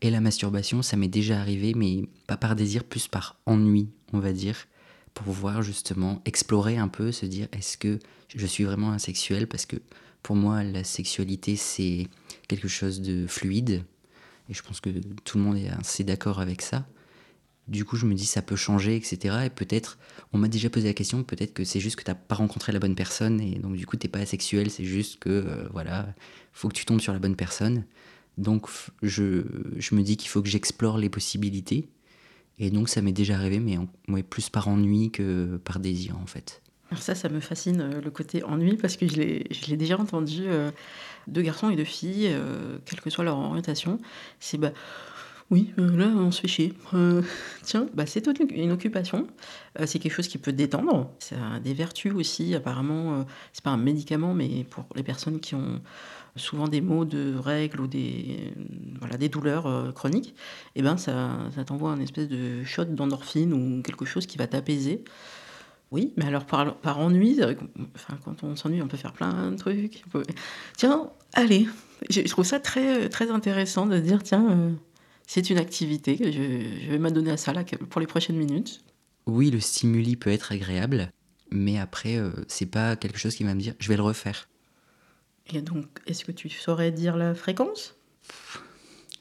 Et 0.00 0.10
la 0.10 0.20
masturbation 0.20 0.82
ça 0.82 0.96
m'est 0.96 1.08
déjà 1.08 1.38
arrivé 1.38 1.74
mais 1.74 2.04
pas 2.26 2.36
par 2.36 2.56
désir 2.56 2.84
plus 2.84 3.08
par 3.08 3.36
ennui 3.46 3.88
on 4.12 4.18
va 4.18 4.32
dire 4.32 4.66
pour 5.14 5.26
pouvoir 5.26 5.62
justement 5.62 6.22
explorer 6.24 6.78
un 6.78 6.88
peu 6.88 7.12
se 7.12 7.26
dire 7.26 7.48
est-ce 7.52 7.76
que 7.76 7.98
je 8.34 8.46
suis 8.46 8.64
vraiment 8.64 8.92
asexuel? 8.92 9.46
Parce 9.46 9.66
que 9.66 9.76
pour 10.22 10.36
moi 10.36 10.62
la 10.64 10.84
sexualité 10.84 11.56
c'est 11.56 12.08
quelque 12.48 12.68
chose 12.68 13.02
de 13.02 13.26
fluide. 13.26 13.84
Et 14.48 14.54
je 14.54 14.62
pense 14.62 14.80
que 14.80 14.90
tout 15.24 15.38
le 15.38 15.44
monde 15.44 15.56
est 15.56 15.68
assez 15.68 16.02
d'accord 16.02 16.40
avec 16.40 16.62
ça. 16.62 16.86
Du 17.68 17.84
coup, 17.84 17.96
je 17.96 18.06
me 18.06 18.14
dis 18.14 18.26
ça 18.26 18.42
peut 18.42 18.56
changer, 18.56 18.96
etc. 18.96 19.36
Et 19.46 19.50
peut-être, 19.50 19.98
on 20.32 20.38
m'a 20.38 20.48
déjà 20.48 20.68
posé 20.68 20.88
la 20.88 20.94
question, 20.94 21.22
peut-être 21.22 21.54
que 21.54 21.64
c'est 21.64 21.80
juste 21.80 21.96
que 21.96 22.02
tu 22.02 22.10
n'as 22.10 22.16
pas 22.16 22.34
rencontré 22.34 22.72
la 22.72 22.80
bonne 22.80 22.96
personne 22.96 23.40
et 23.40 23.58
donc 23.58 23.76
du 23.76 23.86
coup 23.86 23.96
t'es 23.96 24.08
pas 24.08 24.18
asexuel, 24.18 24.70
c'est 24.70 24.84
juste 24.84 25.20
que 25.20 25.30
euh, 25.30 25.68
voilà, 25.72 26.12
faut 26.52 26.68
que 26.68 26.74
tu 26.74 26.84
tombes 26.84 27.00
sur 27.00 27.12
la 27.12 27.18
bonne 27.18 27.36
personne. 27.36 27.84
Donc 28.38 28.66
je, 29.02 29.44
je 29.76 29.94
me 29.94 30.02
dis 30.02 30.16
qu'il 30.16 30.28
faut 30.28 30.42
que 30.42 30.48
j'explore 30.48 30.98
les 30.98 31.08
possibilités. 31.08 31.88
Et 32.58 32.70
donc 32.70 32.88
ça 32.88 33.00
m'est 33.00 33.12
déjà 33.12 33.36
arrivé, 33.36 33.60
mais 34.08 34.22
plus 34.22 34.50
par 34.50 34.68
ennui 34.68 35.10
que 35.10 35.56
par 35.64 35.78
désir 35.78 36.18
en 36.18 36.26
fait. 36.26 36.62
Alors 36.90 37.02
ça, 37.02 37.14
ça 37.14 37.30
me 37.30 37.40
fascine 37.40 37.80
euh, 37.80 38.00
le 38.02 38.10
côté 38.10 38.44
ennui 38.44 38.76
parce 38.76 38.96
que 38.96 39.08
je 39.08 39.16
l'ai 39.16 39.76
déjà 39.76 39.98
entendu. 39.98 40.42
Euh, 40.46 40.70
de 41.26 41.42
garçons 41.42 41.70
et 41.70 41.76
de 41.76 41.84
filles, 41.84 42.28
euh, 42.30 42.78
quelle 42.84 43.00
que 43.00 43.10
soit 43.10 43.24
leur 43.24 43.38
orientation, 43.38 43.98
c'est 44.40 44.58
bah 44.58 44.72
oui, 45.52 45.72
euh, 45.78 45.96
là 45.96 46.06
on 46.06 46.30
se 46.30 46.40
fait 46.40 46.48
chier. 46.48 46.74
Euh, 46.94 47.22
tiens, 47.62 47.86
bah, 47.94 48.06
c'est 48.06 48.26
une 48.26 48.72
occupation, 48.72 49.26
c'est 49.84 49.98
quelque 49.98 50.12
chose 50.12 50.26
qui 50.26 50.38
peut 50.38 50.52
détendre, 50.52 51.10
ça 51.18 51.36
a 51.56 51.60
des 51.60 51.74
vertus 51.74 52.14
aussi, 52.14 52.54
apparemment, 52.54 53.26
c'est 53.52 53.62
pas 53.62 53.70
un 53.70 53.76
médicament, 53.76 54.34
mais 54.34 54.64
pour 54.64 54.86
les 54.96 55.02
personnes 55.02 55.40
qui 55.40 55.54
ont 55.54 55.80
souvent 56.36 56.66
des 56.66 56.80
maux 56.80 57.04
de 57.04 57.36
règles 57.36 57.82
ou 57.82 57.86
des, 57.86 58.54
voilà, 58.98 59.18
des 59.18 59.28
douleurs 59.28 59.92
chroniques, 59.94 60.34
eh 60.74 60.82
ben 60.82 60.96
ça, 60.96 61.30
t'envoie 61.66 61.90
un 61.90 62.00
espèce 62.00 62.28
de 62.28 62.64
shot 62.64 62.86
d'endorphine 62.86 63.52
ou 63.52 63.82
quelque 63.82 64.06
chose 64.06 64.26
qui 64.26 64.38
va 64.38 64.46
t'apaiser. 64.46 65.04
Oui, 65.90 66.14
mais 66.16 66.24
alors 66.24 66.46
par, 66.46 66.98
ennui, 66.98 67.38
enfin, 67.94 68.18
quand 68.24 68.42
on 68.42 68.56
s'ennuie, 68.56 68.80
on 68.80 68.88
peut 68.88 68.96
faire 68.96 69.12
plein 69.12 69.50
de 69.50 69.56
trucs. 69.56 70.02
Tiens, 70.78 71.10
allez, 71.34 71.68
je, 72.08 72.22
trouve 72.22 72.46
ça 72.46 72.60
très, 72.60 73.10
très 73.10 73.30
intéressant 73.30 73.84
de 73.84 73.98
dire, 73.98 74.22
tiens, 74.22 74.46
euh, 74.50 74.70
c'est 75.26 75.50
une 75.50 75.58
activité, 75.58 76.16
je, 76.18 76.84
je 76.84 76.90
vais 76.90 76.98
m'adonner 76.98 77.30
à 77.30 77.36
ça 77.36 77.52
là, 77.52 77.64
pour 77.64 78.00
les 78.00 78.06
prochaines 78.06 78.36
minutes. 78.36 78.82
Oui, 79.26 79.50
le 79.50 79.60
stimuli 79.60 80.16
peut 80.16 80.30
être 80.30 80.52
agréable, 80.52 81.10
mais 81.50 81.78
après, 81.78 82.16
euh, 82.16 82.30
c'est 82.48 82.66
pas 82.66 82.96
quelque 82.96 83.18
chose 83.18 83.34
qui 83.34 83.44
va 83.44 83.54
me 83.54 83.60
dire, 83.60 83.74
je 83.78 83.88
vais 83.88 83.96
le 83.96 84.02
refaire. 84.02 84.48
Et 85.52 85.60
donc, 85.62 85.86
est-ce 86.06 86.24
que 86.24 86.32
tu 86.32 86.48
saurais 86.48 86.90
dire 86.90 87.16
la 87.16 87.34
fréquence? 87.34 87.96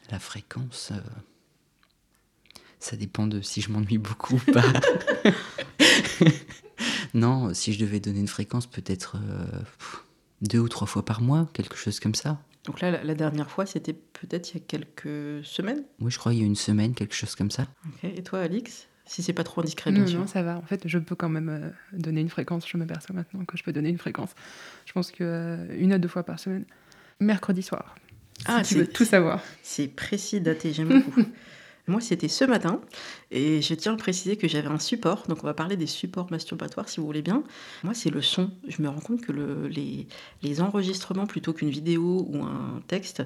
La 0.09 0.19
fréquence... 0.19 0.91
Euh, 0.91 0.99
ça 2.81 2.97
dépend 2.97 3.27
de 3.27 3.41
si 3.41 3.61
je 3.61 3.71
m'ennuie 3.71 3.99
beaucoup 3.99 4.35
ou 4.35 4.51
pas. 4.51 4.63
non, 7.13 7.53
si 7.53 7.73
je 7.73 7.79
devais 7.79 7.99
donner 7.99 8.19
une 8.19 8.27
fréquence, 8.27 8.65
peut-être 8.65 9.17
euh, 9.17 9.61
deux 10.41 10.57
ou 10.57 10.67
trois 10.67 10.87
fois 10.87 11.05
par 11.05 11.21
mois, 11.21 11.47
quelque 11.53 11.77
chose 11.77 11.99
comme 11.99 12.15
ça. 12.15 12.41
Donc 12.65 12.79
là, 12.81 13.03
la, 13.03 13.15
dernière 13.15 13.49
fois, 13.49 13.65
c'était 13.65 13.93
peut-être 13.93 14.51
il 14.51 14.57
y 14.59 14.61
a 14.61 14.63
quelques 14.65 15.43
semaines 15.43 15.83
Oui, 15.99 16.11
je 16.11 16.19
crois 16.19 16.33
il 16.33 16.39
y 16.39 16.43
a 16.43 16.45
une 16.45 16.55
semaine, 16.55 16.93
quelque 16.93 17.15
chose 17.15 17.35
comme 17.35 17.49
ça. 17.49 17.65
Et 18.03 18.21
toi, 18.21 18.39
Alix 18.39 18.87
si 19.11 19.21
c'est 19.23 19.33
pas 19.33 19.43
trop 19.43 19.59
indiscret, 19.59 19.91
bien 19.91 20.05
non, 20.05 20.19
Non, 20.19 20.27
ça 20.27 20.41
va. 20.41 20.57
En 20.57 20.61
fait, 20.61 20.87
je 20.87 20.97
peux 20.97 21.15
quand 21.15 21.27
même 21.27 21.49
euh, 21.49 21.69
donner 21.91 22.21
une 22.21 22.29
fréquence. 22.29 22.65
Je 22.65 22.77
m'aperçois 22.77 23.13
maintenant 23.13 23.43
que 23.43 23.57
je 23.57 23.63
peux 23.63 23.73
donner 23.73 23.89
une 23.89 23.97
fréquence. 23.97 24.29
Je 24.85 24.93
pense 24.93 25.11
que 25.11 25.23
euh, 25.23 25.77
une 25.77 25.91
à 25.91 25.97
deux 25.97 26.07
fois 26.07 26.23
par 26.23 26.39
semaine. 26.39 26.63
Mercredi 27.19 27.61
soir. 27.61 27.95
Ah, 28.45 28.61
tu 28.63 28.75
veux 28.75 28.87
tout 28.87 29.03
savoir. 29.03 29.43
C'est 29.63 29.89
précis, 29.89 30.39
daté, 30.39 30.71
j'aime 30.71 31.01
beaucoup. 31.03 31.21
Moi, 31.87 31.99
c'était 31.99 32.27
ce 32.27 32.45
matin, 32.45 32.79
et 33.31 33.61
je 33.61 33.73
tiens 33.73 33.93
à 33.93 33.97
préciser 33.97 34.37
que 34.37 34.47
j'avais 34.47 34.67
un 34.67 34.79
support, 34.79 35.23
donc 35.27 35.39
on 35.43 35.47
va 35.47 35.53
parler 35.53 35.77
des 35.77 35.87
supports 35.87 36.29
masturbatoires 36.31 36.87
si 36.87 36.99
vous 36.99 37.05
voulez 37.05 37.21
bien. 37.21 37.43
Moi, 37.83 37.93
c'est 37.93 38.09
le 38.09 38.21
son. 38.21 38.51
Je 38.67 38.81
me 38.81 38.89
rends 38.89 38.99
compte 38.99 39.21
que 39.21 39.31
les, 39.31 40.61
enregistrements 40.61 41.25
plutôt 41.25 41.53
qu'une 41.53 41.69
vidéo 41.69 42.25
ou 42.29 42.43
un 42.43 42.81
texte, 42.87 43.23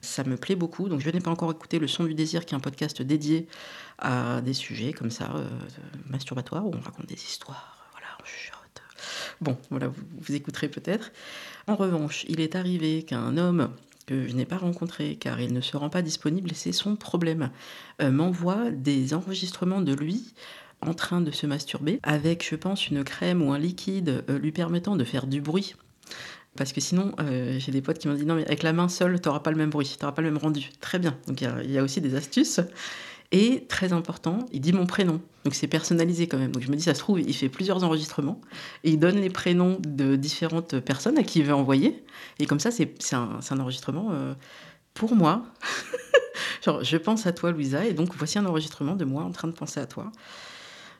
ça 0.00 0.22
me 0.24 0.36
plaît 0.36 0.54
beaucoup. 0.54 0.88
Donc 0.88 1.00
je 1.00 1.10
n'ai 1.10 1.20
pas 1.20 1.30
encore 1.30 1.50
écouté 1.50 1.78
Le 1.78 1.88
Son 1.88 2.04
du 2.04 2.14
Désir, 2.14 2.46
qui 2.46 2.54
est 2.54 2.56
un 2.56 2.60
podcast 2.60 3.02
dédié 3.02 3.48
à 3.98 4.40
des 4.42 4.54
sujets 4.54 4.92
comme 4.92 5.10
ça, 5.10 5.32
euh, 5.34 5.48
masturbatoires, 6.08 6.66
où 6.66 6.72
on 6.74 6.80
raconte 6.80 7.06
des 7.06 7.14
histoires. 7.14 7.88
Voilà, 7.92 8.06
on 8.20 8.24
chuchote. 8.24 8.82
Bon, 9.40 9.56
voilà, 9.70 9.90
vous 10.20 10.34
écouterez 10.34 10.68
peut-être. 10.68 11.10
En 11.66 11.74
revanche, 11.74 12.24
il 12.28 12.40
est 12.40 12.54
arrivé 12.54 13.02
qu'un 13.02 13.36
homme 13.36 13.70
que 14.08 14.26
je 14.26 14.34
n'ai 14.34 14.46
pas 14.46 14.56
rencontré 14.56 15.16
car 15.16 15.40
il 15.40 15.52
ne 15.52 15.60
se 15.60 15.76
rend 15.76 15.90
pas 15.90 16.00
disponible 16.00 16.50
et 16.50 16.54
c'est 16.54 16.72
son 16.72 16.96
problème, 16.96 17.50
euh, 18.00 18.10
m'envoie 18.10 18.70
des 18.70 19.12
enregistrements 19.12 19.82
de 19.82 19.92
lui 19.92 20.32
en 20.80 20.94
train 20.94 21.20
de 21.20 21.30
se 21.30 21.46
masturber 21.46 22.00
avec, 22.02 22.48
je 22.48 22.56
pense, 22.56 22.88
une 22.88 23.04
crème 23.04 23.42
ou 23.42 23.52
un 23.52 23.58
liquide 23.58 24.24
euh, 24.30 24.38
lui 24.38 24.52
permettant 24.52 24.96
de 24.96 25.04
faire 25.04 25.26
du 25.26 25.42
bruit. 25.42 25.74
Parce 26.56 26.72
que 26.72 26.80
sinon, 26.80 27.12
euh, 27.20 27.58
j'ai 27.58 27.70
des 27.70 27.82
potes 27.82 27.98
qui 27.98 28.08
m'ont 28.08 28.14
dit 28.14 28.24
non, 28.24 28.34
mais 28.34 28.46
avec 28.46 28.62
la 28.62 28.72
main 28.72 28.88
seule, 28.88 29.20
tu 29.20 29.28
n'auras 29.28 29.40
pas 29.40 29.50
le 29.50 29.58
même 29.58 29.70
bruit, 29.70 29.86
tu 29.86 30.02
n'auras 30.02 30.14
pas 30.14 30.22
le 30.22 30.30
même 30.30 30.38
rendu. 30.38 30.70
Très 30.80 30.98
bien. 30.98 31.16
Donc 31.26 31.42
il 31.42 31.70
y, 31.70 31.78
a 31.78 31.82
aussi 31.82 32.00
des 32.00 32.14
astuces. 32.14 32.60
Et 33.30 33.66
très 33.68 33.92
important, 33.92 34.38
il 34.52 34.60
dit 34.60 34.72
mon 34.72 34.86
prénom. 34.86 35.20
Donc 35.44 35.54
c'est 35.54 35.66
personnalisé 35.66 36.26
quand 36.26 36.38
même. 36.38 36.50
Donc 36.50 36.62
je 36.62 36.70
me 36.70 36.76
dis, 36.76 36.82
ça 36.82 36.94
se 36.94 36.98
trouve, 36.98 37.20
il 37.20 37.34
fait 37.34 37.50
plusieurs 37.50 37.84
enregistrements 37.84 38.40
et 38.84 38.90
il 38.90 38.98
donne 38.98 39.16
les 39.16 39.28
prénoms 39.28 39.78
de 39.86 40.16
différentes 40.16 40.80
personnes 40.80 41.18
à 41.18 41.22
qui 41.22 41.40
il 41.40 41.44
veut 41.44 41.54
envoyer. 41.54 42.04
Et 42.38 42.46
comme 42.46 42.60
ça, 42.60 42.70
c'est 42.70 42.90
un, 43.12 43.40
un, 43.50 43.60
enregistrement 43.60 44.08
euh, 44.12 44.34
pour 44.94 45.14
moi. 45.14 45.44
Genre, 46.64 46.82
je 46.82 46.96
pense 46.96 47.26
à 47.26 47.32
toi, 47.32 47.52
Louisa, 47.52 47.84
et 47.84 47.92
donc 47.92 48.14
voici 48.16 48.38
un 48.38 48.46
enregistrement 48.46 48.96
de 48.96 49.04
moi 49.04 49.24
en 49.24 49.30
train 49.30 49.48
de 49.48 49.52
penser 49.52 49.78
à 49.78 49.86
toi. 49.86 50.10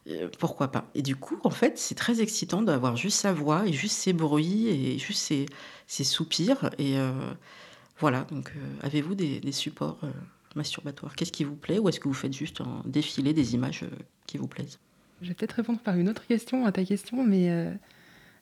Euh, 0.09 0.29
pourquoi 0.39 0.69
pas 0.69 0.91
Et 0.95 1.01
du 1.01 1.17
coup, 1.17 1.39
en 1.45 1.51
fait, 1.51 1.79
c'est 1.79 1.95
très 1.95 2.21
excitant 2.21 2.61
d'avoir 2.61 2.97
juste 2.97 3.19
sa 3.21 3.33
voix 3.33 3.67
et 3.67 3.73
juste 3.73 3.97
ses 3.97 4.13
bruits 4.13 4.69
et 4.69 4.99
juste 4.99 5.23
ses, 5.23 5.47
ses 5.87 6.05
soupirs. 6.05 6.71
Et 6.77 6.99
euh, 6.99 7.11
voilà, 7.99 8.27
donc 8.31 8.53
avez-vous 8.83 9.15
des, 9.15 9.41
des 9.41 9.53
supports 9.53 9.99
masturbatoire 10.57 11.15
Qu'est-ce 11.15 11.33
qui 11.33 11.45
vous 11.45 11.57
plaît 11.57 11.79
ou 11.79 11.89
est-ce 11.89 12.01
que 12.01 12.09
vous 12.09 12.15
faites 12.15 12.33
juste 12.33 12.61
un 12.61 12.83
défilé 12.85 13.33
des 13.33 13.55
images 13.55 13.83
euh, 13.83 13.91
qui 14.27 14.39
vous 14.39 14.47
plaisent? 14.47 14.79
Je 15.23 15.29
vais 15.29 15.35
peut-être 15.35 15.53
répondre 15.53 15.81
par 15.81 15.97
une 15.97 16.09
autre 16.09 16.27
question 16.27 16.65
à 16.67 16.73
ta 16.73 16.85
question, 16.85 17.25
mais 17.25 17.51
euh, 17.51 17.73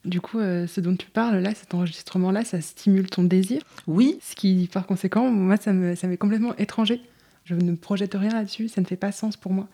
du 0.04 0.20
coup, 0.20 0.38
euh, 0.38 0.66
ce 0.66 0.80
dont 0.80 0.94
tu 0.96 1.08
parles 1.08 1.38
là, 1.38 1.54
cet 1.54 1.74
enregistrement-là, 1.74 2.44
ça 2.44 2.60
stimule 2.60 3.08
ton 3.08 3.24
désir? 3.24 3.62
Oui. 3.86 4.18
Ce 4.22 4.34
qui, 4.34 4.68
par 4.72 4.86
conséquent, 4.86 5.30
moi, 5.30 5.56
ça 5.56 5.72
m'est 5.72 5.96
ça 5.96 6.14
complètement 6.16 6.54
étranger. 6.56 7.00
Je 7.44 7.54
ne 7.54 7.74
projette 7.76 8.14
rien 8.14 8.30
là-dessus, 8.30 8.68
ça 8.68 8.80
ne 8.80 8.86
fait 8.86 8.96
pas 8.96 9.12
sens 9.12 9.36
pour 9.36 9.52
moi. 9.52 9.68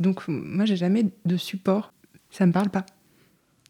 Donc, 0.00 0.28
moi, 0.28 0.64
j'ai 0.64 0.76
jamais 0.76 1.06
de 1.24 1.36
support. 1.36 1.92
Ça 2.30 2.44
ne 2.44 2.48
me 2.48 2.52
parle 2.52 2.70
pas. 2.70 2.86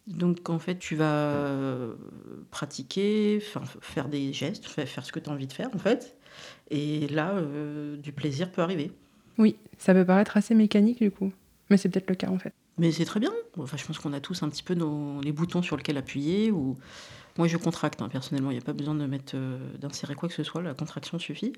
Donc 0.07 0.49
en 0.49 0.57
fait, 0.57 0.79
tu 0.79 0.95
vas 0.95 1.89
pratiquer, 2.49 3.41
faire 3.81 4.07
des 4.07 4.31
gestes, 4.31 4.65
faire 4.65 5.05
ce 5.05 5.11
que 5.11 5.19
tu 5.19 5.29
as 5.29 5.33
envie 5.33 5.47
de 5.47 5.53
faire 5.53 5.69
en 5.75 5.77
fait? 5.77 6.16
Et 6.69 7.07
là, 7.07 7.31
euh, 7.35 7.97
du 7.97 8.11
plaisir 8.11 8.51
peut 8.51 8.61
arriver. 8.61 8.91
Oui, 9.37 9.55
ça 9.77 9.93
peut 9.93 10.05
paraître 10.05 10.37
assez 10.37 10.55
mécanique 10.55 10.99
du 11.01 11.11
coup, 11.11 11.31
mais 11.69 11.77
c'est 11.77 11.89
peut-être 11.89 12.09
le 12.09 12.15
cas 12.15 12.29
en 12.29 12.39
fait. 12.39 12.53
Mais 12.77 12.91
c'est 12.91 13.05
très 13.05 13.19
bien. 13.19 13.31
Enfin, 13.57 13.77
je 13.77 13.85
pense 13.85 13.97
qu'on 13.97 14.13
a 14.13 14.19
tous 14.19 14.43
un 14.43 14.49
petit 14.49 14.63
peu 14.63 14.75
nos, 14.75 15.19
les 15.21 15.31
boutons 15.31 15.61
sur 15.63 15.77
lesquels 15.77 15.97
appuyer. 15.97 16.51
Ou... 16.51 16.77
Moi, 17.37 17.47
je 17.47 17.57
contracte, 17.57 18.01
hein, 18.01 18.09
personnellement. 18.09 18.51
Il 18.51 18.55
n'y 18.55 18.59
a 18.59 18.63
pas 18.63 18.73
besoin 18.73 18.93
de 18.93 19.05
mettre 19.07 19.33
euh, 19.35 19.57
d'insérer 19.79 20.13
quoi 20.13 20.29
que 20.29 20.35
ce 20.35 20.43
soit. 20.43 20.61
La 20.61 20.75
contraction 20.75 21.17
suffit. 21.17 21.53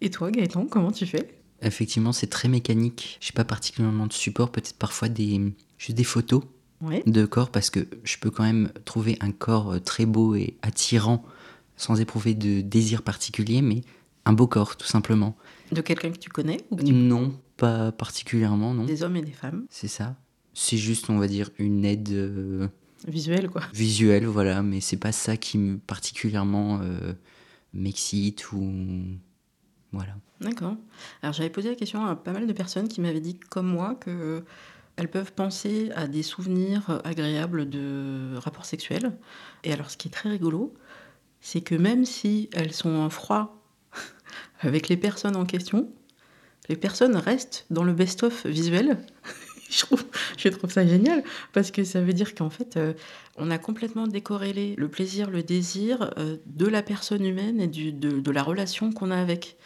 Et 0.00 0.08
toi, 0.10 0.30
Gaëtan, 0.30 0.66
comment 0.66 0.92
tu 0.92 1.04
fais? 1.04 1.34
Effectivement, 1.60 2.12
c'est 2.12 2.28
très 2.28 2.48
mécanique. 2.48 3.18
Je 3.20 3.30
n'ai 3.30 3.34
pas 3.34 3.44
particulièrement 3.44 4.06
de 4.06 4.12
support, 4.12 4.50
peut-être 4.50 4.74
parfois 4.78 5.08
des, 5.08 5.52
juste 5.76 5.96
des 5.96 6.04
photos 6.04 6.42
Ouais. 6.80 7.02
de 7.06 7.26
corps, 7.26 7.50
parce 7.50 7.70
que 7.70 7.80
je 8.04 8.18
peux 8.18 8.30
quand 8.30 8.44
même 8.44 8.70
trouver 8.84 9.18
un 9.20 9.32
corps 9.32 9.72
euh, 9.72 9.78
très 9.80 10.06
beau 10.06 10.36
et 10.36 10.54
attirant 10.62 11.24
sans 11.78 11.98
éprouver 12.00 12.34
de 12.34 12.60
désir 12.60 13.00
particulier, 13.02 13.62
mais 13.62 13.80
un 14.26 14.34
beau 14.34 14.46
corps, 14.46 14.76
tout 14.76 14.86
simplement. 14.86 15.34
De 15.72 15.80
quelqu'un 15.80 16.10
que 16.10 16.18
tu 16.18 16.28
connais 16.28 16.58
ou 16.70 16.76
que 16.76 16.82
tu- 16.82 16.92
Non, 16.92 17.32
pas 17.56 17.90
particulièrement, 17.92 18.74
non. 18.74 18.84
Des 18.84 19.02
hommes 19.02 19.16
et 19.16 19.22
des 19.22 19.32
femmes. 19.32 19.64
C'est 19.70 19.88
ça. 19.88 20.16
C'est 20.52 20.76
juste, 20.76 21.08
on 21.08 21.18
va 21.18 21.26
dire, 21.28 21.48
une 21.58 21.84
aide 21.86 22.10
euh, 22.10 22.68
Visuels, 23.06 23.48
quoi. 23.48 23.62
visuelle, 23.72 24.26
voilà, 24.26 24.62
mais 24.62 24.80
c'est 24.80 24.96
pas 24.98 25.12
ça 25.12 25.36
qui 25.38 25.56
me 25.56 25.78
particulièrement 25.78 26.80
euh, 26.82 27.14
m'excite 27.72 28.52
ou. 28.52 28.70
Voilà. 29.92 30.16
D'accord. 30.40 30.76
Alors 31.22 31.32
j'avais 31.32 31.48
posé 31.50 31.70
la 31.70 31.74
question 31.74 32.04
à 32.04 32.14
pas 32.14 32.32
mal 32.32 32.46
de 32.46 32.52
personnes 32.52 32.88
qui 32.88 33.00
m'avaient 33.00 33.20
dit, 33.20 33.38
comme 33.50 33.66
moi, 33.68 33.94
que 33.94 34.44
elles 34.96 35.08
peuvent 35.10 35.32
penser 35.32 35.90
à 35.94 36.08
des 36.08 36.22
souvenirs 36.24 37.00
agréables 37.04 37.70
de 37.70 38.34
rapports 38.38 38.64
sexuels. 38.64 39.16
Et 39.64 39.72
alors 39.72 39.90
ce 39.90 39.96
qui 39.96 40.08
est 40.08 40.10
très 40.10 40.28
rigolo, 40.28 40.74
c'est 41.40 41.60
que 41.60 41.74
même 41.74 42.04
si 42.04 42.50
elles 42.52 42.72
sont 42.72 42.94
en 42.94 43.10
froid 43.10 43.62
avec 44.60 44.88
les 44.88 44.96
personnes 44.96 45.36
en 45.36 45.44
question, 45.44 45.90
les 46.68 46.76
personnes 46.76 47.16
restent 47.16 47.66
dans 47.70 47.84
le 47.84 47.92
best-of 47.92 48.46
visuel. 48.46 48.98
je, 49.70 50.48
trouve, 50.48 50.70
ça 50.70 50.86
génial 50.86 51.22
parce 51.52 51.70
que 51.70 51.84
ça 51.84 52.00
veut 52.00 52.12
dire 52.12 52.34
qu'en 52.34 52.50
fait, 52.50 52.76
euh, 52.76 52.92
on 53.36 53.50
a 53.50 53.58
complètement 53.58 54.06
décorrélé 54.06 54.74
le 54.76 54.88
plaisir, 54.88 55.30
le 55.30 55.42
désir 55.42 56.10
euh, 56.18 56.36
de 56.46 56.66
la 56.66 56.82
personne 56.82 57.24
humaine 57.24 57.60
et 57.60 57.66
de 57.66 58.30
la 58.30 58.42
relation 58.42 58.92
qu'on 58.92 59.10
a 59.10 59.16
avec. 59.16 59.56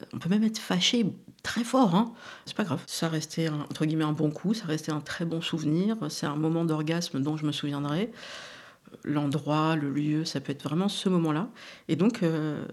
Euh, 0.00 0.04
On 0.12 0.18
peut 0.18 0.28
même 0.28 0.44
être 0.44 0.58
fâché 0.58 1.06
très 1.42 1.64
fort, 1.64 1.94
hein. 1.94 2.12
c'est 2.46 2.56
pas 2.56 2.64
grave. 2.64 2.82
Ça 2.86 3.08
restait 3.08 3.48
un, 3.48 3.60
entre 3.60 3.84
guillemets 3.84 4.04
un 4.04 4.12
bon 4.12 4.30
coup, 4.30 4.54
ça 4.54 4.66
restait 4.66 4.92
un 4.92 5.00
très 5.00 5.24
bon 5.24 5.40
souvenir, 5.40 5.96
c'est 6.08 6.26
un 6.26 6.36
moment 6.36 6.64
d'orgasme 6.64 7.20
dont 7.20 7.36
je 7.36 7.44
me 7.44 7.52
souviendrai. 7.52 8.10
L'endroit, 9.04 9.76
le 9.76 9.90
lieu, 9.90 10.24
ça 10.24 10.40
peut 10.40 10.52
être 10.52 10.62
vraiment 10.62 10.88
ce 10.88 11.08
moment-là. 11.08 11.48
Et 11.88 11.96
donc, 11.96 12.22
euh, 12.22 12.64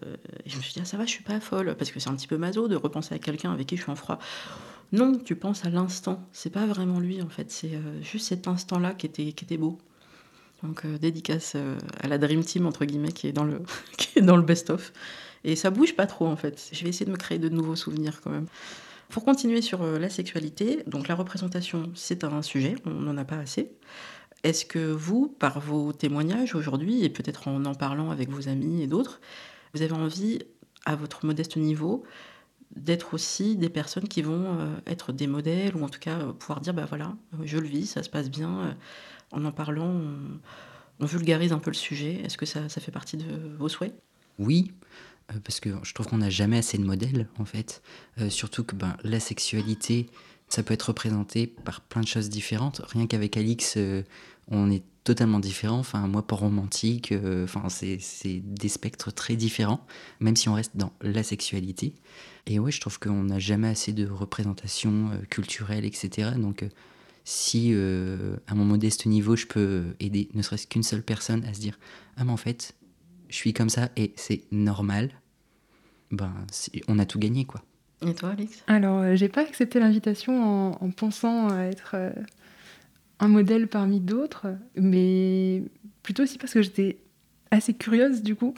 je 0.46 0.58
me 0.58 0.62
suis 0.62 0.74
dit, 0.74 0.80
ah, 0.82 0.86
ça 0.86 0.98
va, 0.98 1.06
je 1.06 1.12
suis 1.12 1.24
pas 1.24 1.40
folle, 1.40 1.76
parce 1.78 1.92
que 1.92 2.00
c'est 2.00 2.10
un 2.10 2.16
petit 2.16 2.28
peu 2.28 2.38
maso 2.38 2.68
de 2.68 2.76
repenser 2.76 3.16
à 3.16 3.20
quelqu'un 3.20 3.52
avec 3.52 3.68
qui 3.68 3.78
je 3.78 3.84
suis 3.84 3.92
en 3.92 3.96
froid. 3.96 4.20
Non, 4.92 5.18
tu 5.18 5.36
penses 5.36 5.66
à 5.66 5.70
l'instant, 5.70 6.28
c'est 6.32 6.50
pas 6.50 6.66
vraiment 6.66 7.00
lui 7.00 7.22
en 7.22 7.30
fait, 7.30 7.52
c'est 7.52 7.76
euh, 7.76 8.02
juste 8.02 8.28
cet 8.28 8.48
instant-là 8.48 8.94
qui 8.94 9.06
était, 9.06 9.32
qui 9.34 9.46
était 9.46 9.58
beau. 9.58 9.78
Donc, 10.64 10.84
euh, 10.86 10.98
dédicace 10.98 11.56
à 12.02 12.08
la 12.08 12.18
Dream 12.18 12.44
Team, 12.44 12.66
entre 12.66 12.86
guillemets, 12.86 13.12
qui 13.12 13.28
est 13.28 13.32
dans 13.32 13.46
le, 13.46 13.62
qui 13.98 14.20
est 14.20 14.22
dans 14.22 14.38
le 14.38 14.44
best-of. 14.44 14.92
Et 15.44 15.56
ça 15.56 15.70
bouge 15.70 15.96
pas 15.96 16.06
trop 16.06 16.28
en 16.28 16.36
fait. 16.36 16.70
Je 16.74 16.84
vais 16.84 16.90
essayer 16.90 17.06
de 17.06 17.12
me 17.12 17.18
créer 17.18 17.40
de 17.40 17.50
nouveaux 17.50 17.78
souvenirs 17.78 18.20
quand 18.22 18.32
même. 18.32 18.48
Pour 19.08 19.26
continuer 19.26 19.62
sur 19.62 19.84
la 19.84 20.10
sexualité, 20.10 20.84
donc 20.86 21.08
la 21.08 21.16
représentation, 21.16 21.92
c'est 21.96 22.24
un 22.24 22.44
sujet, 22.44 22.76
on 22.86 22.92
n'en 22.92 23.18
a 23.18 23.26
pas 23.26 23.38
assez. 23.38 23.72
Est-ce 24.44 24.66
que 24.66 24.92
vous, 24.92 25.28
par 25.28 25.60
vos 25.60 25.92
témoignages 25.92 26.56
aujourd'hui, 26.56 27.04
et 27.04 27.10
peut-être 27.10 27.48
en 27.48 27.66
en 27.66 27.76
parlant 27.76 28.12
avec 28.12 28.30
vos 28.30 28.48
amis 28.48 28.82
et 28.82 28.88
d'autres, 28.88 29.20
vous 29.74 29.82
avez 29.82 29.94
envie, 29.94 30.40
à 30.86 30.96
votre 30.96 31.26
modeste 31.26 31.58
niveau, 31.58 32.04
d'être 32.76 33.14
aussi 33.14 33.56
des 33.56 33.70
personnes 33.70 34.08
qui 34.08 34.22
vont 34.22 34.60
euh, 34.60 34.78
être 34.86 35.12
des 35.12 35.28
modèles, 35.28 35.76
ou 35.76 35.84
en 35.84 35.90
tout 35.90 36.00
cas 36.00 36.20
euh, 36.20 36.34
pouvoir 36.34 36.62
dire, 36.62 36.74
bah 36.74 36.86
voilà, 36.88 37.16
euh, 37.34 37.44
je 37.46 37.58
le 37.58 37.68
vis, 37.68 37.88
ça 37.88 38.04
se 38.04 38.10
passe 38.10 38.30
bien, 38.30 38.78
en 39.32 39.46
en 39.46 39.52
parlant, 39.52 40.02
on, 41.00 41.06
vulgarise 41.06 41.54
un 41.54 41.60
peu 41.60 41.72
le 41.72 41.76
sujet. 41.76 42.22
Est-ce 42.24 42.38
que 42.38 42.46
ça, 42.46 42.68
fait 42.68 42.92
partie 42.92 43.18
de 43.18 43.26
vos 43.58 43.70
souhaits? 43.70 43.94
Oui, 44.38 44.72
parce 45.44 45.60
que 45.60 45.70
je 45.84 45.94
trouve 45.94 46.08
qu'on 46.08 46.18
n'a 46.18 46.30
jamais 46.30 46.58
assez 46.58 46.78
de 46.78 46.84
modèles, 46.84 47.28
en 47.38 47.46
fait. 47.46 47.82
Surtout 48.30 48.64
que 48.64 48.76
ben, 48.76 48.98
la 49.04 49.20
sexualité, 49.20 50.08
ça 50.50 50.64
peut 50.64 50.74
être 50.74 50.84
représenté 50.84 51.48
par 51.48 51.82
plein 51.82 52.02
de 52.02 52.08
choses 52.08 52.30
différentes. 52.30 52.82
Rien 52.90 53.08
qu'avec 53.08 53.38
Alix, 53.38 53.76
euh, 53.78 54.04
on 54.50 54.72
est 54.72 54.84
totalement 55.04 55.40
différents. 55.40 55.80
Enfin, 55.80 56.08
moi, 56.08 56.26
pas 56.26 56.36
romantique. 56.36 57.12
euh, 57.12 57.48
c'est 58.00 58.40
des 58.44 58.70
spectres 58.70 59.12
très 59.12 59.36
différents, 59.36 59.86
même 60.20 60.36
si 60.36 60.50
on 60.50 60.54
reste 60.54 60.76
dans 60.76 60.94
la 61.02 61.24
sexualité. 61.24 61.96
Et 62.46 62.60
ouais, 62.60 62.72
je 62.72 62.80
trouve 62.80 63.00
qu'on 63.00 63.24
n'a 63.24 63.40
jamais 63.40 63.68
assez 63.68 63.94
de 63.94 64.08
représentation 64.08 65.10
euh, 65.12 65.26
culturelle, 65.30 65.86
etc. 65.86 66.32
Donc, 66.38 66.64
euh, 66.64 66.70
si 67.26 67.74
à 68.48 68.56
mon 68.56 68.66
modeste 68.66 69.06
niveau, 69.06 69.36
je 69.36 69.46
peux 69.46 69.96
aider 70.00 70.30
ne 70.34 70.42
serait-ce 70.42 70.66
qu'une 70.66 70.82
seule 70.82 71.04
personne 71.04 71.44
à 71.46 71.54
se 71.54 71.60
dire 71.60 71.78
Ah, 72.18 72.24
mais 72.24 72.32
en 72.32 72.38
fait, 72.38 72.74
je 73.30 73.36
suis 73.36 73.54
comme 73.54 73.70
ça 73.70 73.90
et 73.96 74.14
c'est 74.16 74.46
normal, 74.52 75.12
ben, 76.10 76.34
on 76.88 76.98
a 76.98 77.06
tout 77.06 77.20
gagné, 77.20 77.46
quoi. 77.46 77.64
Et 78.08 78.14
toi, 78.14 78.30
Alix 78.30 78.64
Alors, 78.68 79.00
euh, 79.00 79.16
j'ai 79.16 79.28
pas 79.28 79.42
accepté 79.42 79.80
l'invitation 79.80 80.42
en, 80.44 80.78
en 80.82 80.92
pensant 80.92 81.50
à 81.50 81.64
être 81.64 81.92
euh, 81.96 82.12
un 83.20 83.28
modèle 83.28 83.68
parmi 83.68 84.00
d'autres, 84.00 84.48
mais 84.76 85.64
plutôt 86.04 86.24
aussi 86.24 86.38
parce 86.38 86.54
que 86.54 86.62
j'étais 86.62 86.98
assez 87.52 87.74
curieuse 87.74 88.24
du 88.24 88.36
coup. 88.36 88.54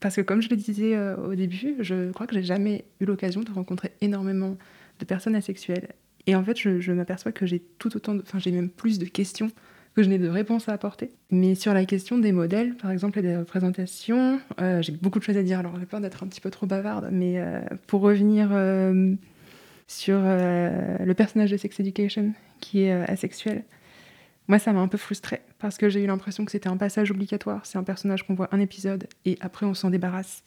Parce 0.00 0.16
que 0.16 0.20
comme 0.20 0.42
je 0.42 0.48
le 0.48 0.56
disais 0.56 0.94
euh, 0.94 1.16
au 1.16 1.34
début, 1.34 1.76
je 1.80 2.10
crois 2.12 2.26
que 2.26 2.34
j'ai 2.34 2.42
jamais 2.42 2.84
eu 3.00 3.04
l'occasion 3.04 3.42
de 3.42 3.50
rencontrer 3.50 3.92
énormément 4.00 4.56
de 4.98 5.04
personnes 5.04 5.34
asexuelles. 5.34 5.88
Et 6.26 6.34
en 6.34 6.44
fait, 6.44 6.58
je, 6.58 6.80
je 6.80 6.92
m'aperçois 6.92 7.32
que 7.32 7.46
j'ai 7.46 7.60
tout 7.78 7.96
autant, 7.96 8.18
enfin 8.18 8.38
j'ai 8.38 8.52
même 8.52 8.68
plus 8.68 8.98
de 8.98 9.06
questions 9.06 9.50
que 9.94 10.02
je 10.02 10.08
n'ai 10.08 10.18
de 10.18 10.28
réponses 10.28 10.68
à 10.68 10.72
apporter. 10.72 11.10
Mais 11.30 11.54
sur 11.54 11.74
la 11.74 11.84
question 11.84 12.18
des 12.18 12.32
modèles, 12.32 12.76
par 12.76 12.90
exemple, 12.90 13.18
et 13.18 13.22
des 13.22 13.36
représentations, 13.36 14.40
euh, 14.60 14.82
j'ai 14.82 14.92
beaucoup 14.92 15.18
de 15.18 15.24
choses 15.24 15.36
à 15.36 15.42
dire. 15.42 15.58
Alors 15.58 15.78
j'ai 15.78 15.86
peur 15.86 16.00
d'être 16.00 16.22
un 16.22 16.26
petit 16.26 16.40
peu 16.40 16.50
trop 16.50 16.66
bavarde, 16.66 17.08
mais 17.10 17.38
euh, 17.38 17.60
pour 17.86 18.00
revenir 18.00 18.50
euh, 18.52 19.14
sur 19.88 20.20
le 20.20 21.12
personnage 21.14 21.50
de 21.50 21.56
Sex 21.56 21.80
Education 21.80 22.32
qui 22.60 22.82
est 22.82 22.92
asexuel, 22.92 23.64
moi 24.46 24.58
ça 24.58 24.72
m'a 24.72 24.80
un 24.80 24.88
peu 24.88 24.98
frustrée 24.98 25.40
parce 25.58 25.78
que 25.78 25.88
j'ai 25.88 26.02
eu 26.02 26.06
l'impression 26.06 26.44
que 26.44 26.52
c'était 26.52 26.68
un 26.68 26.76
passage 26.76 27.10
obligatoire. 27.10 27.66
C'est 27.66 27.78
un 27.78 27.82
personnage 27.82 28.24
qu'on 28.24 28.34
voit 28.34 28.48
un 28.52 28.60
épisode 28.60 29.08
et 29.24 29.36
après 29.40 29.66
on 29.66 29.74
s'en 29.74 29.90
débarrasse. 29.90 30.44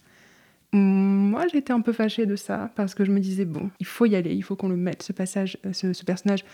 Moi 0.72 1.46
j'étais 1.52 1.74
un 1.74 1.82
peu 1.82 1.92
fâchée 1.92 2.26
de 2.26 2.38
ça 2.38 2.72
parce 2.76 2.96
que 2.96 3.04
je 3.04 3.12
me 3.12 3.20
disais 3.20 3.44
bon, 3.44 3.70
il 3.82 3.86
faut 3.86 4.06
y 4.06 4.16
aller, 4.16 4.34
il 4.34 4.44
faut 4.44 4.56
qu'on 4.56 4.70
le 4.70 4.78
mette. 4.78 5.04
Ce 5.04 5.12
passage, 5.12 5.58
ce 5.74 6.04
personnage 6.06 6.46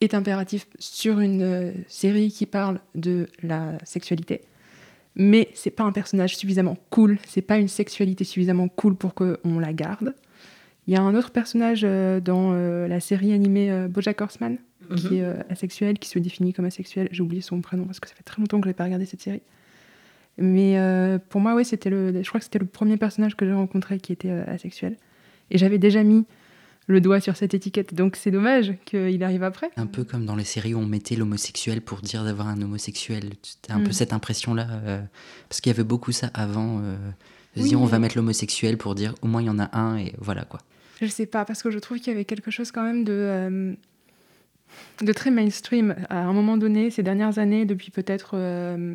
est 0.00 0.14
impératif 0.14 0.66
sur 0.78 1.20
une 1.20 1.42
euh, 1.42 1.72
série 1.88 2.30
qui 2.30 2.46
parle 2.46 2.80
de 2.94 3.28
la 3.42 3.78
sexualité. 3.84 4.42
Mais 5.16 5.48
c'est 5.54 5.70
pas 5.70 5.82
un 5.82 5.92
personnage 5.92 6.36
suffisamment 6.36 6.76
cool, 6.90 7.18
c'est 7.26 7.42
pas 7.42 7.58
une 7.58 7.68
sexualité 7.68 8.22
suffisamment 8.24 8.68
cool 8.68 8.94
pour 8.94 9.14
qu'on 9.14 9.58
la 9.58 9.72
garde. 9.72 10.14
Il 10.86 10.94
y 10.94 10.96
a 10.96 11.02
un 11.02 11.14
autre 11.14 11.30
personnage 11.32 11.82
euh, 11.84 12.20
dans 12.20 12.52
euh, 12.52 12.86
la 12.86 13.00
série 13.00 13.32
animée 13.32 13.88
BoJack 13.88 14.20
Horseman 14.20 14.58
qui 14.96 15.18
est 15.18 15.24
euh, 15.24 15.34
asexuel, 15.50 15.98
qui 15.98 16.08
se 16.08 16.18
définit 16.18 16.52
comme 16.52 16.64
asexuel. 16.64 17.08
J'ai 17.12 17.22
oublié 17.22 17.42
son 17.42 17.60
prénom 17.60 17.84
parce 17.84 18.00
que 18.00 18.08
ça 18.08 18.14
fait 18.14 18.22
très 18.22 18.40
longtemps 18.40 18.60
que 18.60 18.66
je 18.66 18.70
n'ai 18.70 18.74
pas 18.74 18.84
regardé 18.84 19.06
cette 19.06 19.20
série. 19.20 19.42
Mais 20.38 20.78
euh, 20.78 21.18
pour 21.28 21.40
moi, 21.40 21.54
ouais, 21.54 21.64
c'était 21.64 21.90
le, 21.90 22.22
je 22.22 22.28
crois 22.28 22.38
que 22.38 22.44
c'était 22.44 22.60
le 22.60 22.66
premier 22.66 22.96
personnage 22.96 23.36
que 23.36 23.44
j'ai 23.44 23.52
rencontré 23.52 23.98
qui 23.98 24.12
était 24.12 24.30
euh, 24.30 24.44
asexuel. 24.46 24.96
Et 25.50 25.58
j'avais 25.58 25.78
déjà 25.78 26.02
mis 26.02 26.24
le 26.88 27.00
doigt 27.00 27.20
sur 27.20 27.36
cette 27.36 27.54
étiquette, 27.54 27.94
donc 27.94 28.16
c'est 28.16 28.30
dommage 28.30 28.74
qu'il 28.86 29.22
arrive 29.22 29.42
après. 29.44 29.70
Un 29.76 29.86
peu 29.86 30.04
comme 30.04 30.24
dans 30.26 30.34
les 30.36 30.44
séries 30.44 30.74
où 30.74 30.78
on 30.78 30.86
mettait 30.86 31.14
l'homosexuel 31.16 31.80
pour 31.82 32.00
dire 32.00 32.24
d'avoir 32.24 32.48
un 32.48 32.60
homosexuel. 32.60 33.34
C'était 33.42 33.72
un 33.72 33.78
Mm. 33.80 33.84
peu 33.84 33.92
cette 33.92 34.12
impression-là. 34.12 34.66
euh, 34.84 35.00
parce 35.48 35.60
qu'il 35.60 35.70
y 35.70 35.74
avait 35.74 35.84
beaucoup 35.84 36.10
ça 36.12 36.30
avant. 36.34 36.80
euh, 36.82 36.96
de 37.56 37.60
se 37.60 37.62
Oui, 37.64 37.68
dire, 37.70 37.80
on 37.80 37.86
va 37.86 37.98
mettre 37.98 38.16
l'homosexuel 38.16 38.76
pour 38.78 38.94
dire 38.94 39.14
au 39.22 39.26
moins 39.26 39.40
il 39.42 39.46
y 39.46 39.50
en 39.50 39.58
a 39.58 39.68
un 39.78 39.96
et 39.98 40.12
voilà 40.18 40.44
quoi. 40.44 40.60
Je 41.00 41.06
sais 41.06 41.26
pas, 41.26 41.44
parce 41.44 41.62
que 41.62 41.70
je 41.70 41.78
trouve 41.78 41.98
qu'il 41.98 42.08
y 42.08 42.14
avait 42.16 42.24
quelque 42.24 42.50
chose 42.50 42.72
quand 42.72 42.82
même 42.82 43.04
de, 43.04 43.12
euh, 43.12 43.74
de 45.02 45.12
très 45.12 45.30
mainstream. 45.30 45.94
À 46.10 46.18
un 46.24 46.32
moment 46.32 46.56
donné, 46.56 46.90
ces 46.90 47.02
dernières 47.02 47.38
années, 47.38 47.64
depuis 47.66 47.90
peut-être. 47.90 48.30
euh, 48.34 48.94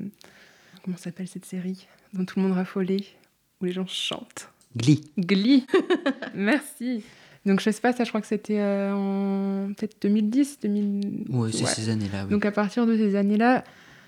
comment 0.83 0.97
s'appelle 0.97 1.27
cette 1.27 1.45
série 1.45 1.87
dont 2.13 2.25
tout 2.25 2.39
le 2.39 2.43
monde 2.47 2.53
raffolait, 2.53 3.05
où 3.61 3.65
les 3.65 3.71
gens 3.71 3.87
chantent? 3.87 4.49
Glee. 4.75 5.01
Glee 5.17 5.65
Merci 6.35 7.03
Donc 7.45 7.59
je 7.59 7.69
sais 7.69 7.81
pas, 7.81 7.91
ça 7.93 8.03
je 8.03 8.09
crois 8.09 8.21
que 8.21 8.27
c'était 8.27 8.59
euh, 8.59 8.93
en 8.93 9.73
peut-être 9.73 10.01
2010, 10.01 10.59
2000... 10.61 11.25
Ouais, 11.29 11.51
c'est 11.51 11.63
Ouais. 11.63 11.69
ces 11.69 11.89
années-là. 11.89 12.23
Oui. 12.25 12.31
Donc 12.31 12.45
à 12.45 12.51
partir 12.51 12.85
de 12.85 12.95
ces 12.95 13.15
années-là, 13.15 13.63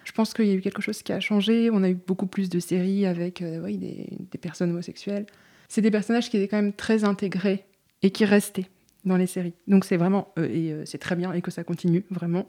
je 0.06 0.12
pense 0.14 0.34
qu'il 0.34 0.46
y 0.46 0.52
a 0.52 0.54
eu 0.54 0.62
quelque 0.62 0.82
chose 0.82 1.02
qui 1.04 1.12
a 1.12 1.20
changé. 1.20 1.70
On 1.72 1.84
a 1.84 1.90
eu 1.90 1.96
beaucoup 1.96 2.28
plus 2.28 2.50
de 2.50 2.60
séries 2.60 3.06
avec 3.06 3.42
euh, 3.42 3.62
oui, 3.64 3.78
des, 3.78 4.08
des 4.32 4.38
personnes 4.38 4.70
homosexuelles. 4.72 5.26
C'est 5.68 5.82
des 5.82 5.92
personnages 5.92 6.30
qui 6.30 6.38
étaient 6.38 6.48
quand 6.48 6.62
même 6.62 6.74
très 6.74 7.04
intégrés 7.04 7.66
et 8.04 8.12
qui 8.12 8.24
restaient 8.24 8.68
dans 9.04 9.18
les 9.18 9.28
séries. 9.28 9.54
Donc 9.68 9.84
c'est 9.84 9.98
vraiment, 9.98 10.32
euh, 10.40 10.48
et 10.48 10.86
c'est 10.86 10.98
très 11.00 11.16
bien 11.16 11.34
et 11.34 11.42
que 11.42 11.52
ça 11.52 11.64
continue 11.64 12.06
vraiment. 12.12 12.48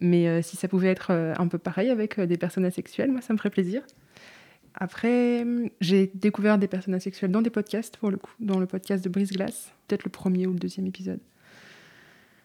Mais 0.00 0.40
si 0.42 0.56
ça 0.56 0.68
pouvait 0.68 0.88
être 0.88 1.10
un 1.12 1.46
peu 1.48 1.58
pareil 1.58 1.90
avec 1.90 2.18
des 2.18 2.36
personnes 2.38 2.64
asexuelles, 2.64 3.12
moi 3.12 3.20
ça 3.20 3.32
me 3.34 3.38
ferait 3.38 3.50
plaisir. 3.50 3.82
Après, 4.74 5.44
j'ai 5.80 6.10
découvert 6.14 6.58
des 6.58 6.68
personnes 6.68 6.94
asexuelles 6.94 7.30
dans 7.30 7.42
des 7.42 7.50
podcasts, 7.50 7.96
pour 7.96 8.10
le 8.10 8.16
coup, 8.16 8.32
dans 8.40 8.58
le 8.58 8.66
podcast 8.66 9.04
de 9.04 9.08
Brise 9.08 9.32
Glace, 9.32 9.72
peut-être 9.86 10.04
le 10.04 10.10
premier 10.10 10.46
ou 10.46 10.52
le 10.52 10.58
deuxième 10.58 10.86
épisode. 10.86 11.20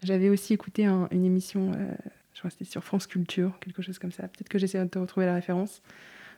J'avais 0.03 0.29
aussi 0.29 0.53
écouté 0.53 0.85
une 0.85 1.25
émission, 1.25 1.71
euh, 1.73 1.93
je 2.33 2.39
crois 2.39 2.49
que 2.49 2.57
c'était 2.57 2.69
sur 2.69 2.83
France 2.83 3.07
Culture, 3.07 3.57
quelque 3.59 3.81
chose 3.81 3.97
comme 3.97 4.11
ça. 4.11 4.23
Peut-être 4.23 4.49
que 4.49 4.59
j'essaie 4.59 4.83
de 4.83 4.99
retrouver 4.99 5.25
la 5.25 5.33
référence. 5.33 5.81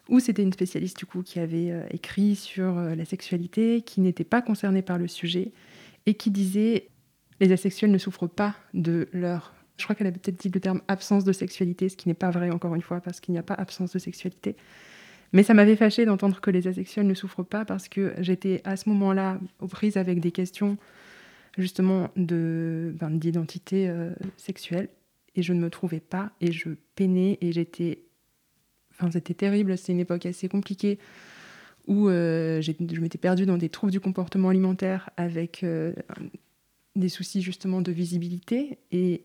Où 0.08 0.20
c'était 0.20 0.42
une 0.42 0.54
spécialiste 0.54 0.98
du 0.98 1.06
coup 1.06 1.22
qui 1.22 1.40
avait 1.40 1.70
euh, 1.70 1.84
écrit 1.92 2.36
sur 2.36 2.78
euh, 2.78 2.96
la 2.96 3.06
sexualité, 3.06 3.82
qui 3.82 4.02
n'était 4.02 4.24
pas 4.24 4.42
concernée 4.42 4.82
par 4.82 4.98
le 4.98 5.08
sujet 5.08 5.52
et 6.08 6.16
qui 6.16 6.32
disait 6.32 6.88
les 7.40 7.52
asexuels 7.52 7.92
ne 7.92 7.98
souffrent 8.00 8.28
pas 8.28 8.56
de 8.74 9.08
leur 9.14 9.54
je 9.80 9.86
crois 9.86 9.96
qu'elle 9.96 10.08
avait 10.08 10.20
peut-être 10.20 10.40
dit 10.40 10.50
le 10.50 10.60
terme 10.60 10.82
absence 10.88 11.24
de 11.24 11.32
sexualité, 11.32 11.90
ce 11.90 11.96
qui 11.96 12.10
n'est 12.10 12.14
pas 12.14 12.32
vrai 12.32 12.52
encore 12.52 12.76
une 12.76 12.82
fois, 12.82 13.00
parce 13.00 13.20
qu'il 13.20 13.32
n'y 13.32 13.40
a 13.40 13.44
pas 13.44 13.54
absence 13.54 13.94
de 13.94 14.00
sexualité. 14.00 14.56
Mais 15.34 15.44
ça 15.44 15.54
m'avait 15.54 15.76
fâché 15.76 16.06
d'entendre 16.06 16.42
que 16.42 16.50
les 16.50 16.68
asexuels 16.68 17.08
ne 17.08 17.14
souffrent 17.14 17.44
pas, 17.44 17.66
parce 17.66 17.88
que 17.88 18.14
j'étais 18.20 18.62
à 18.64 18.76
ce 18.76 18.90
moment-là 18.90 19.40
aux 19.60 19.68
prises 19.68 19.98
avec 19.98 20.20
des 20.20 20.32
questions 20.32 20.78
justement 21.58 22.10
de 22.16 22.94
ben, 23.00 23.10
d'identité 23.12 23.90
euh, 23.90 24.12
sexuelle, 24.38 24.90
et 25.36 25.44
je 25.44 25.54
ne 25.54 25.60
me 25.60 25.70
trouvais 25.70 26.00
pas, 26.00 26.32
et 26.42 26.52
je 26.52 26.70
peinais, 26.96 27.38
et 27.42 27.52
j'étais... 27.52 28.00
Enfin, 28.92 29.12
c'était 29.12 29.34
terrible, 29.34 29.78
c'était 29.78 29.94
une 29.94 30.00
époque 30.00 30.26
assez 30.26 30.50
compliquée 30.50 31.00
où 31.88 32.08
euh, 32.08 32.62
je 32.62 33.02
m'étais 33.02 33.18
perdue 33.18 33.46
dans 33.46 33.58
des 33.58 33.70
troubles 33.70 33.92
du 33.92 34.00
comportement 34.00 34.50
alimentaire 34.50 35.10
avec 35.18 35.64
euh, 35.64 35.94
des 36.96 37.10
soucis 37.10 37.42
justement 37.42 37.82
de 37.82 37.92
visibilité. 37.92 38.78
Et 38.92 39.24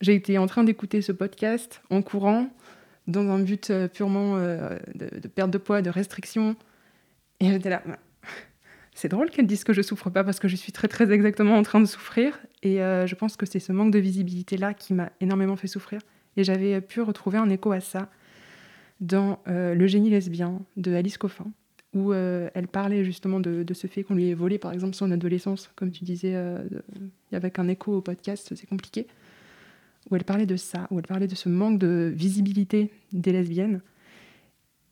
j'ai 0.00 0.14
été 0.14 0.38
en 0.38 0.46
train 0.46 0.62
d'écouter 0.62 1.02
ce 1.02 1.12
podcast 1.12 1.82
en 1.90 2.02
courant, 2.02 2.48
dans 3.06 3.28
un 3.30 3.38
but 3.38 3.70
euh, 3.70 3.88
purement 3.88 4.36
euh, 4.36 4.78
de, 4.94 5.28
perte 5.28 5.50
de 5.50 5.58
poids, 5.58 5.82
de 5.82 5.90
restriction. 5.90 6.56
Et 7.40 7.48
j'étais 7.48 7.70
là, 7.70 7.82
c'est 8.94 9.08
drôle 9.08 9.30
qu'elle 9.30 9.46
dise 9.46 9.64
que 9.64 9.72
je 9.72 9.82
souffre 9.82 10.10
pas 10.10 10.24
parce 10.24 10.40
que 10.40 10.48
je 10.48 10.56
suis 10.56 10.72
très 10.72 10.88
très 10.88 11.10
exactement 11.12 11.56
en 11.56 11.62
train 11.62 11.80
de 11.80 11.86
souffrir. 11.86 12.38
Et 12.62 12.82
euh, 12.82 13.06
je 13.06 13.14
pense 13.14 13.36
que 13.36 13.46
c'est 13.46 13.60
ce 13.60 13.72
manque 13.72 13.92
de 13.92 13.98
visibilité-là 13.98 14.74
qui 14.74 14.94
m'a 14.94 15.10
énormément 15.20 15.56
fait 15.56 15.68
souffrir. 15.68 16.00
Et 16.36 16.44
j'avais 16.44 16.80
pu 16.80 17.00
retrouver 17.00 17.38
un 17.38 17.48
écho 17.48 17.72
à 17.72 17.80
ça 17.80 18.10
dans 19.00 19.40
Le 19.46 19.86
génie 19.86 20.10
lesbien 20.10 20.60
de 20.76 20.94
Alice 20.94 21.16
Coffin, 21.16 21.46
où 21.94 22.12
elle 22.12 22.68
parlait 22.70 23.04
justement 23.04 23.40
de, 23.40 23.64
ce 23.72 23.86
fait 23.86 24.02
qu'on 24.02 24.14
lui 24.14 24.28
ait 24.28 24.34
volé 24.34 24.58
par 24.58 24.72
exemple 24.72 24.94
son 24.94 25.10
adolescence, 25.10 25.70
comme 25.76 25.90
tu 25.90 26.04
disais, 26.04 26.34
avec 27.32 27.58
un 27.58 27.68
écho 27.68 27.96
au 27.96 28.00
podcast, 28.02 28.52
c'est 28.54 28.66
compliqué 28.66 29.06
où 30.10 30.16
elle 30.16 30.24
parlait 30.24 30.46
de 30.46 30.56
ça, 30.56 30.86
où 30.90 30.98
elle 30.98 31.06
parlait 31.06 31.26
de 31.26 31.34
ce 31.34 31.48
manque 31.48 31.78
de 31.78 32.12
visibilité 32.14 32.92
des 33.12 33.32
lesbiennes, 33.32 33.80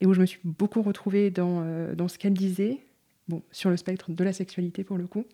et 0.00 0.06
où 0.06 0.14
je 0.14 0.20
me 0.20 0.26
suis 0.26 0.40
beaucoup 0.44 0.82
retrouvée 0.82 1.30
dans, 1.30 1.62
euh, 1.64 1.94
dans 1.94 2.08
ce 2.08 2.18
qu'elle 2.18 2.34
disait, 2.34 2.80
bon, 3.28 3.42
sur 3.52 3.70
le 3.70 3.76
spectre 3.76 4.10
de 4.10 4.24
la 4.24 4.32
sexualité 4.32 4.84
pour 4.84 4.98
le 4.98 5.06
coup. 5.06 5.24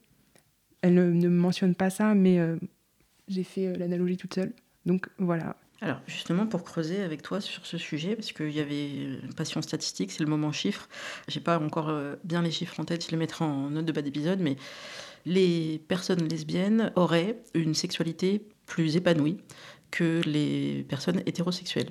Elle 0.83 0.95
ne, 0.95 1.29
mentionne 1.29 1.75
pas 1.75 1.91
ça, 1.91 2.15
mais 2.15 2.39
euh, 2.39 2.57
j'ai 3.29 3.45
fait 3.45 3.67
euh, 3.67 3.77
l'analogie 3.77 4.17
toute 4.17 4.35
seule. 4.35 4.53
Donc 4.87 5.09
voilà. 5.19 5.57
Alors 5.83 6.01
justement, 6.07 6.47
pour 6.47 6.63
creuser 6.63 7.01
avec 7.01 7.23
toi 7.23 7.41
sur 7.41 7.65
ce 7.65 7.79
sujet, 7.79 8.15
parce 8.15 8.33
qu'il 8.33 8.51
y 8.51 8.61
avait 8.61 8.91
une 8.91 9.35
passion 9.35 9.63
statistique, 9.63 10.13
c'est 10.13 10.23
le 10.23 10.29
moment 10.29 10.53
chiffre. 10.53 10.89
J'ai 11.27 11.41
pas 11.41 11.59
encore 11.59 11.91
bien 12.23 12.43
les 12.43 12.51
chiffres 12.51 12.79
en 12.81 12.85
tête, 12.85 13.05
je 13.07 13.11
les 13.11 13.17
mettrai 13.17 13.47
en 13.47 13.71
note 13.71 13.87
de 13.87 13.93
bas 13.93 14.03
d'épisode, 14.03 14.41
mais 14.41 14.57
les 15.25 15.81
personnes 15.89 16.29
lesbiennes 16.29 16.93
auraient 16.97 17.39
une 17.55 17.75
sexualité 17.75 18.43
plus 18.71 18.97
épanouie 18.97 19.39
que 19.91 20.23
les 20.25 20.87
personnes 20.89 21.23
hétérosexuelles. 21.27 21.91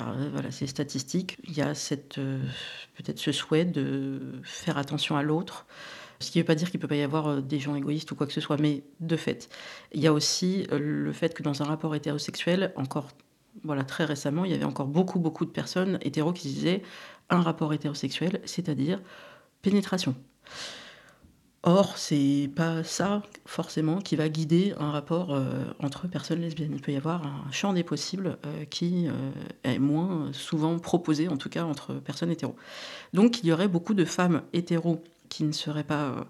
Euh, 0.00 0.28
voilà, 0.32 0.50
c'est 0.50 0.66
statistique. 0.66 1.38
Il 1.44 1.56
y 1.56 1.62
a 1.62 1.72
euh, 2.18 2.42
peut-être 2.94 3.18
ce 3.18 3.32
souhait 3.32 3.64
de 3.64 4.20
faire 4.44 4.76
attention 4.76 5.16
à 5.16 5.22
l'autre. 5.22 5.66
Ce 6.20 6.30
qui 6.30 6.38
ne 6.38 6.42
veut 6.42 6.46
pas 6.46 6.54
dire 6.54 6.70
qu'il 6.70 6.78
ne 6.78 6.82
peut 6.82 6.88
pas 6.88 6.96
y 6.96 7.02
avoir 7.02 7.28
euh, 7.28 7.40
des 7.40 7.58
gens 7.58 7.74
égoïstes 7.74 8.12
ou 8.12 8.14
quoi 8.14 8.26
que 8.26 8.34
ce 8.34 8.40
soit, 8.40 8.58
mais 8.58 8.84
de 9.00 9.16
fait. 9.16 9.48
Il 9.92 10.00
y 10.00 10.06
a 10.06 10.12
aussi 10.12 10.66
le 10.70 11.12
fait 11.12 11.32
que 11.32 11.42
dans 11.42 11.62
un 11.62 11.64
rapport 11.64 11.94
hétérosexuel, 11.94 12.72
encore 12.76 13.08
voilà, 13.64 13.82
très 13.82 14.04
récemment, 14.04 14.44
il 14.44 14.50
y 14.50 14.54
avait 14.54 14.64
encore 14.64 14.86
beaucoup, 14.86 15.18
beaucoup 15.18 15.46
de 15.46 15.50
personnes 15.50 15.98
hétéros 16.02 16.34
qui 16.34 16.48
disaient 16.48 16.82
un 17.30 17.40
rapport 17.40 17.72
hétérosexuel, 17.72 18.42
c'est-à-dire 18.44 19.00
pénétration. 19.62 20.14
Or, 21.64 21.98
c'est 21.98 22.48
pas 22.54 22.84
ça 22.84 23.22
forcément 23.44 23.98
qui 23.98 24.14
va 24.14 24.28
guider 24.28 24.74
un 24.78 24.92
rapport 24.92 25.34
euh, 25.34 25.64
entre 25.80 26.06
personnes 26.06 26.40
lesbiennes. 26.40 26.72
Il 26.72 26.80
peut 26.80 26.92
y 26.92 26.96
avoir 26.96 27.26
un 27.26 27.50
champ 27.50 27.72
des 27.72 27.82
possibles 27.82 28.38
euh, 28.46 28.64
qui 28.64 29.08
euh, 29.08 29.12
est 29.64 29.80
moins 29.80 30.32
souvent 30.32 30.78
proposé, 30.78 31.26
en 31.28 31.36
tout 31.36 31.48
cas 31.48 31.64
entre 31.64 31.94
personnes 31.94 32.30
hétéros. 32.30 32.54
Donc, 33.12 33.42
il 33.42 33.46
y 33.46 33.52
aurait 33.52 33.66
beaucoup 33.66 33.94
de 33.94 34.04
femmes 34.04 34.42
hétéros 34.52 35.02
qui 35.28 35.42
ne 35.42 35.52
seraient 35.52 35.84
pas 35.84 36.26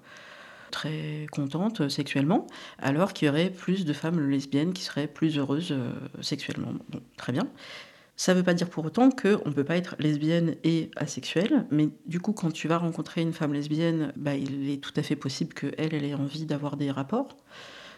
très 0.70 1.26
contentes 1.30 1.88
sexuellement, 1.88 2.46
alors 2.78 3.12
qu'il 3.12 3.26
y 3.26 3.30
aurait 3.30 3.50
plus 3.50 3.84
de 3.84 3.92
femmes 3.92 4.28
lesbiennes 4.28 4.72
qui 4.72 4.82
seraient 4.82 5.06
plus 5.06 5.38
heureuses 5.38 5.74
sexuellement. 6.20 6.72
Bon, 6.90 7.00
très 7.16 7.32
bien. 7.32 7.48
Ça 8.20 8.34
ne 8.34 8.38
veut 8.38 8.44
pas 8.44 8.52
dire 8.52 8.68
pour 8.68 8.84
autant 8.84 9.10
qu'on 9.10 9.48
ne 9.48 9.54
peut 9.54 9.62
pas 9.62 9.76
être 9.76 9.94
lesbienne 10.00 10.56
et 10.64 10.90
asexuelle, 10.96 11.66
mais 11.70 11.88
du 12.06 12.18
coup, 12.18 12.32
quand 12.32 12.50
tu 12.50 12.66
vas 12.66 12.76
rencontrer 12.76 13.22
une 13.22 13.32
femme 13.32 13.52
lesbienne, 13.52 14.12
bah, 14.16 14.34
il 14.34 14.68
est 14.70 14.82
tout 14.82 14.92
à 14.96 15.04
fait 15.04 15.14
possible 15.14 15.54
qu'elle, 15.54 15.94
elle 15.94 16.04
ait 16.04 16.14
envie 16.14 16.44
d'avoir 16.44 16.76
des 16.76 16.90
rapports, 16.90 17.36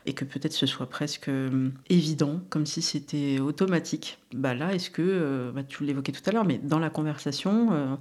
et 0.04 0.12
que 0.12 0.26
peut-être 0.26 0.52
ce 0.52 0.66
soit 0.66 0.90
presque 0.90 1.28
euh, 1.28 1.70
évident, 1.88 2.42
comme 2.50 2.66
si 2.66 2.82
c'était 2.82 3.38
automatique. 3.40 4.18
Bah 4.34 4.52
là, 4.52 4.74
est-ce 4.74 4.90
que, 4.90 5.00
euh, 5.00 5.52
bah, 5.52 5.62
tu 5.62 5.84
l'évoquais 5.84 6.12
tout 6.12 6.22
à 6.26 6.32
l'heure, 6.32 6.44
mais 6.44 6.58
dans 6.58 6.78
la 6.78 6.90
conversation, 6.90 7.72
euh, 7.72 7.96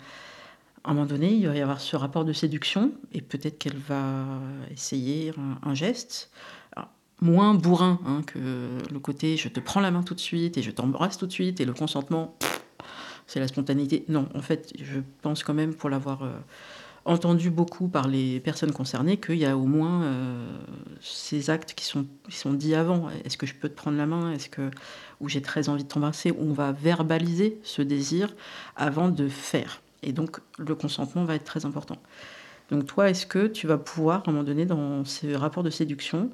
à 0.84 0.92
un 0.92 0.94
moment 0.94 1.06
donné, 1.06 1.32
il 1.32 1.48
va 1.48 1.56
y 1.56 1.62
avoir 1.62 1.80
ce 1.80 1.96
rapport 1.96 2.26
de 2.26 2.34
séduction, 2.34 2.92
et 3.14 3.22
peut-être 3.22 3.58
qu'elle 3.58 3.78
va 3.78 4.26
essayer 4.72 5.32
un 5.64 5.74
geste 5.74 6.32
moins 7.22 7.54
bourrin 7.54 8.00
hein, 8.06 8.22
que 8.26 8.70
le 8.92 9.00
côté 9.00 9.38
je 9.38 9.50
te 9.50 9.60
prends 9.60 9.82
la 9.82 9.92
main 9.92 10.04
tout 10.04 10.16
de 10.16 10.20
suite 10.20 10.58
et 10.58 10.62
je 10.62 10.72
t'embrasse 10.72 11.18
tout 11.18 11.28
de 11.28 11.32
suite 11.32 11.60
et 11.60 11.66
le 11.66 11.74
consentement, 11.74 12.36
c'est 13.28 13.40
la 13.40 13.48
spontanéité. 13.48 14.06
Non, 14.08 14.28
en 14.34 14.42
fait, 14.42 14.74
je 14.82 15.00
pense 15.22 15.44
quand 15.44 15.54
même, 15.54 15.74
pour 15.74 15.90
l'avoir 15.90 16.24
euh, 16.24 16.32
entendu 17.06 17.50
beaucoup 17.50 17.88
par 17.88 18.08
les 18.08 18.40
personnes 18.40 18.72
concernées, 18.72 19.18
qu'il 19.18 19.38
y 19.38 19.46
a 19.46 19.58
au 19.58 19.66
moins 19.66 20.04
euh, 20.04 20.58
ces 21.02 21.50
actes 21.50 21.74
qui 21.74 21.86
sont, 21.86 22.06
qui 22.30 22.38
sont 22.38 22.54
dits 22.54 22.76
avant. 22.76 23.10
Est-ce 23.26 23.38
que 23.38 23.46
je 23.46 23.56
peux 23.56 23.70
te 23.70 23.76
prendre 23.76 23.98
la 23.98 24.06
main? 24.06 24.32
Est-ce 24.32 24.50
que 24.50 24.72
où 25.20 25.30
j'ai 25.30 25.42
très 25.42 25.70
envie 25.70 25.84
de 25.84 25.90
t'embrasser? 25.90 26.34
On 26.40 26.54
va 26.54 26.72
verbaliser 26.72 27.60
ce 27.64 27.82
désir 27.82 28.34
avant 28.76 29.10
de 29.10 29.28
faire. 29.28 29.82
Et 30.02 30.14
donc 30.14 30.40
le 30.58 30.76
consentement 30.76 31.26
va 31.26 31.36
être 31.36 31.44
très 31.44 31.66
important. 31.66 31.98
Donc 32.72 32.86
toi, 32.86 33.10
est-ce 33.10 33.26
que 33.26 33.48
tu 33.48 33.68
vas 33.68 33.78
pouvoir, 33.78 34.24
à 34.26 34.30
un 34.30 34.32
moment 34.32 34.44
donné, 34.44 34.66
dans 34.66 35.04
ces 35.04 35.36
rapports 35.36 35.64
de 35.64 35.72
séduction, 35.72 36.30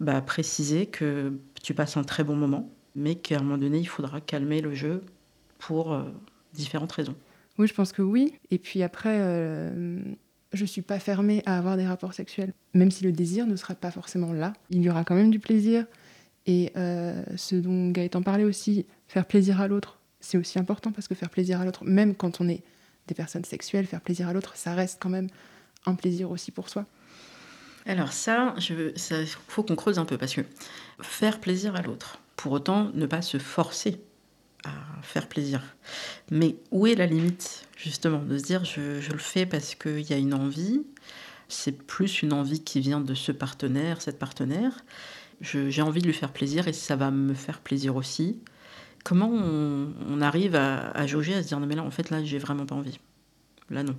bah, 0.00 0.20
préciser 0.20 0.86
que 0.86 1.32
tu 1.62 1.74
passes 1.74 1.96
un 1.96 2.04
très 2.04 2.24
bon 2.24 2.36
moment, 2.36 2.70
mais 2.94 3.14
qu'à 3.14 3.38
un 3.38 3.42
moment 3.42 3.58
donné, 3.58 3.78
il 3.78 3.88
faudra 3.88 4.20
calmer 4.20 4.60
le 4.60 4.74
jeu 4.74 5.02
pour 5.58 5.92
euh, 5.92 6.02
différentes 6.52 6.92
raisons. 6.92 7.14
Oui, 7.58 7.66
je 7.66 7.74
pense 7.74 7.92
que 7.92 8.02
oui. 8.02 8.34
Et 8.50 8.58
puis 8.58 8.82
après, 8.82 9.18
euh, 9.20 9.98
je 10.52 10.62
ne 10.62 10.66
suis 10.66 10.82
pas 10.82 10.98
fermée 10.98 11.42
à 11.46 11.56
avoir 11.56 11.76
des 11.76 11.86
rapports 11.86 12.14
sexuels, 12.14 12.52
même 12.74 12.90
si 12.90 13.04
le 13.04 13.12
désir 13.12 13.46
ne 13.46 13.56
sera 13.56 13.74
pas 13.74 13.90
forcément 13.90 14.32
là. 14.32 14.52
Il 14.70 14.82
y 14.82 14.90
aura 14.90 15.04
quand 15.04 15.14
même 15.14 15.30
du 15.30 15.38
plaisir. 15.38 15.86
Et 16.46 16.72
euh, 16.76 17.22
ce 17.36 17.56
dont 17.56 17.90
Gaëtan 17.90 18.22
parlait 18.22 18.44
aussi, 18.44 18.86
faire 19.08 19.26
plaisir 19.26 19.60
à 19.60 19.68
l'autre, 19.68 19.98
c'est 20.20 20.36
aussi 20.36 20.58
important 20.58 20.92
parce 20.92 21.08
que 21.08 21.14
faire 21.14 21.30
plaisir 21.30 21.60
à 21.60 21.64
l'autre, 21.64 21.84
même 21.84 22.14
quand 22.14 22.40
on 22.40 22.48
est 22.48 22.62
des 23.06 23.14
personnes 23.14 23.44
sexuelles, 23.44 23.86
faire 23.86 24.00
plaisir 24.00 24.28
à 24.28 24.32
l'autre, 24.32 24.56
ça 24.56 24.74
reste 24.74 24.98
quand 25.00 25.08
même 25.08 25.28
un 25.86 25.94
plaisir 25.94 26.30
aussi 26.30 26.50
pour 26.50 26.68
soi. 26.68 26.86
Alors 27.86 28.12
ça, 28.12 28.54
il 28.70 29.26
faut 29.48 29.62
qu'on 29.62 29.76
creuse 29.76 29.98
un 29.98 30.04
peu 30.04 30.16
parce 30.16 30.34
que 30.34 30.40
faire 31.00 31.40
plaisir 31.40 31.76
à 31.76 31.82
l'autre, 31.82 32.18
pour 32.36 32.52
autant 32.52 32.90
ne 32.94 33.06
pas 33.06 33.22
se 33.22 33.38
forcer 33.38 34.00
à 34.64 34.70
faire 35.02 35.28
plaisir. 35.28 35.62
Mais 36.30 36.56
où 36.70 36.86
est 36.86 36.94
la 36.94 37.06
limite, 37.06 37.66
justement, 37.76 38.20
de 38.20 38.38
se 38.38 38.44
dire 38.44 38.64
je, 38.64 39.12
le 39.12 39.18
fais 39.18 39.44
parce 39.44 39.74
qu'il 39.74 40.00
y 40.00 40.14
a 40.14 40.16
une 40.16 40.32
envie, 40.32 40.82
c'est 41.48 41.72
plus 41.72 42.22
une 42.22 42.32
envie 42.32 42.64
qui 42.64 42.80
vient 42.80 43.00
de 43.00 43.14
ce 43.14 43.32
partenaire, 43.32 44.00
cette 44.00 44.18
partenaire. 44.18 44.84
J'ai 45.42 45.82
envie 45.82 46.00
de 46.00 46.06
lui 46.06 46.14
faire 46.14 46.32
plaisir 46.32 46.68
et 46.68 46.72
ça 46.72 46.96
va 46.96 47.10
me 47.10 47.34
faire 47.34 47.60
plaisir 47.60 47.96
aussi. 47.96 48.40
Comment 49.04 49.28
on, 49.28 50.22
arrive 50.22 50.54
à, 50.54 50.90
à, 50.92 51.06
jauger, 51.06 51.34
à 51.34 51.42
se 51.42 51.48
dire 51.48 51.60
non 51.60 51.66
mais 51.66 51.74
là 51.74 51.82
en 51.82 51.90
fait 51.90 52.08
là 52.08 52.24
j'ai 52.24 52.38
vraiment 52.38 52.64
pas 52.64 52.74
envie? 52.74 52.98
Là 53.68 53.82
non. 53.82 53.96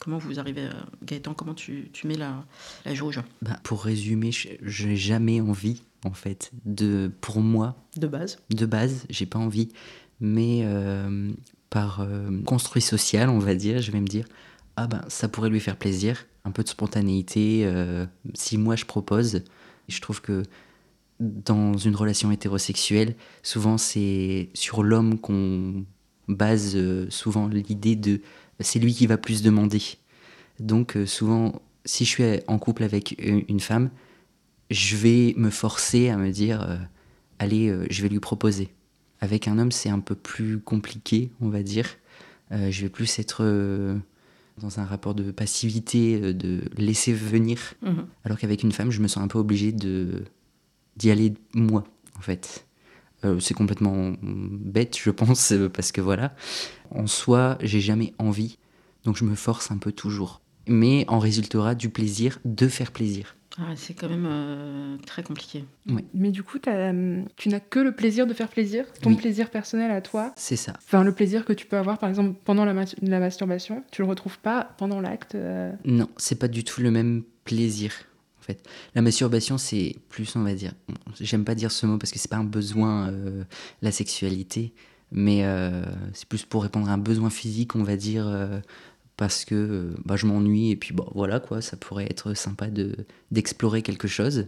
Comment 0.00 0.18
vous 0.18 0.40
arrivez, 0.40 0.64
à... 0.64 0.86
Gaëtan, 1.04 1.34
comment 1.34 1.54
tu, 1.54 1.90
mets 2.04 2.16
la, 2.16 2.44
la 2.84 2.94
jauge? 2.94 3.20
Bah, 3.42 3.60
Pour 3.62 3.84
résumer, 3.84 4.32
je 4.32 4.88
n'ai 4.88 4.96
jamais 4.96 5.40
envie, 5.40 5.82
en 6.04 6.12
fait, 6.12 6.50
de, 6.64 7.12
pour 7.20 7.40
moi. 7.40 7.76
De 7.96 8.06
base 8.06 8.38
De 8.48 8.66
base, 8.66 9.06
j'ai 9.10 9.26
pas 9.26 9.38
envie. 9.38 9.68
Mais 10.20 10.62
euh, 10.64 11.30
par 11.68 12.00
euh, 12.00 12.42
construit 12.44 12.82
social, 12.82 13.28
on 13.28 13.38
va 13.38 13.54
dire, 13.54 13.80
je 13.80 13.92
vais 13.92 14.00
me 14.00 14.06
dire, 14.06 14.26
ah 14.76 14.86
ben 14.86 15.02
ça 15.08 15.28
pourrait 15.28 15.50
lui 15.50 15.60
faire 15.60 15.76
plaisir, 15.76 16.26
un 16.44 16.50
peu 16.50 16.62
de 16.62 16.68
spontanéité. 16.68 17.62
Euh, 17.64 18.06
si 18.34 18.58
moi 18.58 18.76
je 18.76 18.84
propose, 18.84 19.44
je 19.88 20.00
trouve 20.00 20.20
que 20.20 20.42
dans 21.20 21.76
une 21.76 21.94
relation 21.94 22.30
hétérosexuelle, 22.30 23.14
souvent 23.42 23.78
c'est 23.78 24.50
sur 24.54 24.82
l'homme 24.82 25.18
qu'on 25.18 25.84
base 26.34 26.76
souvent 27.08 27.48
l'idée 27.48 27.96
de 27.96 28.20
c'est 28.60 28.78
lui 28.78 28.94
qui 28.94 29.06
va 29.06 29.16
plus 29.16 29.42
demander. 29.42 29.82
Donc 30.58 30.96
euh, 30.96 31.06
souvent, 31.06 31.60
si 31.84 32.04
je 32.04 32.10
suis 32.10 32.24
en 32.46 32.58
couple 32.58 32.84
avec 32.84 33.16
une 33.18 33.60
femme, 33.60 33.90
je 34.70 34.96
vais 34.96 35.34
me 35.36 35.50
forcer 35.50 36.10
à 36.10 36.16
me 36.16 36.30
dire, 36.30 36.62
euh, 36.62 36.76
allez, 37.38 37.68
euh, 37.68 37.86
je 37.90 38.02
vais 38.02 38.08
lui 38.08 38.20
proposer. 38.20 38.68
Avec 39.20 39.48
un 39.48 39.58
homme, 39.58 39.72
c'est 39.72 39.88
un 39.88 40.00
peu 40.00 40.14
plus 40.14 40.60
compliqué, 40.60 41.30
on 41.40 41.48
va 41.48 41.62
dire. 41.62 41.98
je 42.50 42.80
vais 42.80 42.88
plus 42.88 43.18
être 43.18 43.44
dans 44.56 44.80
un 44.80 44.84
rapport 44.86 45.14
de 45.14 45.30
passivité, 45.30 46.32
de 46.32 46.62
laisser 46.78 47.12
venir. 47.12 47.74
Mhm. 47.82 48.06
Alors 48.24 48.38
qu'avec 48.38 48.62
une 48.62 48.72
femme, 48.72 48.90
je 48.90 49.02
me 49.02 49.08
sens 49.08 49.22
un 49.22 49.28
peu 49.28 49.38
obligé 49.38 49.72
de 49.72 50.24
d'y 50.96 51.10
aller 51.10 51.34
moi, 51.52 51.84
en 52.16 52.22
fait. 52.22 52.66
C'est 53.40 53.54
complètement 53.54 54.12
bête, 54.22 54.98
je 54.98 55.10
pense, 55.10 55.52
parce 55.72 55.92
que 55.92 56.00
voilà. 56.00 56.34
En 56.90 57.06
soi, 57.06 57.58
j'ai 57.60 57.80
jamais 57.80 58.14
envie, 58.18 58.58
donc 59.04 59.16
je 59.16 59.24
me 59.24 59.34
force 59.34 59.70
un 59.70 59.78
peu 59.78 59.92
toujours 59.92 60.40
mais 60.70 61.04
en 61.08 61.18
résultera 61.18 61.74
du 61.74 61.90
plaisir 61.90 62.38
de 62.44 62.68
faire 62.68 62.92
plaisir. 62.92 63.36
Ah, 63.58 63.72
c'est 63.74 63.94
quand 63.94 64.08
même 64.08 64.28
euh, 64.30 64.96
très 65.04 65.24
compliqué. 65.24 65.64
Mais 66.14 66.30
du 66.30 66.44
coup, 66.44 66.58
euh, 66.68 67.22
tu 67.36 67.48
n'as 67.48 67.60
que 67.60 67.80
le 67.80 67.92
plaisir 67.92 68.26
de 68.26 68.32
faire 68.32 68.48
plaisir, 68.48 68.86
ton 69.02 69.16
plaisir 69.16 69.50
personnel 69.50 69.90
à 69.90 70.00
toi? 70.00 70.32
C'est 70.36 70.56
ça. 70.56 70.74
Enfin, 70.78 71.02
le 71.02 71.12
plaisir 71.12 71.44
que 71.44 71.52
tu 71.52 71.66
peux 71.66 71.76
avoir, 71.76 71.98
par 71.98 72.08
exemple, 72.08 72.38
pendant 72.44 72.64
la, 72.64 72.72
masturbation, 72.72 73.82
tu 73.90 74.02
le 74.02 74.08
retrouves 74.08 74.38
pas 74.38 74.72
pendant 74.78 75.00
l'acte. 75.00 75.34
Euh? 75.34 75.72
Non, 75.84 76.08
c'est 76.16 76.38
pas 76.38 76.48
du 76.48 76.62
tout 76.62 76.80
le 76.80 76.92
même 76.92 77.24
plaisir. 77.44 77.92
La 78.94 79.02
masturbation, 79.02 79.58
c'est 79.58 79.96
plus, 80.08 80.34
on 80.36 80.42
va 80.42 80.54
dire, 80.54 80.72
j'aime 81.20 81.44
pas 81.44 81.54
dire 81.54 81.70
ce 81.70 81.86
mot 81.86 81.98
parce 81.98 82.10
que 82.10 82.18
c'est 82.18 82.30
pas 82.30 82.36
un 82.36 82.44
besoin, 82.44 83.12
la 83.82 83.92
sexualité, 83.92 84.72
mais 85.12 85.44
c'est 86.12 86.26
plus 86.28 86.44
pour 86.44 86.62
répondre 86.62 86.88
à 86.88 86.92
un 86.92 86.98
besoin 86.98 87.30
physique, 87.30 87.76
on 87.76 87.82
va 87.82 87.96
dire 87.96 88.26
parce 89.20 89.44
que 89.44 89.54
euh, 89.54 89.94
bah, 90.06 90.16
je 90.16 90.24
m'ennuie 90.24 90.70
et 90.70 90.76
puis 90.76 90.94
bon, 90.94 91.06
voilà 91.14 91.40
quoi, 91.40 91.60
ça 91.60 91.76
pourrait 91.76 92.06
être 92.08 92.32
sympa 92.32 92.68
de 92.68 92.96
d'explorer 93.30 93.82
quelque 93.82 94.08
chose. 94.08 94.46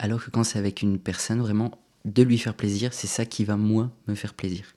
Alors 0.00 0.22
que 0.22 0.32
quand 0.32 0.42
c'est 0.42 0.58
avec 0.58 0.82
une 0.82 0.98
personne, 0.98 1.38
vraiment, 1.38 1.78
de 2.04 2.24
lui 2.24 2.36
faire 2.36 2.54
plaisir, 2.54 2.92
c'est 2.92 3.06
ça 3.06 3.24
qui 3.24 3.44
va 3.44 3.56
moi 3.56 3.92
me 4.08 4.16
faire 4.16 4.34
plaisir. 4.34 4.74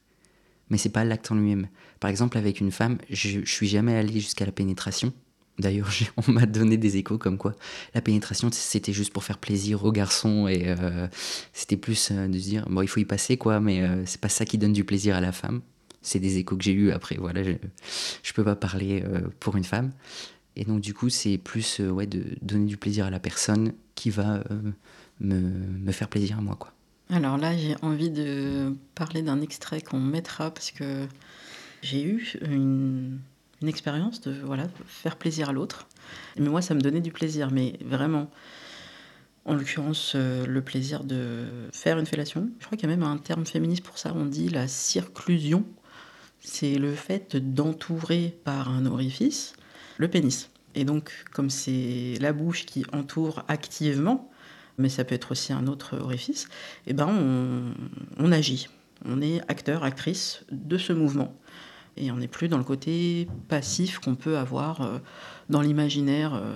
Mais 0.69 0.77
c'est 0.77 0.89
pas 0.89 1.03
l'acte 1.03 1.31
en 1.31 1.36
lui-même. 1.36 1.67
Par 1.99 2.12
exemple, 2.12 2.38
avec 2.38 2.62
une 2.62 2.69
femme, 2.71 2.99
je, 3.10 3.39
je 3.43 3.51
suis 3.51 3.67
jamais 3.67 3.95
allé 3.95 4.19
jusqu'à 4.19 4.45
la 4.45 4.51
pénétration. 4.51 5.12
D'ailleurs, 5.59 5.89
on 6.27 6.31
m'a 6.31 6.45
donné 6.45 6.77
des 6.77 6.97
échos 6.97 7.17
comme 7.17 7.37
quoi 7.37 7.55
la 7.93 8.01
pénétration, 8.01 8.49
c'était 8.51 8.93
juste 8.93 9.11
pour 9.11 9.23
faire 9.23 9.37
plaisir 9.37 9.83
aux 9.85 9.91
garçons 9.91 10.47
et 10.47 10.65
euh, 10.67 11.07
c'était 11.53 11.77
plus 11.77 12.09
euh, 12.11 12.27
de 12.27 12.37
se 12.37 12.43
dire, 12.43 12.65
bon, 12.69 12.81
il 12.81 12.87
faut 12.87 12.99
y 12.99 13.05
passer 13.05 13.37
quoi, 13.37 13.59
mais 13.59 13.83
c'est 14.05 14.21
pas 14.21 14.29
ça 14.29 14.45
qui 14.45 14.57
donne 14.57 14.73
du 14.73 14.83
plaisir 14.83 15.15
à 15.15 15.21
la 15.21 15.31
femme 15.31 15.61
c'est 16.07 16.19
des 16.19 16.37
échos 16.37 16.55
que 16.55 16.63
j'ai 16.63 16.71
eus 16.71 16.91
après. 16.91 17.17
Voilà, 17.17 17.43
je, 17.43 17.51
je 18.23 18.33
peux 18.33 18.43
pas 18.43 18.55
parler 18.55 19.03
euh, 19.05 19.21
pour 19.39 19.57
une 19.57 19.63
femme. 19.63 19.91
Et 20.55 20.63
donc, 20.63 20.81
du 20.81 20.93
coup, 20.93 21.09
c'est 21.09 21.37
plus 21.37 21.79
euh, 21.79 21.89
ouais, 21.89 22.07
de 22.07 22.23
donner 22.41 22.65
du 22.65 22.77
plaisir 22.77 23.05
à 23.05 23.09
la 23.09 23.19
personne 23.19 23.73
qui 23.95 24.09
va 24.09 24.43
euh, 24.49 24.71
me, 25.19 25.39
me, 25.39 25.91
faire 25.91 26.07
plaisir 26.07 26.37
à 26.37 26.41
moi. 26.41 26.55
Quoi. 26.55 26.71
Alors 27.09 27.37
là, 27.37 27.55
j'ai 27.55 27.75
envie 27.81 28.09
de 28.09 28.75
parler 28.95 29.21
d'un 29.21 29.41
extrait 29.41 29.81
qu'on 29.81 29.99
mettra 29.99 30.51
parce 30.51 30.71
que 30.71 31.05
j'ai 31.81 32.03
eu 32.03 32.33
une, 32.41 33.19
une 33.61 33.67
expérience 33.67 34.21
de 34.21 34.31
voilà, 34.43 34.67
faire 34.85 35.15
plaisir 35.15 35.49
à 35.49 35.53
l'autre. 35.53 35.87
Mais 36.37 36.49
moi, 36.49 36.61
ça 36.61 36.73
me 36.73 36.81
donnait 36.81 37.01
du 37.01 37.11
plaisir, 37.11 37.51
mais 37.51 37.77
vraiment. 37.83 38.29
En 39.45 39.53
l'occurrence, 39.53 40.13
le 40.15 40.61
plaisir 40.61 41.05
de 41.05 41.45
faire 41.71 41.97
une 41.97 42.05
fellation. 42.05 42.49
Je 42.59 42.65
crois 42.65 42.77
qu'il 42.77 42.89
y 42.89 42.91
a 42.91 42.95
même 42.95 43.07
un 43.07 43.17
terme 43.17 43.45
féministe 43.45 43.81
pour 43.81 43.97
ça. 43.97 44.11
On 44.13 44.25
dit 44.25 44.49
la 44.49 44.67
circlusion 44.67 45.65
c'est 46.39 46.77
le 46.77 46.93
fait 46.93 47.35
d'entourer 47.35 48.37
par 48.43 48.69
un 48.69 48.85
orifice 48.85 49.53
le 49.97 50.07
pénis. 50.07 50.49
Et 50.75 50.85
donc, 50.85 51.11
comme 51.33 51.49
c'est 51.49 52.15
la 52.21 52.33
bouche 52.33 52.65
qui 52.65 52.85
entoure 52.93 53.43
activement, 53.47 54.31
mais 54.77 54.89
ça 54.89 55.03
peut 55.03 55.15
être 55.15 55.31
aussi 55.31 55.53
un 55.53 55.65
autre 55.67 55.97
orifice, 55.97 56.47
eh 56.85 56.93
ben 56.93 57.07
on, 58.17 58.31
agit. 58.31 58.69
On 59.05 59.21
est 59.21 59.41
acteur, 59.49 59.83
actrice 59.83 60.45
de 60.51 60.77
ce 60.77 60.93
mouvement. 60.93 61.35
Et 61.97 62.12
on 62.12 62.17
n'est 62.17 62.27
plus 62.27 62.47
dans 62.47 62.57
le 62.57 62.63
côté 62.63 63.27
passif 63.47 63.99
qu'on 63.99 64.15
peut 64.15 64.38
avoir 64.38 64.81
euh, 64.81 64.99
dans 65.49 65.62
l'imaginaire 65.62 66.36
euh, 66.36 66.55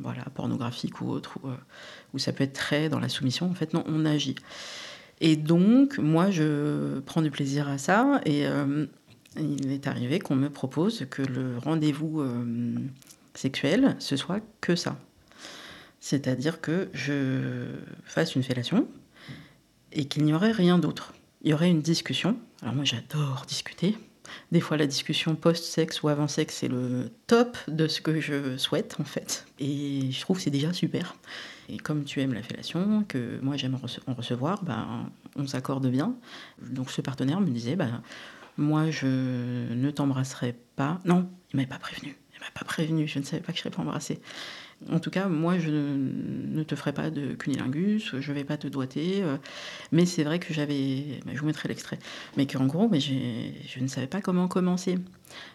voilà, 0.00 0.22
pornographique 0.34 1.00
ou 1.00 1.08
autre, 1.10 1.38
euh, 1.44 1.54
où, 2.14 2.18
ça 2.18 2.32
peut 2.32 2.44
être 2.44 2.52
très 2.52 2.88
dans 2.88 3.00
la 3.00 3.08
soumission. 3.08 3.50
En 3.50 3.54
fait, 3.54 3.72
non, 3.74 3.84
on 3.86 4.04
agit. 4.04 4.36
Et 5.20 5.36
donc, 5.36 5.98
moi, 5.98 6.30
je 6.30 7.00
prends 7.00 7.22
du 7.22 7.30
plaisir 7.30 7.68
à 7.68 7.78
ça. 7.78 8.20
Et 8.26 8.44
il 9.38 9.72
est 9.72 9.86
arrivé 9.86 10.18
qu'on 10.18 10.36
me 10.36 10.50
propose 10.50 11.06
que 11.08 11.22
le 11.22 11.56
rendez-vous 11.56 12.22
sexuel, 13.32 13.96
ce 13.98 14.16
soit 14.16 14.40
que 14.60 14.76
ça. 14.76 14.98
C'est-à-dire 16.00 16.60
que 16.60 16.90
je 16.92 17.64
fasse 18.04 18.34
une 18.34 18.42
fellation 18.42 18.86
et 19.92 20.04
qu'il 20.04 20.24
n'y 20.24 20.34
aurait 20.34 20.52
rien 20.52 20.78
d'autre. 20.78 21.14
Il 21.42 21.50
y 21.50 21.54
aurait 21.54 21.70
une 21.70 21.82
discussion. 21.82 22.36
Alors 22.62 22.74
moi 22.74 22.84
j'adore 22.84 23.44
discuter. 23.48 23.96
Des 24.52 24.60
fois 24.60 24.76
la 24.76 24.86
discussion 24.86 25.34
post-sexe 25.34 26.02
ou 26.02 26.08
avant-sexe 26.08 26.56
c'est 26.56 26.68
le 26.68 27.10
top 27.26 27.56
de 27.68 27.88
ce 27.88 28.00
que 28.00 28.20
je 28.20 28.56
souhaite 28.56 28.96
en 29.00 29.04
fait. 29.04 29.46
Et 29.58 30.10
je 30.10 30.20
trouve 30.20 30.36
que 30.36 30.42
c'est 30.42 30.50
déjà 30.50 30.72
super. 30.72 31.16
Et 31.68 31.78
comme 31.78 32.04
tu 32.04 32.20
aimes 32.20 32.34
la 32.34 32.42
fellation, 32.42 33.04
que 33.08 33.40
moi 33.42 33.56
j'aime 33.56 33.76
en 34.06 34.14
recevoir, 34.14 34.62
ben, 34.62 35.10
on 35.34 35.46
s'accorde 35.46 35.88
bien. 35.88 36.14
Donc 36.62 36.90
ce 36.90 37.00
partenaire 37.00 37.40
me 37.40 37.50
disait, 37.50 37.74
ben, 37.74 38.02
moi, 38.56 38.90
je 38.90 39.06
ne 39.06 39.90
t'embrasserai 39.90 40.56
pas. 40.76 41.00
Non, 41.04 41.28
il 41.52 41.56
m'avait 41.56 41.68
pas 41.68 41.78
prévenu. 41.78 42.16
Il 42.34 42.40
m'a 42.40 42.50
pas 42.54 42.64
prévenu. 42.64 43.06
Je 43.06 43.18
ne 43.18 43.24
savais 43.24 43.42
pas 43.42 43.52
que 43.52 43.58
je 43.58 43.62
serais 43.62 43.74
pas 43.74 43.82
embrassée. 43.82 44.20
En 44.92 45.00
tout 45.00 45.10
cas, 45.10 45.26
moi, 45.26 45.58
je 45.58 45.70
ne 45.70 46.62
te 46.62 46.76
ferai 46.76 46.92
pas 46.92 47.10
de 47.10 47.34
cunilingus, 47.34 48.14
je 48.20 48.32
vais 48.32 48.44
pas 48.44 48.56
te 48.56 48.68
doiter. 48.68 49.22
Euh, 49.22 49.36
mais 49.90 50.04
c'est 50.04 50.22
vrai 50.22 50.38
que 50.38 50.52
j'avais. 50.52 51.20
Bah, 51.24 51.32
je 51.34 51.40
vous 51.40 51.46
mettrai 51.46 51.68
l'extrait. 51.68 51.98
Mais 52.36 52.46
qu'en 52.46 52.66
gros, 52.66 52.90
je 52.92 53.80
ne 53.80 53.86
savais 53.88 54.06
pas 54.06 54.20
comment 54.20 54.48
commencer. 54.48 54.98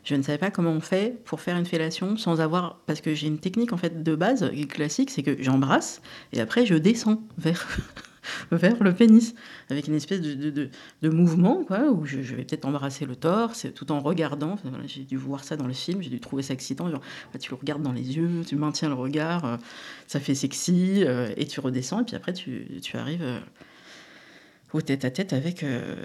Je 0.03 0.15
ne 0.15 0.23
savais 0.23 0.39
pas 0.39 0.51
comment 0.51 0.71
on 0.71 0.81
fait 0.81 1.17
pour 1.23 1.39
faire 1.39 1.55
une 1.55 1.65
fellation 1.65 2.17
sans 2.17 2.41
avoir. 2.41 2.79
Parce 2.88 2.99
que 3.01 3.13
j'ai 3.13 3.27
une 3.27 3.39
technique, 3.39 3.73
en 3.73 3.77
fait, 3.77 4.03
de 4.03 4.15
base, 4.15 4.51
classique, 4.67 5.12
c'est 5.12 5.23
que 5.23 5.41
j'embrasse 5.41 6.01
et 6.34 6.41
après, 6.41 6.65
je 6.65 6.75
descends 6.75 7.21
vers. 7.38 7.67
vers 8.51 8.81
le 8.84 8.93
pénis, 8.93 9.36
avec 9.69 9.88
une 9.88 9.95
espèce 9.95 10.21
de, 10.21 10.69
de, 11.01 11.10
mouvement, 11.10 11.63
quoi, 11.63 11.91
où 11.91 12.05
je, 12.05 12.17
vais 12.17 12.43
peut-être 12.43 12.65
embrasser 12.65 13.05
le 13.05 13.15
torse, 13.15 13.67
tout 13.75 13.91
en 13.91 13.99
regardant. 13.99 14.55
j'ai 14.86 15.03
dû 15.03 15.17
voir 15.17 15.43
ça 15.43 15.57
dans 15.57 15.67
le 15.67 15.73
film, 15.73 16.01
j'ai 16.01 16.10
dû 16.10 16.19
trouver 16.19 16.43
ça 16.43 16.53
excitant. 16.53 16.89
Bah, 16.89 17.39
tu 17.39 17.51
le 17.51 17.57
regardes 17.57 17.81
dans 17.81 17.93
les 17.93 18.17
yeux, 18.17 18.43
tu 18.47 18.55
maintiens 18.55 18.89
le 18.89 18.95
regard, 18.95 19.45
euh, 19.45 19.57
ça 20.07 20.19
fait 20.19 20.36
sexy, 20.36 21.03
euh, 21.03 21.34
et 21.38 21.47
tu 21.47 21.60
redescends, 21.60 22.01
et 22.01 22.05
puis 22.05 22.15
après, 22.15 22.34
tu, 22.34 22.67
tu 22.81 22.97
arrives. 22.97 23.23
Euh, 23.23 23.39
au 24.73 24.81
tête-à-tête 24.81 25.34
avec 25.34 25.63
euh, 25.63 25.95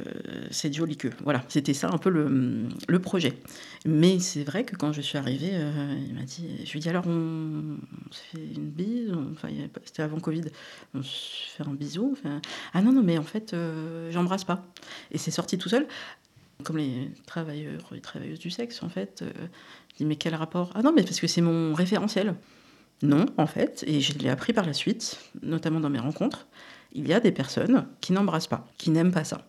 cette 0.51 0.75
jolie 0.75 0.97
queue. 0.97 1.13
Voilà, 1.23 1.45
c'était 1.49 1.75
ça 1.75 1.89
un 1.93 1.99
peu 1.99 2.11
le, 2.11 2.99
projet. 2.99 3.35
Mais 3.85 4.19
c'est 4.19 4.43
vrai 4.43 4.65
que 4.65 4.75
quand 4.75 4.93
je 4.93 5.01
suis 5.01 5.19
arrivée, 5.19 5.51
euh, 5.53 5.95
il 6.09 6.15
m'a 6.15 6.23
dit, 6.23 6.49
je 6.65 6.73
lui 6.73 6.79
ai 6.79 6.83
dit 6.83 6.89
alors 6.89 7.07
on, 7.07 7.77
se 8.11 8.21
fait 8.21 8.45
une 8.55 8.71
bise, 8.71 9.13
enfin 9.33 9.49
c'était 9.85 10.03
avant 10.03 10.19
Covid, 10.19 10.45
on 10.95 11.03
se 11.03 11.51
fait 11.57 11.63
un 11.63 11.75
bisou. 11.75 12.17
Ah 12.75 12.83
non 12.83 12.93
non 12.93 13.03
mais 13.03 13.19
en 13.19 13.23
fait 13.23 13.55
euh, 13.55 14.11
j'embrasse 14.11 14.45
pas. 14.45 14.67
Et 15.13 15.19
c'est 15.19 15.31
sorti 15.31 15.59
tout 15.59 15.69
seul. 15.69 15.87
Comme 16.65 16.79
les 16.79 17.11
travailleurs 17.27 17.93
et 17.95 18.01
travailleuses 18.01 18.39
du 18.39 18.51
sexe 18.51 18.83
en 18.83 18.89
fait. 18.89 19.23
je 19.91 19.97
dis 19.97 20.05
mais 20.05 20.17
quel 20.17 20.35
rapport? 20.35 20.73
Ah 20.75 20.83
non 20.83 20.93
mais 20.93 21.03
parce 21.03 21.21
que 21.21 21.27
c'est 21.27 21.43
mon 21.43 21.75
référentiel. 21.75 22.35
Non 23.03 23.27
en 23.37 23.47
fait, 23.47 23.85
et 23.87 24.01
je 24.01 24.19
l'ai 24.19 24.31
appris 24.31 24.55
par 24.55 24.65
la 24.67 24.73
suite, 24.73 25.19
notamment 25.43 25.81
dans 25.81 25.91
mes 25.91 25.99
rencontres 25.99 26.47
il 26.97 27.07
y 27.07 27.13
a 27.13 27.21
des 27.21 27.31
personnes 27.31 27.87
qui 28.01 28.13
n'embrassent 28.13 28.47
pas, 28.47 28.67
qui 28.79 28.91
n'aiment 28.91 29.13
pas 29.13 29.25
ça. 29.25 29.47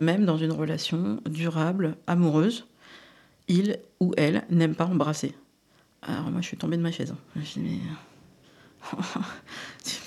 Même 0.00 0.24
dans 0.24 0.38
une 0.38 0.52
relation 0.52 1.20
durable, 1.26 1.96
amoureuse, 2.06 2.66
il 3.48 3.78
ou 3.98 4.14
elle 4.16 4.44
n'aime 4.50 4.76
pas 4.76 4.86
embrasser. 4.86 5.34
Alors 6.02 6.30
moi, 6.30 6.40
je 6.40 6.46
suis 6.46 6.56
tombée 6.56 6.76
de 6.76 6.82
ma 6.82 6.92
chaise. 6.92 7.12
Je 7.36 7.60
dis, 7.60 7.80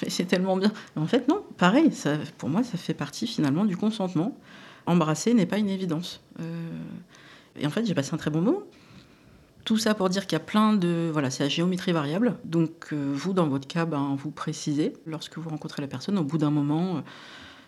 mais 0.01 0.09
c'est 0.09 0.25
tellement 0.25 0.57
bien. 0.57 0.71
en 0.95 1.05
fait, 1.05 1.27
non, 1.27 1.43
pareil, 1.57 1.91
pour 2.38 2.49
moi, 2.49 2.63
ça 2.63 2.77
fait 2.77 2.93
partie 2.93 3.27
finalement 3.27 3.65
du 3.65 3.75
consentement. 3.75 4.35
Embrasser 4.85 5.33
n'est 5.33 5.45
pas 5.45 5.57
une 5.57 5.69
évidence. 5.69 6.21
Euh, 6.39 6.79
et 7.59 7.67
en 7.67 7.69
fait, 7.69 7.85
j'ai 7.85 7.93
passé 7.93 8.13
un 8.13 8.17
très 8.17 8.31
bon 8.31 8.41
moment. 8.41 8.63
Tout 9.66 9.78
ça 9.78 9.93
pour 9.93 10.09
dire 10.09 10.28
qu'il 10.28 10.34
y 10.34 10.41
a 10.41 10.43
plein 10.43 10.74
de... 10.74 11.09
Voilà, 11.11 11.30
c'est 11.30 11.43
à 11.43 11.49
géométrie 11.49 11.93
variable. 11.93 12.38
Donc 12.43 12.89
euh, 12.91 13.14
vous, 13.16 13.34
dans 13.34 13.47
votre 13.47 13.68
cas, 13.68 13.86
ben, 13.86 14.16
vous 14.18 14.32
précisez 14.32 14.93
lorsque 15.05 15.38
vous 15.38 15.49
rencontrez 15.49 15.82
la 15.82 15.88
personne, 15.88 16.18
au 16.18 16.24
bout 16.24 16.38
d'un 16.38 16.51
moment, 16.51 16.97
euh, 16.97 17.01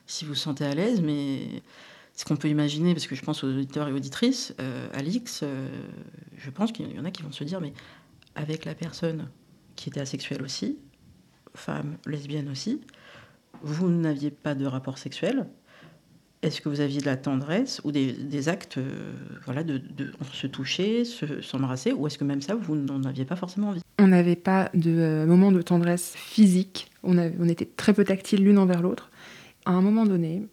si 0.06 0.26
vous 0.26 0.34
vous 0.34 0.36
sentez 0.36 0.66
à 0.66 0.76
l'aise, 0.76 1.02
mais 1.02 1.64
ce 2.14 2.26
qu'on 2.26 2.36
peut 2.36 2.50
imaginer, 2.50 2.93
parce 2.93 3.08
que 3.08 3.16
je 3.16 3.24
pense 3.24 3.43
aux 3.43 3.48
auditeurs 3.48 3.88
et 3.88 3.93
auditrices, 3.93 4.54
euh, 4.60 4.88
Alix, 4.93 5.43
je 6.38 6.50
pense 6.50 6.72
qu'il 6.72 6.93
y 6.93 7.00
en 7.00 7.06
a 7.06 7.12
qui 7.12 7.24
vont 7.24 7.32
se 7.32 7.43
dire, 7.43 7.62
mais 7.62 7.74
avec 8.36 8.66
la 8.66 8.76
personne 8.76 9.30
qui 9.76 9.89
était 9.89 10.02
asexuelle 10.02 10.41
aussi, 10.41 10.78
femme, 11.54 11.98
lesbienne 12.06 12.50
aussi, 12.50 12.82
vous 13.62 13.89
n'aviez 13.89 14.32
pas 14.32 14.54
de 14.54 14.66
rapport 14.66 14.98
sexuel, 14.98 15.48
est-ce 16.41 16.61
que 16.61 16.69
vous 16.69 16.79
aviez 16.79 17.01
de 17.01 17.05
la 17.05 17.17
tendresse 17.17 17.81
ou 17.83 17.91
des, 17.91 18.49
actes 18.49 18.77
euh, 18.77 19.13
voilà, 19.45 19.63
de, 19.63 19.81
se 20.31 20.47
toucher, 20.47 21.03
s'embrasser, 21.41 21.91
ou 21.91 22.07
est-ce 22.07 22.17
que 22.17 22.23
même 22.23 22.41
ça, 22.41 22.55
vous 22.55 22.75
n'en 22.75 23.03
aviez 23.03 23.25
pas 23.25 23.36
forcément 23.36 23.69
envie? 23.69 23.81
On 23.99 24.07
n'avait 24.07 24.36
pas 24.36 24.69
de 24.73 24.91
euh, 24.91 25.25
moment 25.25 25.51
de 25.51 25.61
tendresse 25.61 26.13
physique, 26.15 26.91
on, 27.03 27.17
on 27.17 27.47
était 27.47 27.65
très 27.65 27.93
peu 27.93 28.03
tactiles 28.03 28.43
l'une 28.43 28.57
envers 28.57 28.81
l'autre. 28.81 29.09
À 29.65 29.71
un 29.71 29.81
moment 29.81 30.05
donné, 30.05 30.43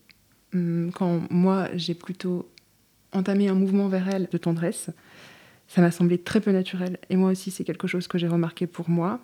hum, 0.55 0.91
quand 0.95 1.23
moi 1.31 1.69
j'ai 1.75 1.95
plutôt 1.95 2.49
entamé 3.13 3.49
un 3.49 3.55
mouvement 3.55 3.89
vers 3.89 4.09
elle 4.09 4.29
de 4.31 4.39
tendresse, 4.39 4.91
ça 5.69 5.81
m'a 5.81 5.91
semblé 5.91 6.19
très 6.19 6.41
peu 6.41 6.53
naturel. 6.53 6.99
Et 7.11 7.17
moi 7.17 7.31
aussi, 7.31 7.51
c'est 7.51 7.65
quelque 7.65 7.87
chose 7.87 8.07
que 8.07 8.19
j'ai 8.19 8.29
remarqué 8.29 8.67
pour 8.67 8.89
moi. 8.91 9.21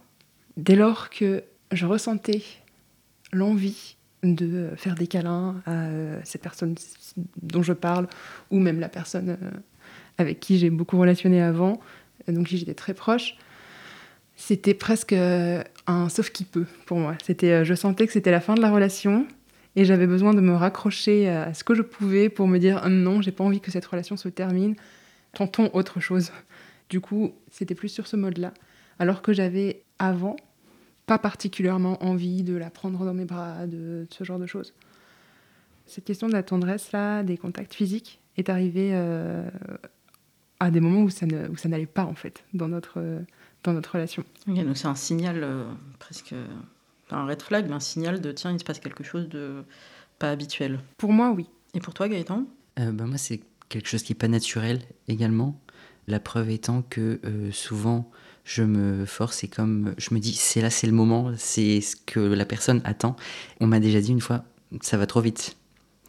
Dès 0.56 0.76
lors 0.76 1.10
que 1.10 1.44
je 1.72 1.86
ressentais 1.86 2.42
l'envie 3.32 3.97
de 4.22 4.70
faire 4.76 4.94
des 4.94 5.06
câlins 5.06 5.62
à 5.66 5.72
euh, 5.72 6.20
cette 6.24 6.42
personne 6.42 6.74
dont 7.42 7.62
je 7.62 7.72
parle, 7.72 8.08
ou 8.50 8.58
même 8.58 8.80
la 8.80 8.88
personne 8.88 9.30
euh, 9.42 9.50
avec 10.18 10.40
qui 10.40 10.58
j'ai 10.58 10.70
beaucoup 10.70 10.98
relationné 10.98 11.40
avant, 11.40 11.80
donc 12.26 12.48
qui 12.48 12.58
j'étais 12.58 12.74
très 12.74 12.94
proche. 12.94 13.36
C'était 14.36 14.74
presque 14.74 15.12
euh, 15.12 15.62
un 15.86 16.08
sauf 16.08 16.30
qui 16.30 16.44
peut 16.44 16.66
pour 16.86 16.98
moi. 16.98 17.16
C'était, 17.24 17.64
je 17.64 17.74
sentais 17.74 18.06
que 18.06 18.12
c'était 18.12 18.30
la 18.30 18.40
fin 18.40 18.54
de 18.54 18.60
la 18.60 18.70
relation 18.70 19.26
et 19.76 19.84
j'avais 19.84 20.06
besoin 20.06 20.34
de 20.34 20.40
me 20.40 20.54
raccrocher 20.54 21.28
à 21.28 21.54
ce 21.54 21.64
que 21.64 21.74
je 21.74 21.82
pouvais 21.82 22.28
pour 22.28 22.48
me 22.48 22.58
dire 22.58 22.88
non, 22.88 23.22
j'ai 23.22 23.32
pas 23.32 23.44
envie 23.44 23.60
que 23.60 23.70
cette 23.70 23.86
relation 23.86 24.16
se 24.16 24.28
termine. 24.28 24.74
Tentons 25.32 25.70
autre 25.72 26.00
chose. 26.00 26.32
Du 26.88 27.00
coup, 27.00 27.34
c'était 27.50 27.74
plus 27.74 27.88
sur 27.88 28.06
ce 28.06 28.16
mode-là. 28.16 28.52
Alors 28.98 29.22
que 29.22 29.32
j'avais 29.32 29.82
avant 29.98 30.36
pas 31.08 31.18
particulièrement 31.18 32.00
envie 32.04 32.42
de 32.42 32.54
la 32.54 32.68
prendre 32.68 33.02
dans 33.04 33.14
mes 33.14 33.24
bras, 33.24 33.66
de, 33.66 34.06
ce 34.10 34.24
genre 34.24 34.38
de 34.38 34.46
choses. 34.46 34.74
Cette 35.86 36.04
question 36.04 36.28
de 36.28 36.34
la 36.34 36.42
tendresse, 36.42 36.92
là, 36.92 37.22
des 37.22 37.38
contacts 37.38 37.72
physiques, 37.72 38.20
est 38.36 38.50
arrivée 38.50 38.90
euh, 38.92 39.48
à 40.60 40.70
des 40.70 40.80
moments 40.80 41.00
où 41.00 41.08
ça, 41.08 41.26
n'allait 41.26 41.86
pas, 41.86 42.04
en 42.04 42.14
fait, 42.14 42.44
dans 42.52 42.68
notre, 42.68 43.02
dans 43.64 43.72
notre 43.72 43.92
relation. 43.92 44.22
donc 44.46 44.76
c'est 44.76 44.86
un 44.86 44.94
signal 44.94 45.42
euh, 45.42 45.64
presque, 45.98 46.34
un 47.10 47.24
red 47.24 47.40
flag, 47.40 47.66
mais 47.68 47.74
un 47.74 47.80
signal 47.80 48.20
de 48.20 48.30
tiens, 48.30 48.52
il 48.52 48.58
se 48.58 48.64
passe 48.64 48.78
quelque 48.78 49.02
chose 49.02 49.30
de 49.30 49.64
pas 50.18 50.30
habituel. 50.30 50.78
Pour 50.98 51.14
moi, 51.14 51.30
oui. 51.30 51.46
Et 51.72 51.80
pour 51.80 51.94
toi, 51.94 52.06
Gaëtan? 52.06 52.44
Euh, 52.80 52.92
ben 52.92 53.06
Moi, 53.06 53.16
c'est 53.16 53.40
quelque 53.70 53.88
chose 53.88 54.02
qui 54.02 54.12
n'est 54.12 54.18
pas 54.18 54.28
naturel 54.28 54.82
également. 55.08 55.58
La 56.06 56.20
preuve 56.20 56.50
étant 56.50 56.82
que 56.82 57.18
souvent, 57.50 58.10
je 58.48 58.62
me 58.62 59.04
force 59.04 59.44
et 59.44 59.48
comme 59.48 59.94
je 59.98 60.14
me 60.14 60.18
dis 60.18 60.32
c'est 60.32 60.62
là 60.62 60.70
c'est 60.70 60.86
le 60.86 60.94
moment, 60.94 61.32
c'est 61.36 61.82
ce 61.82 61.94
que 61.96 62.18
la 62.18 62.46
personne 62.46 62.80
attend. 62.84 63.14
On 63.60 63.66
m'a 63.66 63.78
déjà 63.78 64.00
dit 64.00 64.10
une 64.10 64.22
fois 64.22 64.42
ça 64.80 64.96
va 64.96 65.06
trop 65.06 65.20
vite. 65.20 65.56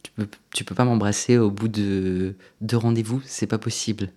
Tu 0.03 0.11
peux, 0.15 0.27
tu 0.53 0.63
peux 0.63 0.73
pas 0.73 0.85
m'embrasser 0.85 1.37
au 1.37 1.51
bout 1.51 1.67
de 1.67 2.35
deux 2.61 2.77
rendez-vous, 2.77 3.21
c'est 3.25 3.45
pas 3.45 3.57
possible. 3.57 4.09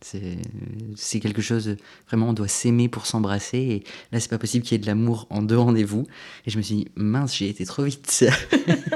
C'est 0.00 1.20
quelque 1.20 1.42
chose, 1.42 1.76
vraiment, 2.06 2.28
on 2.30 2.32
doit 2.32 2.48
s'aimer 2.48 2.88
pour 2.88 3.06
s'embrasser. 3.06 3.58
Et 3.58 3.84
là, 4.12 4.20
c'est 4.20 4.28
pas 4.28 4.38
possible 4.38 4.64
qu'il 4.64 4.72
y 4.72 4.76
ait 4.76 4.82
de 4.82 4.86
l'amour 4.86 5.26
en 5.30 5.42
deux 5.42 5.58
rendez-vous. 5.58 6.06
Et 6.46 6.50
je 6.50 6.58
me 6.58 6.62
suis 6.62 6.76
dit, 6.76 6.88
mince, 6.94 7.36
j'ai 7.36 7.48
été 7.48 7.66
trop 7.66 7.82
vite. 7.82 8.24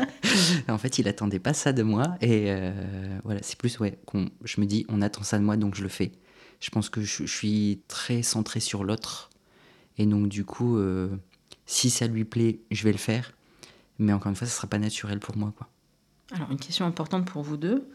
en 0.69 0.79
fait, 0.79 0.99
il 0.99 1.09
attendait 1.09 1.39
pas 1.39 1.53
ça 1.53 1.73
de 1.73 1.83
moi. 1.83 2.05
Et 2.21 2.45
euh, 2.49 2.71
voilà, 3.25 3.41
c'est 3.43 3.59
plus, 3.59 3.79
ouais, 3.81 3.99
je 4.45 4.61
me 4.61 4.67
dis, 4.67 4.87
on 4.89 5.03
attend 5.03 5.23
ça 5.23 5.39
de 5.39 5.45
moi, 5.45 5.57
donc 5.57 5.75
je 5.75 5.83
le 5.83 5.89
fais. 5.89 6.13
Je 6.61 6.71
pense 6.71 6.91
que 6.91 7.01
je, 7.01 7.25
suis 7.25 7.81
très 7.89 8.23
centré 8.23 8.61
sur 8.61 8.85
l'autre. 8.85 9.31
Et 9.97 10.07
donc, 10.07 10.29
du 10.29 10.45
coup, 10.45 10.77
euh, 10.77 11.09
si 11.67 11.91
ça 11.91 12.07
lui 12.07 12.25
plaît, 12.25 12.61
je 12.71 12.85
vais 12.85 12.93
le 12.93 12.99
faire. 12.99 13.33
Mais 13.99 14.13
encore 14.13 14.31
une 14.31 14.37
fois, 14.37 14.47
ça 14.47 14.53
ne 14.53 14.57
sera 14.57 14.69
pas 14.69 14.79
naturel 14.79 15.21
pour 15.21 15.37
moi. 15.37 15.53
Quoi. 15.57 15.69
Alors, 16.33 16.51
une 16.51 16.59
question 16.59 16.87
importante 16.87 17.27
pour 17.27 17.43
vous 17.43 17.57
deux. 17.57 17.89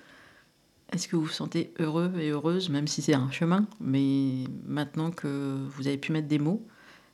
Est-ce 0.92 1.08
que 1.08 1.16
vous 1.16 1.24
vous 1.24 1.30
sentez 1.30 1.74
heureux 1.80 2.14
et 2.20 2.30
heureuse, 2.30 2.70
même 2.70 2.88
si 2.88 3.02
c'est 3.02 3.16
un 3.16 3.32
chemin, 3.32 3.68
mais 3.80 4.44
maintenant 4.66 5.10
que 5.10 5.58
vous 5.70 5.88
avez 5.88 5.98
pu 5.98 6.12
mettre 6.12 6.28
des 6.28 6.38
mots, 6.38 6.66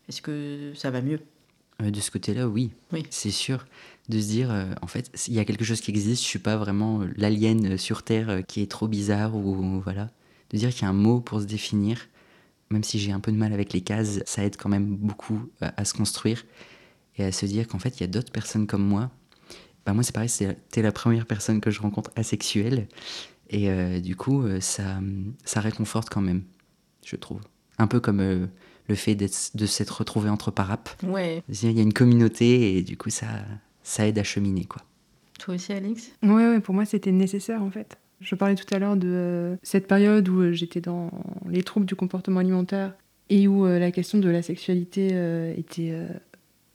est-ce 0.10 0.22
que 0.22 0.74
ça 0.76 0.92
va 0.92 1.02
mieux? 1.02 1.22
Euh, 1.82 1.90
De 1.90 2.00
ce 2.02 2.12
côté-là, 2.12 2.50
oui. 2.50 2.72
oui. 2.92 3.06
C'est 3.10 3.32
sûr. 3.32 3.66
De 4.10 4.20
se 4.20 4.28
dire, 4.28 4.52
euh, 4.52 4.66
en 4.82 4.88
fait, 4.88 5.10
il 5.28 5.34
y 5.34 5.40
a 5.40 5.46
quelque 5.46 5.64
chose 5.64 5.80
qui 5.80 5.92
existe, 5.92 6.22
je 6.22 6.28
suis 6.28 6.40
pas 6.40 6.58
vraiment 6.58 7.02
l'alien 7.16 7.78
sur 7.78 8.04
Terre 8.04 8.42
qui 8.46 8.62
est 8.62 8.70
trop 8.70 8.90
bizarre 8.90 9.36
ou 9.36 9.80
voilà 9.82 10.10
de 10.52 10.58
dire 10.58 10.70
qu'il 10.70 10.84
y 10.84 10.86
a 10.86 10.90
un 10.90 10.94
mot 10.94 11.22
pour 11.22 11.42
se 11.42 11.46
définir, 11.46 12.08
même 12.70 12.84
si 12.84 13.00
j'ai 13.00 13.12
un 13.12 13.20
peu 13.20 13.32
de 13.32 13.38
mal 13.38 13.54
avec 13.54 13.74
les 13.74 13.82
cases, 13.82 14.22
ça 14.26 14.44
aide 14.44 14.58
quand 14.58 14.70
même 14.70 14.96
beaucoup 14.96 15.50
à, 15.62 15.86
se 15.86 15.94
construire 15.94 16.46
et 17.18 17.24
à 17.24 17.32
se 17.32 17.46
dire 17.46 17.68
qu'en 17.68 17.80
fait, 17.80 18.00
il 18.00 18.02
y 18.02 18.04
a 18.04 18.08
d'autres 18.08 18.32
personnes 18.32 18.68
comme 18.68 18.86
moi. 18.86 19.12
Bah 19.86 19.94
moi, 19.94 20.04
c'est 20.04 20.14
pareil, 20.14 20.30
c'était 20.30 20.82
la 20.82 20.92
première 20.92 21.26
personne 21.26 21.60
que 21.60 21.72
je 21.72 21.82
rencontre 21.82 22.12
asexuelle. 22.16 22.88
Et 23.50 23.70
euh, 23.70 24.00
du 24.00 24.16
coup, 24.16 24.44
euh, 24.44 24.62
ça, 24.62 25.00
ça 25.44 25.60
réconforte 25.60 26.10
quand 26.10 26.22
même, 26.22 26.44
je 27.06 27.16
trouve. 27.16 27.42
Un 27.78 27.88
peu 27.88 28.00
comme 28.00 28.22
euh, 28.22 28.48
le 28.88 28.96
fait 28.96 29.16
de 29.16 29.66
s'être 29.66 29.98
retrouvé 29.98 30.30
entre 30.30 30.52
parapes. 30.52 30.90
Ouais. 31.04 31.44
Il 31.50 31.72
y 31.72 31.80
a 31.80 31.82
une 31.82 31.94
communauté 31.94 32.78
et 32.78 32.84
du 32.84 32.96
coup, 32.96 33.10
ça, 33.10 33.28
ça 33.84 34.08
aide 34.08 34.20
à 34.20 34.24
cheminer, 34.24 34.66
quoi. 34.66 34.84
Toi 35.40 35.56
aussi, 35.56 35.74
Alix? 35.74 36.12
Oui, 36.22 36.30
ouais, 36.30 36.60
pour 36.60 36.76
moi, 36.76 36.86
c'était 36.86 37.12
nécessaire, 37.12 37.64
en 37.64 37.72
fait. 37.72 37.98
Je 38.22 38.36
parlais 38.36 38.56
tout 38.56 38.72
à 38.74 38.78
l'heure 38.78 38.96
de 38.96 39.08
euh, 39.08 39.56
cette 39.64 39.88
période 39.88 40.30
où 40.30 40.42
euh, 40.42 40.52
j'étais 40.52 40.80
dans 40.80 41.10
les 41.50 41.64
troubles 41.64 41.88
du 41.88 41.96
comportement 41.96 42.40
alimentaire 42.40 42.94
et 43.30 43.48
où 43.48 43.66
euh, 43.66 43.80
la 43.80 43.92
question 43.92 44.20
de 44.20 44.30
la 44.30 44.44
sexualité 44.44 45.08
était 45.58 45.94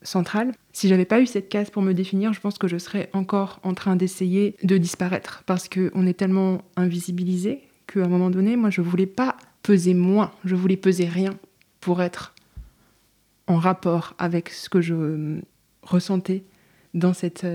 centrale. 0.02 0.52
Si 0.72 0.88
j'avais 0.88 1.04
pas 1.04 1.20
eu 1.20 1.26
cette 1.26 1.48
case 1.48 1.70
pour 1.70 1.82
me 1.82 1.92
définir, 1.92 2.32
je 2.32 2.40
pense 2.40 2.58
que 2.58 2.66
je 2.66 2.78
serais 2.78 3.08
encore 3.12 3.60
en 3.62 3.74
train 3.74 3.94
d'essayer 3.96 4.56
de 4.64 4.76
disparaître 4.76 5.44
parce 5.46 5.68
qu'on 5.68 6.06
est 6.06 6.14
tellement 6.14 6.62
invisibilisé 6.76 7.62
qu'à 7.86 8.04
un 8.04 8.08
moment 8.08 8.30
donné, 8.30 8.56
moi, 8.56 8.70
je 8.70 8.80
voulais 8.80 9.06
pas 9.06 9.36
peser 9.62 9.94
moins, 9.94 10.32
je 10.44 10.54
voulais 10.54 10.76
peser 10.76 11.06
rien 11.06 11.38
pour 11.80 12.02
être 12.02 12.34
en 13.46 13.56
rapport 13.56 14.14
avec 14.18 14.48
ce 14.48 14.68
que 14.68 14.80
je 14.80 15.40
ressentais 15.82 16.42
dans 16.94 17.12
cette, 17.12 17.46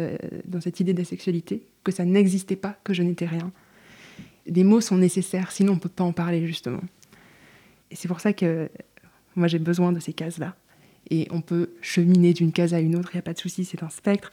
dans 0.45 0.61
cette 0.61 0.79
idée 0.79 0.93
de 0.93 0.99
la 0.99 1.05
sexualité, 1.05 1.65
que 1.83 1.91
ça 1.91 2.05
n'existait 2.05 2.55
pas, 2.55 2.77
que 2.83 2.93
je 2.93 3.03
n'étais 3.03 3.25
rien 3.25 3.51
les 4.45 4.63
mots 4.63 4.81
sont 4.81 4.97
nécessaires, 4.97 5.51
sinon 5.51 5.73
on 5.73 5.75
ne 5.75 5.79
peut 5.79 5.89
pas 5.89 6.03
en 6.03 6.13
parler 6.13 6.45
justement. 6.47 6.81
Et 7.89 7.95
c'est 7.95 8.07
pour 8.07 8.19
ça 8.19 8.33
que 8.33 8.69
moi 9.35 9.47
j'ai 9.47 9.59
besoin 9.59 9.91
de 9.91 9.99
ces 9.99 10.13
cases-là. 10.13 10.55
Et 11.09 11.27
on 11.31 11.41
peut 11.41 11.71
cheminer 11.81 12.33
d'une 12.33 12.51
case 12.51 12.73
à 12.73 12.79
une 12.79 12.95
autre, 12.95 13.09
il 13.13 13.17
n'y 13.17 13.19
a 13.19 13.23
pas 13.23 13.33
de 13.33 13.39
souci, 13.39 13.65
c'est 13.65 13.83
un 13.83 13.89
spectre. 13.89 14.31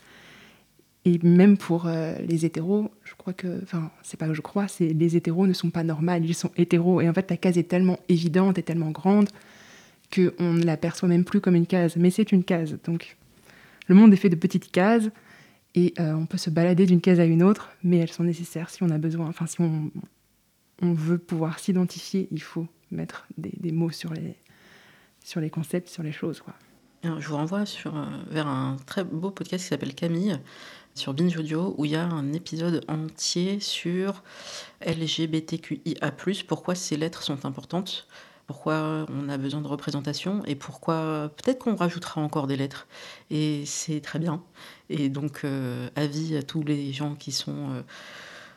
Et 1.05 1.19
même 1.23 1.57
pour 1.57 1.87
euh, 1.87 2.13
les 2.19 2.45
hétéros, 2.45 2.91
je 3.03 3.15
crois 3.15 3.33
que, 3.33 3.61
enfin, 3.63 3.89
c'est 4.03 4.17
pas 4.17 4.27
que 4.27 4.33
je 4.33 4.41
crois, 4.41 4.67
c'est 4.67 4.89
les 4.89 5.15
hétéros 5.15 5.47
ne 5.47 5.53
sont 5.53 5.71
pas 5.71 5.83
normales, 5.83 6.25
ils 6.25 6.35
sont 6.35 6.51
hétéros. 6.57 7.01
Et 7.01 7.09
en 7.09 7.13
fait, 7.13 7.29
la 7.29 7.37
case 7.37 7.57
est 7.57 7.63
tellement 7.63 7.99
évidente 8.09 8.57
et 8.57 8.63
tellement 8.63 8.91
grande 8.91 9.29
qu'on 10.13 10.53
ne 10.53 10.63
l'aperçoit 10.63 11.07
même 11.07 11.23
plus 11.23 11.41
comme 11.41 11.55
une 11.55 11.67
case. 11.67 11.95
Mais 11.95 12.11
c'est 12.11 12.31
une 12.31 12.43
case. 12.43 12.77
Donc, 12.83 13.17
le 13.87 13.95
monde 13.95 14.13
est 14.13 14.17
fait 14.17 14.29
de 14.29 14.35
petites 14.35 14.71
cases 14.71 15.09
et 15.75 15.93
euh, 15.99 16.13
on 16.13 16.25
peut 16.25 16.37
se 16.37 16.49
balader 16.49 16.85
d'une 16.85 17.01
case 17.01 17.19
à 17.19 17.25
une 17.25 17.43
autre, 17.43 17.69
mais 17.83 17.97
elles 17.97 18.11
sont 18.11 18.23
nécessaires 18.23 18.69
si 18.69 18.83
on 18.83 18.89
a 18.89 18.97
besoin. 18.97 19.27
Enfin, 19.27 19.45
si 19.45 19.61
on, 19.61 19.91
veut 20.81 21.17
pouvoir 21.17 21.59
s'identifier, 21.59 22.27
il 22.31 22.41
faut 22.41 22.67
mettre 22.89 23.27
des, 23.37 23.71
mots 23.71 23.91
sur 23.91 24.13
les, 24.13 24.35
sur 25.23 25.41
les 25.41 25.49
concepts, 25.49 25.89
sur 25.89 26.03
les 26.03 26.13
choses. 26.13 26.41
Je 27.03 27.27
vous 27.27 27.35
renvoie 27.35 27.63
euh, 27.85 28.23
vers 28.29 28.47
un 28.47 28.77
très 28.85 29.03
beau 29.03 29.29
podcast 29.29 29.63
qui 29.63 29.69
s'appelle 29.69 29.93
Camille 29.93 30.39
sur 30.95 31.13
Binge 31.13 31.37
Audio 31.37 31.75
où 31.77 31.85
il 31.85 31.91
y 31.91 31.95
a 31.95 32.03
un 32.03 32.33
épisode 32.33 32.83
entier 32.87 33.59
sur 33.59 34.23
LGBTQIA, 34.85 36.11
pourquoi 36.47 36.75
ces 36.75 36.97
lettres 36.97 37.23
sont 37.23 37.45
importantes 37.45 38.07
pourquoi 38.49 39.05
on 39.13 39.29
a 39.29 39.37
besoin 39.37 39.61
de 39.61 39.67
représentation 39.67 40.41
et 40.47 40.55
pourquoi 40.55 41.31
peut-être 41.37 41.59
qu'on 41.59 41.75
rajoutera 41.75 42.19
encore 42.19 42.47
des 42.47 42.57
lettres. 42.57 42.87
Et 43.29 43.61
c'est 43.67 44.01
très 44.01 44.17
bien. 44.17 44.41
Et 44.89 45.09
donc, 45.09 45.41
euh, 45.43 45.87
avis 45.95 46.35
à 46.35 46.41
tous 46.41 46.63
les 46.63 46.91
gens 46.91 47.13
qui 47.13 47.31
sont 47.31 47.69
euh, 47.69 47.83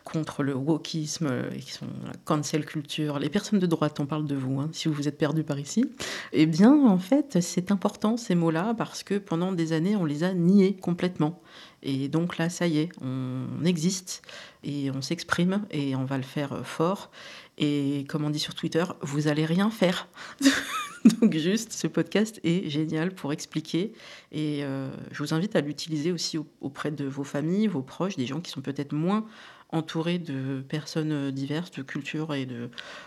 contre 0.02 0.44
le 0.44 0.54
wokisme 0.54 1.30
et 1.54 1.58
qui 1.58 1.72
sont 1.72 1.88
la 2.06 2.14
cancel 2.24 2.64
culture, 2.64 3.18
les 3.18 3.28
personnes 3.28 3.58
de 3.58 3.66
droite, 3.66 4.00
on 4.00 4.06
parle 4.06 4.26
de 4.26 4.34
vous, 4.34 4.60
hein, 4.60 4.70
si 4.72 4.88
vous 4.88 4.94
vous 4.94 5.08
êtes 5.08 5.18
perdu 5.18 5.44
par 5.44 5.58
ici. 5.58 5.84
Eh 6.32 6.46
bien, 6.46 6.72
en 6.72 6.98
fait, 6.98 7.42
c'est 7.42 7.70
important 7.70 8.16
ces 8.16 8.34
mots-là 8.34 8.72
parce 8.72 9.02
que 9.02 9.18
pendant 9.18 9.52
des 9.52 9.74
années, 9.74 9.94
on 9.94 10.06
les 10.06 10.24
a 10.24 10.32
niés 10.32 10.74
complètement. 10.74 11.42
Et 11.82 12.08
donc 12.08 12.38
là, 12.38 12.48
ça 12.48 12.66
y 12.66 12.78
est, 12.78 12.88
on 13.02 13.62
existe 13.66 14.22
et 14.64 14.90
on 14.90 15.02
s'exprime 15.02 15.66
et 15.70 15.94
on 15.96 16.04
va 16.06 16.16
le 16.16 16.22
faire 16.22 16.64
fort. 16.66 17.10
Et 17.58 18.04
comme 18.08 18.24
on 18.24 18.30
dit 18.30 18.38
sur 18.38 18.54
Twitter, 18.54 18.84
vous 19.02 19.28
allez 19.28 19.44
rien 19.44 19.70
faire. 19.70 20.08
Donc 21.20 21.36
juste, 21.36 21.72
ce 21.72 21.86
podcast 21.86 22.40
est 22.44 22.68
génial 22.68 23.14
pour 23.14 23.32
expliquer. 23.32 23.92
Et 24.30 24.64
euh, 24.64 24.88
je 25.10 25.22
vous 25.22 25.34
invite 25.34 25.56
à 25.56 25.60
l'utiliser 25.60 26.12
aussi 26.12 26.38
auprès 26.60 26.90
de 26.90 27.04
vos 27.04 27.24
familles, 27.24 27.66
vos 27.66 27.82
proches, 27.82 28.16
des 28.16 28.26
gens 28.26 28.40
qui 28.40 28.50
sont 28.50 28.60
peut-être 28.60 28.92
moins 28.92 29.26
entourés 29.70 30.18
de 30.18 30.60
personnes 30.60 31.30
diverses, 31.30 31.70
de 31.72 31.82
cultures 31.82 32.34
et 32.34 32.46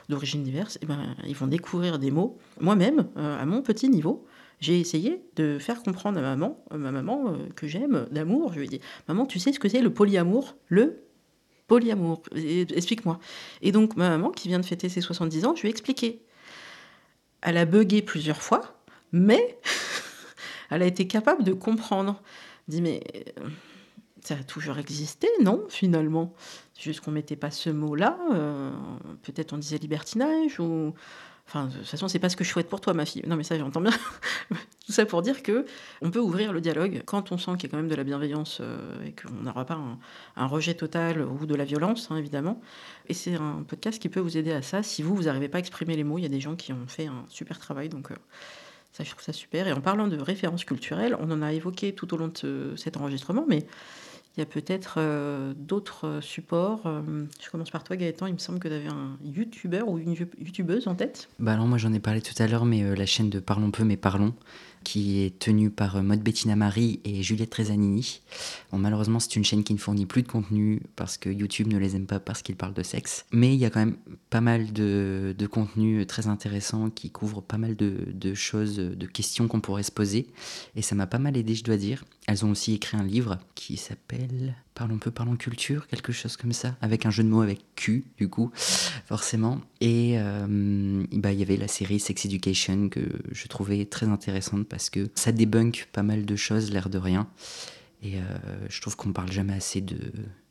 d'origines 0.09 0.43
diverses. 0.43 0.77
Eh 0.81 0.85
ben, 0.85 1.15
ils 1.25 1.35
vont 1.35 1.47
découvrir 1.47 1.99
des 1.99 2.11
mots. 2.11 2.37
Moi-même, 2.59 3.07
euh, 3.17 3.39
à 3.39 3.45
mon 3.45 3.61
petit 3.61 3.87
niveau, 3.87 4.25
j'ai 4.59 4.79
essayé 4.79 5.23
de 5.35 5.59
faire 5.59 5.81
comprendre 5.83 6.17
à 6.17 6.21
maman, 6.21 6.63
euh, 6.73 6.77
ma 6.77 6.91
maman 6.91 7.37
que 7.55 7.67
j'aime, 7.67 8.07
d'amour. 8.11 8.51
Je 8.51 8.59
lui 8.59 8.65
ai 8.65 8.69
dit, 8.69 8.81
maman, 9.07 9.25
tu 9.25 9.39
sais 9.39 9.53
ce 9.53 9.59
que 9.59 9.69
c'est 9.69 9.81
le 9.81 9.93
polyamour? 9.93 10.55
Le 10.67 11.04
Polyamour, 11.67 12.21
explique-moi. 12.35 13.19
Et 13.61 13.71
donc, 13.71 13.95
ma 13.95 14.09
maman, 14.09 14.29
qui 14.31 14.47
vient 14.47 14.59
de 14.59 14.65
fêter 14.65 14.89
ses 14.89 15.01
70 15.01 15.45
ans, 15.45 15.55
je 15.55 15.61
lui 15.61 15.67
ai 15.69 15.71
expliqué. 15.71 16.21
Elle 17.41 17.57
a 17.57 17.65
bugué 17.65 18.01
plusieurs 18.01 18.41
fois, 18.41 18.79
mais 19.11 19.57
elle 20.69 20.81
a 20.81 20.85
été 20.85 21.07
capable 21.07 21.43
de 21.43 21.53
comprendre. 21.53 22.21
Dit, 22.67 22.81
mais 22.81 23.01
euh, 23.39 23.47
ça 24.21 24.35
a 24.35 24.43
toujours 24.43 24.77
existé, 24.79 25.27
non, 25.43 25.65
finalement? 25.69 26.33
C'est 26.73 26.83
juste 26.83 27.01
qu'on 27.01 27.11
mettait 27.11 27.35
pas 27.35 27.51
ce 27.51 27.69
mot-là. 27.69 28.17
euh, 28.33 28.71
Peut-être 29.23 29.53
on 29.53 29.57
disait 29.57 29.77
libertinage 29.77 30.59
ou. 30.59 30.93
Enfin, 31.47 31.67
de 31.67 31.73
toute 31.73 31.85
façon, 31.85 32.07
c'est 32.07 32.19
pas 32.19 32.29
ce 32.29 32.35
que 32.35 32.43
je 32.43 32.49
souhaite 32.49 32.67
pour 32.69 32.81
toi, 32.81 32.93
ma 32.93 33.05
fille. 33.05 33.23
Non, 33.27 33.35
mais 33.35 33.43
ça, 33.43 33.57
j'entends 33.57 33.81
bien. 33.81 33.91
Tout 34.85 34.91
ça 34.91 35.05
pour 35.05 35.21
dire 35.21 35.43
que 35.43 35.65
on 36.01 36.09
peut 36.09 36.19
ouvrir 36.19 36.53
le 36.53 36.61
dialogue 36.61 37.03
quand 37.05 37.31
on 37.31 37.37
sent 37.37 37.51
qu'il 37.57 37.63
y 37.63 37.65
a 37.67 37.69
quand 37.69 37.77
même 37.77 37.87
de 37.87 37.95
la 37.95 38.03
bienveillance 38.03 38.59
euh, 38.61 38.77
et 39.05 39.13
qu'on 39.13 39.43
n'aura 39.43 39.65
pas 39.65 39.79
un, 40.35 40.47
rejet 40.47 40.73
total 40.73 41.21
ou 41.21 41.45
de 41.45 41.55
la 41.55 41.63
violence, 41.63 42.09
hein, 42.09 42.17
évidemment. 42.17 42.61
Et 43.07 43.13
c'est 43.13 43.35
un 43.35 43.63
podcast 43.67 44.01
qui 44.01 44.09
peut 44.09 44.19
vous 44.19 44.37
aider 44.37 44.51
à 44.51 44.63
ça. 44.63 44.81
Si 44.81 45.03
vous, 45.03 45.15
vous 45.15 45.23
n'arrivez 45.23 45.47
pas 45.47 45.57
à 45.57 45.59
exprimer 45.59 45.95
les 45.95 46.03
mots, 46.03 46.17
il 46.17 46.23
y 46.23 46.27
a 46.27 46.29
des 46.29 46.41
gens 46.41 46.55
qui 46.55 46.73
ont 46.73 46.87
fait 46.87 47.05
un 47.05 47.25
super 47.29 47.59
travail. 47.59 47.89
Donc, 47.89 48.11
euh, 48.11 48.15
ça, 48.91 49.03
je 49.03 49.11
trouve 49.11 49.23
ça 49.23 49.33
super. 49.33 49.67
Et 49.67 49.71
en 49.71 49.81
parlant 49.81 50.07
de 50.07 50.17
références 50.17 50.65
culturelles, 50.65 51.15
on 51.19 51.29
en 51.29 51.41
a 51.43 51.53
évoqué 51.53 51.93
tout 51.93 52.11
au 52.13 52.17
long 52.17 52.29
de 52.29 52.37
ce- 52.37 52.75
cet 52.75 52.97
enregistrement, 52.97 53.45
mais 53.47 53.67
il 54.37 54.41
y 54.41 54.43
a 54.43 54.45
peut-être 54.45 54.95
euh, 54.97 55.53
d'autres 55.57 56.07
euh, 56.07 56.21
supports. 56.21 56.81
Euh, 56.85 57.01
je 57.41 57.49
commence 57.49 57.69
par 57.71 57.83
toi, 57.83 57.95
Gaëtan. 57.95 58.27
Il 58.27 58.33
me 58.33 58.37
semble 58.39 58.59
que 58.59 58.67
tu 58.67 58.73
avais 58.73 58.87
un 58.87 59.17
youtubeur 59.23 59.87
ou 59.87 59.97
une 59.97 60.13
you- 60.13 60.27
youtubeuse 60.37 60.87
en 60.87 60.95
tête. 60.95 61.29
Bah 61.39 61.53
alors 61.53 61.67
moi 61.67 61.77
j'en 61.77 61.93
ai 61.93 61.99
parlé 61.99 62.21
tout 62.21 62.33
à 62.41 62.47
l'heure, 62.47 62.65
mais 62.65 62.95
la 62.95 63.05
chaîne 63.05 63.29
de 63.29 63.39
Parlons 63.39 63.71
peu 63.71 63.83
mais 63.83 63.97
parlons, 63.97 64.33
qui 64.85 65.21
est 65.23 65.37
tenue 65.37 65.69
par 65.69 65.97
euh, 65.97 66.01
Maud 66.01 66.21
Bettina 66.21 66.55
Marie 66.55 67.01
et 67.03 67.23
Juliette 67.23 67.49
Tresanini. 67.49 68.21
Bon, 68.71 68.77
malheureusement 68.77 69.19
c'est 69.19 69.35
une 69.35 69.43
chaîne 69.43 69.65
qui 69.65 69.73
ne 69.73 69.79
fournit 69.79 70.05
plus 70.05 70.21
de 70.21 70.29
contenu 70.29 70.81
parce 70.95 71.17
que 71.17 71.29
YouTube 71.29 71.67
ne 71.67 71.77
les 71.77 71.97
aime 71.97 72.05
pas 72.05 72.21
parce 72.21 72.41
qu'ils 72.41 72.55
parlent 72.55 72.73
de 72.73 72.83
sexe. 72.83 73.25
Mais 73.33 73.53
il 73.53 73.59
y 73.59 73.65
a 73.65 73.69
quand 73.69 73.79
même 73.79 73.97
pas 74.29 74.39
mal 74.39 74.71
de, 74.71 75.35
de 75.37 75.47
contenu 75.47 76.05
très 76.05 76.27
intéressant 76.27 76.89
qui 76.89 77.09
couvre 77.09 77.41
pas 77.41 77.57
mal 77.57 77.75
de, 77.75 77.97
de 78.13 78.33
choses, 78.33 78.77
de 78.77 79.05
questions 79.07 79.49
qu'on 79.49 79.59
pourrait 79.59 79.83
se 79.83 79.91
poser. 79.91 80.27
Et 80.75 80.81
ça 80.81 80.95
m'a 80.95 81.07
pas 81.07 81.19
mal 81.19 81.35
aidé 81.35 81.55
je 81.55 81.63
dois 81.63 81.77
dire. 81.77 82.05
Elles 82.27 82.45
ont 82.45 82.51
aussi 82.51 82.73
écrit 82.73 82.95
un 82.95 83.03
livre 83.03 83.39
qui 83.55 83.77
s'appelle 83.77 84.55
Parlons 84.75 84.97
peu, 84.97 85.09
parlons 85.09 85.37
culture, 85.37 85.87
quelque 85.87 86.11
chose 86.11 86.35
comme 86.35 86.51
ça, 86.51 86.75
avec 86.81 87.05
un 87.05 87.09
jeu 87.09 87.23
de 87.23 87.29
mots 87.29 87.41
avec 87.41 87.61
Q 87.75 88.03
du 88.17 88.27
coup 88.27 88.51
forcément. 89.05 89.61
Et 89.79 90.15
euh, 90.17 91.05
bah, 91.13 91.31
il 91.31 91.39
y 91.39 91.41
avait 91.41 91.55
la 91.55 91.69
série 91.69 91.99
Sex 91.99 92.25
Education 92.25 92.89
que 92.89 92.99
je 93.31 93.47
trouvais 93.47 93.85
très 93.85 94.07
intéressante 94.07 94.67
parce 94.67 94.89
que 94.89 95.09
ça 95.15 95.31
débunk 95.31 95.87
pas 95.93 96.03
mal 96.03 96.25
de 96.25 96.35
choses, 96.35 96.71
l'air 96.71 96.89
de 96.89 96.97
rien. 96.97 97.27
Et 98.03 98.17
euh, 98.17 98.21
je 98.69 98.81
trouve 98.81 98.97
qu'on 98.97 99.13
parle 99.13 99.31
jamais 99.31 99.53
assez 99.53 99.79
de, 99.79 99.97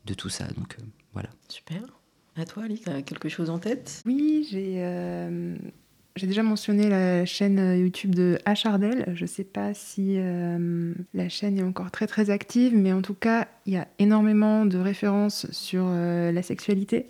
de 0.06 0.14
tout 0.14 0.30
ça. 0.30 0.46
Donc 0.56 0.76
euh, 0.80 0.82
voilà. 1.12 1.28
Super. 1.48 1.82
À 2.36 2.46
toi, 2.46 2.64
Ali, 2.64 2.80
tu 2.80 2.88
as 2.88 3.02
quelque 3.02 3.28
chose 3.28 3.50
en 3.50 3.58
tête? 3.58 4.02
Oui, 4.06 4.48
j'ai 4.50 4.76
euh, 4.78 5.54
j'ai 6.16 6.28
déjà 6.28 6.44
mentionné 6.44 6.88
la 6.88 7.24
chaîne 7.24 7.58
euh, 7.58 7.76
YouTube 7.76 8.14
de 8.14 8.38
Hardel. 8.44 9.12
Je 9.14 9.22
ne 9.22 9.26
sais 9.26 9.42
pas 9.42 9.74
si 9.74 10.14
euh, 10.16 10.94
la 11.12 11.28
chaîne 11.28 11.58
est 11.58 11.62
encore 11.62 11.90
très 11.90 12.06
très 12.06 12.30
active, 12.30 12.72
mais 12.76 12.92
en 12.92 13.02
tout 13.02 13.14
cas, 13.14 13.48
il 13.66 13.72
y 13.72 13.76
a 13.76 13.88
énormément 13.98 14.64
de 14.64 14.78
références 14.78 15.50
sur 15.50 15.84
euh, 15.86 16.30
la 16.30 16.42
sexualité. 16.42 17.06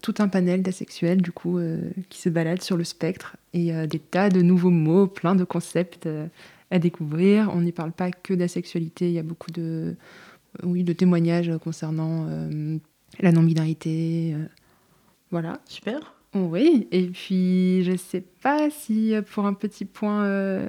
Tout 0.00 0.14
un 0.18 0.28
panel 0.28 0.62
d'asexuels, 0.62 1.20
du 1.20 1.32
coup, 1.32 1.58
euh, 1.58 1.90
qui 2.08 2.20
se 2.20 2.28
baladent 2.28 2.62
sur 2.62 2.76
le 2.76 2.84
spectre 2.84 3.36
et 3.52 3.72
des 3.88 3.98
tas 3.98 4.28
de 4.30 4.42
nouveaux 4.42 4.70
mots, 4.70 5.08
plein 5.08 5.34
de 5.34 5.42
concepts 5.42 6.08
à 6.70 6.78
découvrir. 6.78 7.50
On 7.52 7.62
n'y 7.62 7.72
parle 7.72 7.90
pas 7.90 8.12
que 8.12 8.32
d'asexualité, 8.32 9.08
il 9.08 9.12
y 9.12 9.18
a 9.18 9.24
beaucoup 9.24 9.50
de, 9.50 9.96
oui, 10.62 10.84
de 10.84 10.92
témoignages 10.92 11.50
concernant 11.62 12.28
la 13.18 13.32
non-binarité. 13.32 14.36
voilà. 15.32 15.60
Super. 15.66 16.19
Oui, 16.34 16.86
et 16.92 17.08
puis 17.08 17.82
je 17.82 17.96
sais 17.96 18.20
pas 18.20 18.70
si 18.70 19.14
euh, 19.14 19.22
pour 19.22 19.46
un 19.46 19.52
petit 19.52 19.84
point, 19.84 20.24
euh, 20.24 20.68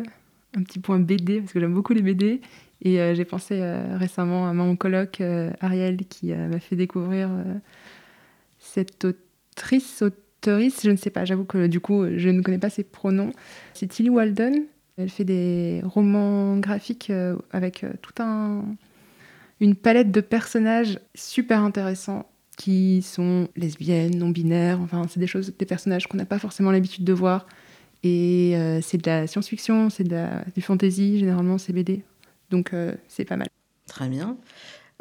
un 0.58 0.64
petit 0.64 0.80
point 0.80 1.00
BD, 1.00 1.40
parce 1.40 1.54
que 1.54 1.60
j'aime 1.60 1.74
beaucoup 1.74 1.94
les 1.94 2.02
BD, 2.02 2.42
et 2.82 3.00
euh, 3.00 3.14
j'ai 3.14 3.26
pensé 3.26 3.62
récemment 3.96 4.48
à 4.48 4.54
mon 4.54 4.76
coloc 4.76 5.22
euh, 5.22 5.52
Ariel 5.60 5.98
qui 6.08 6.34
m'a 6.34 6.60
fait 6.60 6.76
découvrir 6.76 7.30
cette 8.58 9.06
autrice, 9.06 10.02
auteurice, 10.02 10.82
je 10.84 10.90
ne 10.90 10.96
sais 10.96 11.12
pas, 11.12 11.26
j'avoue 11.26 11.46
que 11.46 11.68
du 11.68 11.80
coup 11.80 12.06
je 12.18 12.30
ne 12.30 12.42
connais 12.42 12.58
pas 12.58 12.72
ses 12.72 12.84
pronoms. 12.84 13.32
C'est 13.76 13.88
Tilly 13.88 14.10
Walden, 14.10 14.64
elle 14.98 15.10
fait 15.10 15.26
des 15.26 15.82
romans 15.84 16.58
graphiques 16.58 17.12
avec 17.52 17.86
tout 18.02 18.24
un 18.24 18.64
une 19.60 19.76
palette 19.76 20.12
de 20.12 20.22
personnages 20.22 21.00
super 21.14 21.64
intéressants 21.64 22.31
qui 22.62 23.02
sont 23.02 23.48
lesbiennes, 23.56 24.18
non-binaires, 24.20 24.80
enfin 24.82 25.08
c'est 25.10 25.20
des 25.20 25.26
choses, 25.26 25.52
des 25.58 25.66
personnages 25.66 26.06
qu'on 26.06 26.18
n'a 26.18 26.26
pas 26.26 26.38
forcément 26.38 26.70
l'habitude 26.70 27.04
de 27.04 27.14
voir. 27.14 27.48
Et 28.04 28.54
euh, 28.56 28.82
c'est 28.82 29.00
de 29.00 29.10
la 29.10 29.26
science-fiction, 29.26 29.90
c'est 29.90 30.04
de 30.04 30.12
la, 30.12 30.44
du 30.56 30.62
fantasy, 30.62 31.18
généralement 31.18 31.58
c'est 31.58 31.74
BD. 31.74 32.04
Donc 32.52 32.74
euh, 32.74 32.94
c'est 33.08 33.26
pas 33.26 33.36
mal. 33.36 33.48
Très 33.88 34.08
bien. 34.10 34.38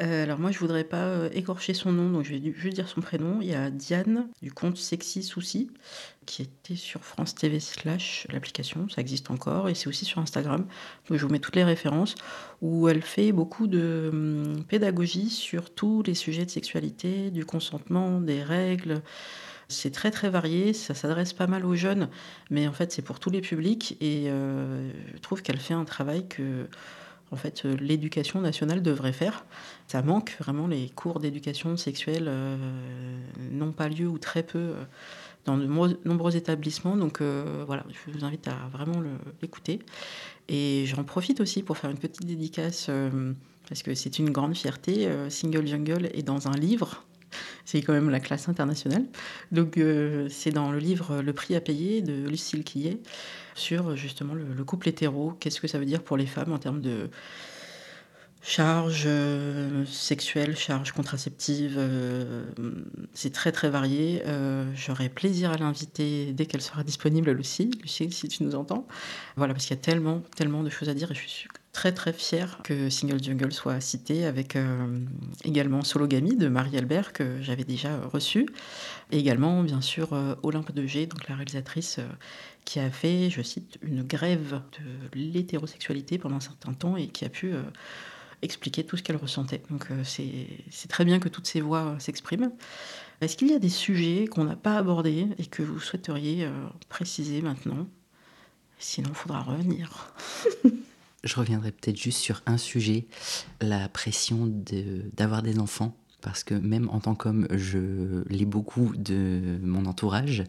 Euh, 0.01 0.23
alors 0.23 0.39
moi, 0.39 0.51
je 0.51 0.57
voudrais 0.57 0.83
pas 0.83 1.05
euh, 1.05 1.29
écorcher 1.31 1.73
son 1.73 1.91
nom, 1.91 2.09
donc 2.09 2.23
je 2.25 2.33
vais 2.33 2.53
juste 2.55 2.75
dire 2.75 2.87
son 2.87 3.01
prénom. 3.01 3.39
Il 3.41 3.47
y 3.47 3.53
a 3.53 3.69
Diane 3.69 4.27
du 4.41 4.51
compte 4.51 4.77
Sexy 4.77 5.21
Souci, 5.21 5.69
qui 6.25 6.41
était 6.41 6.75
sur 6.75 7.03
France 7.03 7.35
TV 7.35 7.59
slash 7.59 8.25
l'application, 8.31 8.89
ça 8.89 9.01
existe 9.01 9.29
encore, 9.29 9.69
et 9.69 9.75
c'est 9.75 9.87
aussi 9.87 10.05
sur 10.05 10.19
Instagram. 10.19 10.65
Donc 11.07 11.17
je 11.19 11.25
vous 11.25 11.31
mets 11.31 11.39
toutes 11.39 11.55
les 11.55 11.63
références, 11.63 12.15
où 12.61 12.89
elle 12.89 13.03
fait 13.03 13.31
beaucoup 13.31 13.67
de 13.67 14.09
hum, 14.11 14.63
pédagogie 14.67 15.29
sur 15.29 15.69
tous 15.71 16.01
les 16.03 16.15
sujets 16.15 16.45
de 16.45 16.51
sexualité, 16.51 17.29
du 17.29 17.45
consentement, 17.45 18.21
des 18.21 18.41
règles. 18.41 19.01
C'est 19.67 19.91
très 19.91 20.11
très 20.11 20.29
varié, 20.29 20.73
ça 20.73 20.93
s'adresse 20.95 21.31
pas 21.33 21.47
mal 21.47 21.65
aux 21.65 21.75
jeunes, 21.75 22.09
mais 22.49 22.67
en 22.67 22.73
fait 22.73 22.91
c'est 22.91 23.01
pour 23.03 23.19
tous 23.19 23.29
les 23.29 23.41
publics, 23.41 23.97
et 24.01 24.25
euh, 24.27 24.91
je 25.13 25.19
trouve 25.19 25.41
qu'elle 25.43 25.59
fait 25.59 25.73
un 25.73 25.85
travail 25.85 26.27
que 26.27 26.67
en 27.31 27.37
fait, 27.37 27.63
euh, 27.63 27.77
l'éducation 27.79 28.41
nationale 28.41 28.81
devrait 28.81 29.13
faire. 29.13 29.45
Ça 29.87 30.01
manque 30.01 30.35
vraiment, 30.39 30.67
les 30.67 30.89
cours 30.89 31.19
d'éducation 31.19 31.77
sexuelle 31.77 32.25
euh, 32.27 32.57
n'ont 33.51 33.71
pas 33.71 33.87
lieu 33.87 34.07
ou 34.07 34.17
très 34.17 34.43
peu 34.43 34.59
euh, 34.59 34.83
dans 35.45 35.57
de 35.57 35.65
nombreux, 35.65 36.35
établissements. 36.35 36.97
Donc 36.97 37.21
voilà, 37.21 37.83
je 37.89 38.11
vous 38.11 38.23
invite 38.23 38.47
à 38.47 38.55
vraiment 38.71 39.01
l'écouter. 39.41 39.79
Et 40.49 40.83
j'en 40.85 41.03
profite 41.03 41.41
aussi 41.41 41.63
pour 41.63 41.77
faire 41.77 41.89
une 41.89 41.97
petite 41.97 42.27
dédicace, 42.27 42.91
parce 43.67 43.81
que 43.81 43.95
c'est 43.95 44.19
une 44.19 44.29
grande 44.29 44.55
fierté. 44.55 45.09
Single 45.29 45.65
Jungle 45.65 46.11
est 46.13 46.21
dans 46.21 46.47
un 46.47 46.55
livre. 46.55 47.05
C'est 47.65 47.81
quand 47.81 47.93
même 47.93 48.11
la 48.11 48.19
classe 48.19 48.49
internationale. 48.49 49.05
Donc, 49.51 49.79
c'est 50.29 50.51
dans 50.51 50.71
le 50.71 50.77
livre 50.77 51.23
Le 51.23 51.33
prix 51.33 51.55
à 51.55 51.61
payer 51.61 52.03
de 52.03 52.29
Lucille 52.29 52.63
Quillet 52.63 52.99
sur 53.55 53.95
justement 53.95 54.33
le, 54.33 54.45
le 54.45 54.63
couple 54.63 54.89
hétéro. 54.89 55.33
Qu'est-ce 55.39 55.61
que 55.61 55.67
ça 55.67 55.79
veut 55.79 55.85
dire 55.85 56.03
pour 56.03 56.17
les 56.17 56.25
femmes 56.25 56.51
en 56.51 56.59
termes 56.59 56.81
de 56.81 57.09
charge 58.41 59.03
euh, 59.05 59.85
sexuelle, 59.85 60.57
charge 60.57 60.91
contraceptive 60.91 61.75
euh, 61.77 62.45
C'est 63.13 63.31
très 63.31 63.51
très 63.51 63.69
varié. 63.69 64.23
Euh, 64.25 64.65
J'aurai 64.75 65.09
plaisir 65.09 65.51
à 65.51 65.57
l'inviter 65.57 66.33
dès 66.33 66.45
qu'elle 66.45 66.61
sera 66.61 66.83
disponible, 66.83 67.31
Lucie. 67.31 67.71
Lucie, 67.81 68.11
si 68.11 68.27
tu 68.27 68.43
nous 68.43 68.55
entends. 68.55 68.87
Voilà, 69.35 69.53
parce 69.53 69.65
qu'il 69.65 69.75
y 69.75 69.79
a 69.79 69.81
tellement, 69.81 70.21
tellement 70.35 70.63
de 70.63 70.69
choses 70.69 70.89
à 70.89 70.93
dire 70.93 71.11
et 71.11 71.15
je 71.15 71.27
suis 71.27 71.47
très 71.73 71.93
très 71.93 72.11
fière 72.11 72.59
que 72.63 72.89
Single 72.89 73.23
Jungle 73.23 73.51
soit 73.51 73.79
cité 73.79 74.25
avec 74.25 74.55
euh, 74.55 74.99
également 75.45 75.83
Sologamy 75.83 76.35
de 76.35 76.49
Marie 76.49 76.77
Albert 76.77 77.13
que 77.13 77.41
j'avais 77.41 77.63
déjà 77.63 77.97
reçu 78.11 78.45
et 79.11 79.19
également 79.19 79.63
bien 79.63 79.81
sûr 79.81 80.11
euh, 80.13 80.35
Olympe 80.43 80.73
de 80.73 80.85
G 80.85 81.05
donc 81.05 81.27
la 81.29 81.35
réalisatrice 81.35 81.99
euh, 81.99 82.07
qui 82.65 82.79
a 82.79 82.89
fait 82.91 83.29
je 83.29 83.41
cite 83.41 83.77
une 83.81 84.03
grève 84.03 84.61
de 84.79 85.19
l'hétérosexualité 85.19 86.17
pendant 86.17 86.37
un 86.37 86.41
certain 86.41 86.73
temps 86.73 86.97
et 86.97 87.07
qui 87.07 87.25
a 87.25 87.29
pu 87.29 87.53
euh, 87.53 87.61
expliquer 88.41 88.83
tout 88.83 88.97
ce 88.97 89.03
qu'elle 89.03 89.17
ressentait. 89.17 89.61
Donc 89.69 89.87
euh, 89.91 90.03
c'est 90.03 90.87
très 90.87 91.05
bien 91.05 91.19
que 91.19 91.29
toutes 91.29 91.47
ces 91.47 91.61
voix 91.61 91.83
euh, 91.83 91.99
s'expriment. 91.99 92.51
Est-ce 93.21 93.37
qu'il 93.37 93.49
y 93.49 93.53
a 93.53 93.59
des 93.59 93.69
sujets 93.69 94.27
qu'on 94.27 94.45
n'a 94.45 94.55
pas 94.55 94.77
abordés 94.77 95.27
et 95.37 95.45
que 95.45 95.61
vous 95.61 95.79
souhaiteriez 95.79 96.49
préciser 96.89 97.43
maintenant? 97.43 97.87
Sinon 98.79 99.09
il 99.09 99.15
faudra 99.15 99.43
revenir. 99.43 100.11
Je 101.23 101.35
reviendrai 101.35 101.71
peut-être 101.71 101.97
juste 101.97 102.17
sur 102.17 102.41
un 102.47 102.57
sujet, 102.57 103.05
la 103.59 103.87
pression 103.89 104.47
d'avoir 104.47 105.43
des 105.43 105.59
enfants. 105.59 105.95
Parce 106.21 106.43
que 106.43 106.53
même 106.53 106.89
en 106.89 106.99
tant 106.99 107.15
qu'homme, 107.15 107.47
je 107.51 108.23
lis 108.29 108.45
beaucoup 108.45 108.93
de 108.95 109.59
mon 109.63 109.85
entourage. 109.85 110.43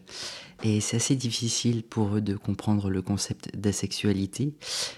Et 0.63 0.79
c'est 0.79 0.97
assez 0.97 1.15
difficile 1.15 1.83
pour 1.83 2.15
eux 2.15 2.21
de 2.21 2.35
comprendre 2.35 2.89
le 2.89 3.01
concept 3.01 3.55
d'asexualité. 3.57 4.53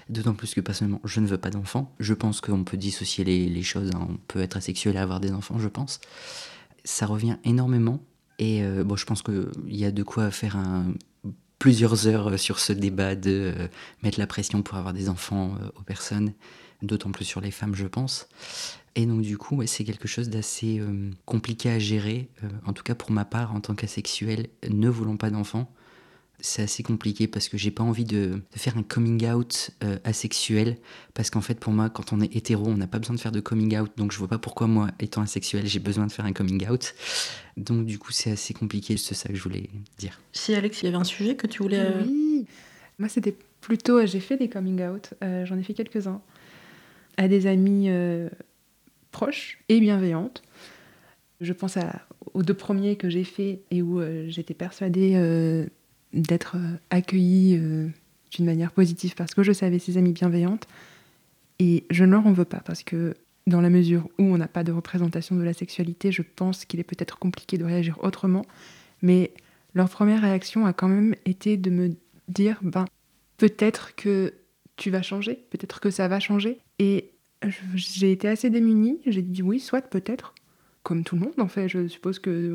D'autant 0.09 0.33
plus 0.33 0.53
que 0.53 0.61
personnellement, 0.61 1.01
je 1.03 1.19
ne 1.21 1.27
veux 1.27 1.37
pas 1.37 1.49
d'enfants. 1.49 1.95
Je 1.99 2.13
pense 2.13 2.41
qu'on 2.41 2.63
peut 2.63 2.77
dissocier 2.77 3.23
les, 3.23 3.63
choses. 3.63 3.89
hein. 3.95 4.07
On 4.09 4.17
peut 4.27 4.41
être 4.41 4.57
asexuel 4.57 4.95
et 4.95 4.99
avoir 4.99 5.19
des 5.19 5.31
enfants, 5.31 5.57
je 5.57 5.69
pense. 5.69 5.99
Ça 6.83 7.05
revient 7.05 7.37
énormément. 7.45 8.03
Et 8.37 8.63
euh, 8.63 8.83
bon, 8.83 8.95
je 8.95 9.05
pense 9.05 9.23
qu'il 9.23 9.47
y 9.67 9.85
a 9.85 9.91
de 9.91 10.03
quoi 10.03 10.29
faire 10.29 10.57
plusieurs 11.59 12.07
heures 12.07 12.37
sur 12.39 12.59
ce 12.59 12.73
débat 12.73 13.15
de 13.15 13.53
euh, 13.57 13.67
mettre 14.03 14.19
la 14.19 14.27
pression 14.27 14.61
pour 14.61 14.77
avoir 14.77 14.93
des 14.93 15.09
enfants 15.09 15.55
euh, 15.55 15.69
aux 15.79 15.83
personnes, 15.83 16.33
d'autant 16.81 17.11
plus 17.11 17.25
sur 17.25 17.41
les 17.41 17.51
femmes, 17.51 17.75
je 17.75 17.87
pense. 17.87 18.27
Et 18.95 19.05
donc 19.05 19.21
du 19.21 19.37
coup, 19.37 19.57
ouais, 19.57 19.67
c'est 19.67 19.83
quelque 19.83 20.07
chose 20.07 20.29
d'assez 20.29 20.79
euh, 20.79 21.09
compliqué 21.25 21.69
à 21.69 21.79
gérer, 21.79 22.29
euh, 22.43 22.47
en 22.65 22.73
tout 22.73 22.83
cas 22.83 22.95
pour 22.95 23.11
ma 23.11 23.25
part 23.25 23.53
en 23.53 23.59
tant 23.59 23.75
qu'asexuel, 23.75 24.47
ne 24.69 24.87
voulant 24.89 25.17
pas 25.17 25.29
d'enfant. 25.29 25.69
C'est 26.41 26.61
assez 26.61 26.83
compliqué 26.83 27.27
parce 27.27 27.47
que 27.47 27.57
j'ai 27.57 27.71
pas 27.71 27.83
envie 27.83 28.03
de, 28.03 28.41
de, 28.53 28.59
faire 28.59 28.77
un 28.77 28.83
coming 28.83 29.25
out 29.29 29.71
euh, 29.83 29.97
asexuel. 30.03 30.77
Parce 31.13 31.29
qu'en 31.29 31.39
fait, 31.39 31.57
pour 31.59 31.71
moi, 31.71 31.89
quand 31.89 32.11
on 32.11 32.19
est 32.19 32.35
hétéro, 32.35 32.67
on 32.67 32.75
n'a 32.75 32.87
pas 32.87 32.99
besoin 32.99 33.15
de 33.15 33.21
faire 33.21 33.31
de 33.31 33.39
coming 33.39 33.77
out. 33.79 33.91
Donc 33.95 34.11
je 34.11 34.17
vois 34.17 34.27
pas 34.27 34.37
pourquoi, 34.37 34.67
moi, 34.67 34.89
étant 34.99 35.21
asexuel, 35.21 35.65
j'ai 35.65 35.79
besoin 35.79 36.05
de 36.05 36.11
faire 36.11 36.25
un 36.25 36.33
coming 36.33 36.67
out. 36.69 36.93
Donc 37.55 37.85
du 37.85 37.97
coup, 37.97 38.11
c'est 38.11 38.31
assez 38.31 38.53
compliqué. 38.53 38.97
C'est 38.97 39.15
ça 39.15 39.29
que 39.29 39.35
je 39.35 39.41
voulais 39.43 39.69
dire. 39.97 40.19
Si, 40.33 40.53
Alex, 40.53 40.81
il 40.81 40.85
y 40.85 40.87
avait 40.89 40.97
un 40.97 41.05
sujet 41.05 41.35
que 41.35 41.47
tu 41.47 41.63
voulais. 41.63 41.79
euh, 41.79 42.03
Oui, 42.05 42.45
moi 42.99 43.07
c'était 43.07 43.35
plutôt. 43.61 44.05
J'ai 44.05 44.19
fait 44.19 44.35
des 44.37 44.49
coming 44.49 44.83
out, 44.83 45.13
euh, 45.23 45.45
j'en 45.45 45.57
ai 45.57 45.63
fait 45.63 45.73
quelques-uns, 45.73 46.21
à 47.17 47.27
des 47.29 47.47
amies 47.47 47.85
euh, 47.89 48.29
proches 49.15 49.59
et 49.69 49.79
bienveillantes. 49.79 50.43
Je 51.39 51.53
pense 51.53 51.77
à, 51.77 52.01
aux 52.33 52.43
deux 52.43 52.53
premiers 52.53 52.97
que 52.97 53.09
j'ai 53.09 53.23
fait 53.23 53.61
et 53.71 53.81
où 53.81 54.01
euh, 54.01 54.25
j'étais 54.27 54.53
persuadée 54.53 55.13
euh, 55.15 55.67
d'être 56.11 56.57
euh, 56.57 56.75
accueillie 56.89 57.57
d'une 58.31 58.45
manière 58.45 58.73
positive 58.73 59.15
parce 59.15 59.33
que 59.33 59.41
je 59.41 59.53
savais 59.53 59.79
ces 59.79 59.97
amies 59.97 60.11
bienveillantes. 60.11 60.67
Et 61.59 61.85
je 61.89 62.03
ne 62.03 62.11
leur 62.11 62.27
en 62.27 62.33
veux 62.33 62.43
pas 62.43 62.59
parce 62.59 62.83
que 62.83 63.13
dans 63.47 63.61
la 63.61 63.69
mesure 63.69 64.09
où 64.19 64.23
on 64.23 64.37
n'a 64.37 64.49
pas 64.49 64.65
de 64.65 64.73
représentation 64.73 65.37
de 65.37 65.43
la 65.43 65.53
sexualité, 65.53 66.11
je 66.11 66.21
pense 66.21 66.65
qu'il 66.65 66.81
est 66.81 66.83
peut-être 66.83 67.17
compliqué 67.17 67.57
de 67.57 67.63
réagir 67.63 67.97
autrement. 68.03 68.45
Mais 69.01 69.31
leur 69.73 69.87
première 69.87 70.21
réaction 70.23 70.65
a 70.65 70.73
quand 70.73 70.89
même 70.89 71.15
été 71.25 71.55
de 71.55 71.69
me 71.69 71.95
dire 72.27 72.59
ben 72.63 72.83
peut-être 73.37 73.95
que 73.95 74.33
tu 74.75 74.89
vas 74.89 75.01
changer, 75.01 75.45
peut-être 75.51 75.79
que 75.79 75.89
ça 75.89 76.09
va 76.09 76.19
changer. 76.19 76.59
Et 76.79 77.11
j'ai 77.75 78.11
été 78.11 78.27
assez 78.27 78.49
démunie. 78.49 78.99
J'ai 79.05 79.21
dit 79.21 79.41
oui, 79.41 79.59
soit 79.59 79.81
peut-être, 79.81 80.33
comme 80.83 81.03
tout 81.03 81.15
le 81.15 81.21
monde 81.21 81.39
en 81.39 81.47
fait. 81.47 81.67
Je 81.69 81.87
suppose 81.87 82.19
que 82.19 82.53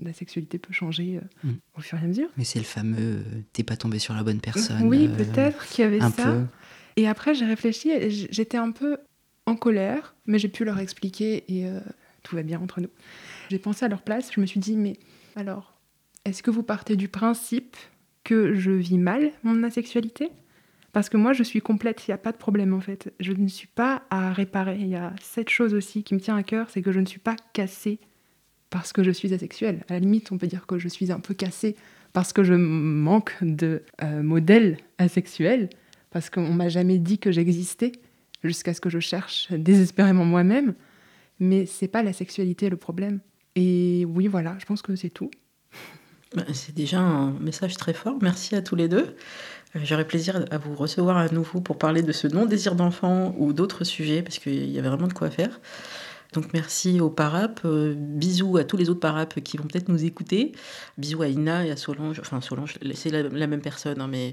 la 0.00 0.12
sexualité 0.12 0.58
peut 0.58 0.72
changer 0.72 1.18
euh, 1.18 1.48
Mm. 1.48 1.52
au 1.76 1.80
fur 1.80 1.98
et 1.98 2.02
à 2.04 2.06
mesure. 2.06 2.28
Mais 2.38 2.44
c'est 2.44 2.58
le 2.58 2.64
fameux 2.64 2.96
euh, 3.18 3.22
t'es 3.52 3.62
pas 3.62 3.76
tombé 3.76 3.98
sur 3.98 4.14
la 4.14 4.22
bonne 4.22 4.40
personne. 4.40 4.86
oui, 4.86 5.08
euh, 5.10 5.16
peut-être 5.16 5.66
qu'il 5.66 5.84
y 5.84 5.86
avait 5.86 6.00
Un 6.00 6.10
ça. 6.10 6.24
peu. 6.32 6.40
Et 6.96 7.08
après, 7.08 7.34
j'ai 7.34 7.44
réfléchi, 7.46 7.90
j'étais 8.30 8.56
un 8.58 8.70
peu 8.70 8.98
en 9.46 9.56
colère, 9.56 10.14
mais 10.26 10.38
j'ai 10.38 10.48
pu 10.48 10.64
leur 10.64 10.78
expliquer 10.78 11.42
et 11.48 11.66
tout 12.22 12.36
va 12.36 12.42
bien 12.42 12.60
entre 12.60 12.82
nous. 12.82 12.90
J'ai 13.50 13.58
pensé 13.58 13.84
à 13.86 13.88
leur 13.88 14.02
place, 14.02 14.30
je 14.34 14.40
me 14.42 14.44
suis 14.46 14.60
dit, 14.60 14.76
mais 14.76 14.98
alors, 15.34 15.74
est-ce 16.26 16.42
que 16.42 16.50
vous 16.50 16.62
partez 16.62 16.94
du 16.96 17.08
principe 17.08 17.76
que 18.24 18.54
je 18.54 18.70
vis 18.72 18.98
mal 18.98 19.32
mon 19.42 19.62
asexualité? 19.62 20.28
Parce 20.92 21.08
que 21.08 21.16
moi, 21.16 21.32
je 21.32 21.42
suis 21.42 21.60
complète, 21.60 22.06
il 22.06 22.10
n'y 22.10 22.14
a 22.14 22.18
pas 22.18 22.32
de 22.32 22.36
problème 22.36 22.74
en 22.74 22.80
fait. 22.80 23.12
Je 23.18 23.32
ne 23.32 23.48
suis 23.48 23.66
pas 23.66 24.02
à 24.10 24.32
réparer. 24.32 24.76
Il 24.78 24.88
y 24.88 24.96
a 24.96 25.14
cette 25.22 25.48
chose 25.48 25.74
aussi 25.74 26.02
qui 26.02 26.14
me 26.14 26.20
tient 26.20 26.36
à 26.36 26.42
cœur, 26.42 26.68
c'est 26.70 26.82
que 26.82 26.92
je 26.92 27.00
ne 27.00 27.06
suis 27.06 27.20
pas 27.20 27.36
cassée 27.54 27.98
parce 28.68 28.92
que 28.92 29.02
je 29.02 29.10
suis 29.10 29.32
asexuelle. 29.32 29.84
À 29.88 29.94
la 29.94 30.00
limite, 30.00 30.32
on 30.32 30.38
peut 30.38 30.46
dire 30.46 30.66
que 30.66 30.78
je 30.78 30.88
suis 30.88 31.10
un 31.10 31.20
peu 31.20 31.34
cassée 31.34 31.76
parce 32.12 32.32
que 32.32 32.42
je 32.44 32.54
manque 32.54 33.32
de 33.40 33.82
euh, 34.02 34.22
modèle 34.22 34.78
asexuel, 34.98 35.70
parce 36.10 36.28
qu'on 36.28 36.52
m'a 36.52 36.68
jamais 36.68 36.98
dit 36.98 37.18
que 37.18 37.32
j'existais, 37.32 37.92
jusqu'à 38.44 38.74
ce 38.74 38.80
que 38.80 38.90
je 38.90 38.98
cherche 38.98 39.50
désespérément 39.52 40.24
moi-même. 40.24 40.74
Mais 41.40 41.64
c'est 41.66 41.88
pas 41.88 42.02
la 42.02 42.12
sexualité 42.12 42.68
le 42.68 42.76
problème. 42.76 43.20
Et 43.56 44.04
oui, 44.06 44.26
voilà, 44.26 44.56
je 44.58 44.66
pense 44.66 44.82
que 44.82 44.94
c'est 44.94 45.10
tout. 45.10 45.30
Bah, 46.34 46.44
C'est 46.52 46.74
déjà 46.74 47.00
un 47.00 47.32
message 47.32 47.76
très 47.76 47.94
fort. 47.94 48.18
Merci 48.22 48.54
à 48.54 48.62
tous 48.62 48.76
les 48.76 48.88
deux. 48.88 49.16
Euh, 49.76 49.80
J'aurais 49.84 50.06
plaisir 50.06 50.44
à 50.50 50.58
vous 50.58 50.74
recevoir 50.74 51.16
à 51.16 51.28
nouveau 51.28 51.60
pour 51.60 51.78
parler 51.78 52.02
de 52.02 52.12
ce 52.12 52.26
non-désir 52.26 52.74
d'enfant 52.74 53.34
ou 53.38 53.52
d'autres 53.52 53.84
sujets, 53.84 54.22
parce 54.22 54.38
qu'il 54.38 54.70
y 54.70 54.78
a 54.78 54.82
vraiment 54.82 55.08
de 55.08 55.12
quoi 55.12 55.30
faire. 55.30 55.60
Donc 56.32 56.52
merci 56.54 57.00
aux 57.00 57.10
parapes, 57.10 57.60
euh, 57.64 57.94
bisous 57.96 58.56
à 58.56 58.64
tous 58.64 58.76
les 58.78 58.88
autres 58.88 59.00
parapes 59.00 59.40
qui 59.40 59.58
vont 59.58 59.64
peut-être 59.64 59.88
nous 59.88 60.04
écouter, 60.04 60.52
bisous 60.96 61.22
à 61.22 61.28
Ina 61.28 61.66
et 61.66 61.70
à 61.70 61.76
Solange, 61.76 62.20
enfin 62.20 62.40
Solange, 62.40 62.78
c'est 62.94 63.10
la, 63.10 63.46
même 63.46 63.60
personne, 63.60 64.00
hein, 64.00 64.08
mais 64.08 64.32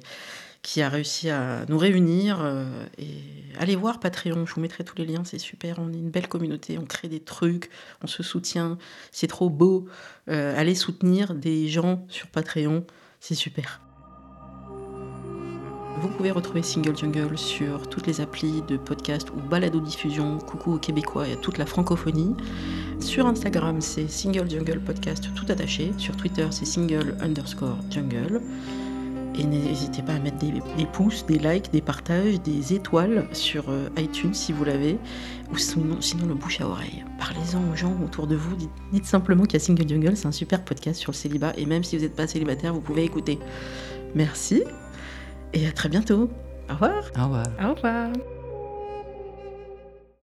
qui 0.62 0.82
a 0.82 0.90
réussi 0.90 1.30
à 1.30 1.66
nous 1.68 1.78
réunir. 1.78 2.40
euh, 2.42 2.86
et 2.98 3.24
allez 3.60 3.76
voir 3.76 4.00
Patreon, 4.00 4.46
je 4.46 4.54
vous 4.54 4.62
mettrai 4.62 4.84
tous 4.86 4.96
les 4.98 5.06
liens, 5.06 5.24
c'est 5.26 5.40
super, 5.40 5.80
on 5.80 5.92
est 5.92 5.98
une 5.98 6.10
belle 6.10 6.30
communauté, 6.30 6.78
on 6.78 6.86
crée 6.86 7.10
des 7.10 7.20
trucs, 7.20 7.70
on 8.02 8.08
se 8.08 8.24
soutient, 8.24 8.78
c'est 9.12 9.28
trop 9.28 9.50
beau. 9.50 9.88
Euh, 10.30 10.58
allez 10.58 10.76
soutenir 10.76 11.36
des 11.36 11.68
gens 11.68 12.06
sur 12.08 12.28
Patreon, 12.28 12.86
c'est 13.20 13.36
super. 13.36 13.82
Vous 16.02 16.08
pouvez 16.08 16.32
retrouver 16.32 16.64
Single 16.64 16.96
Jungle 16.96 17.38
sur 17.38 17.90
toutes 17.90 18.08
les 18.08 18.22
applis 18.22 18.62
de 18.70 18.78
podcast 18.78 19.28
ou 19.32 19.50
balado-diffusion, 19.50 20.38
coucou 20.38 20.76
aux 20.76 20.78
Québécois 20.78 21.28
et 21.28 21.34
à 21.34 21.36
toute 21.36 21.58
la 21.58 21.66
francophonie. 21.66 22.38
Sur 23.02 23.28
Instagram, 23.28 23.82
c'est 23.82 24.10
Single 24.10 24.50
Jungle 24.50 24.80
Podcast 24.80 25.30
tout 25.36 25.46
attaché. 25.50 25.92
Sur 25.98 26.16
Twitter, 26.16 26.48
c'est 26.52 26.64
Single 26.64 27.18
underscore 27.20 27.78
Jungle. 27.90 28.42
Et 29.38 29.44
n'hésitez 29.44 30.02
pas 30.02 30.14
à 30.14 30.20
mettre 30.20 30.38
des, 30.38 30.86
pouces, 30.86 31.26
des 31.26 31.38
likes, 31.38 31.70
des 31.74 31.82
partages, 31.82 32.40
des 32.44 32.74
étoiles 32.74 33.28
sur 33.34 33.66
euh, 33.68 33.90
iTunes 33.98 34.34
si 34.34 34.54
vous 34.54 34.64
l'avez, 34.64 34.98
ou 35.52 35.58
sinon, 35.58 35.98
le 36.28 36.34
bouche 36.34 36.62
à 36.62 36.68
oreille. 36.68 37.04
Parlez-en 37.20 37.60
aux 37.74 37.76
gens 37.76 37.96
autour 38.06 38.26
de 38.26 38.38
vous. 38.38 38.56
Dites, 38.56 38.72
dites 38.94 39.06
simplement 39.06 39.44
qu'il 39.44 39.60
y 39.60 39.62
a 39.62 39.66
Single 39.66 39.90
Jungle, 39.90 40.16
c'est 40.16 40.28
un 40.28 40.32
super 40.32 40.64
podcast 40.64 40.98
sur 40.98 41.12
le 41.12 41.18
célibat. 41.18 41.52
Et 41.58 41.66
même 41.66 41.84
si 41.84 41.98
vous 41.98 42.04
n'êtes 42.04 42.16
pas 42.16 42.26
célibataire, 42.26 42.74
vous 42.74 42.82
pouvez 42.82 43.04
écouter. 43.04 43.38
Merci 44.16 44.64
et 45.54 45.68
à 45.68 45.72
très 45.72 45.90
bientôt. 45.90 46.30
Au 46.70 46.74
revoir. 46.74 47.12
Au 47.18 47.24
revoir. 47.24 47.48
Au 47.64 47.74
revoir 47.74 48.39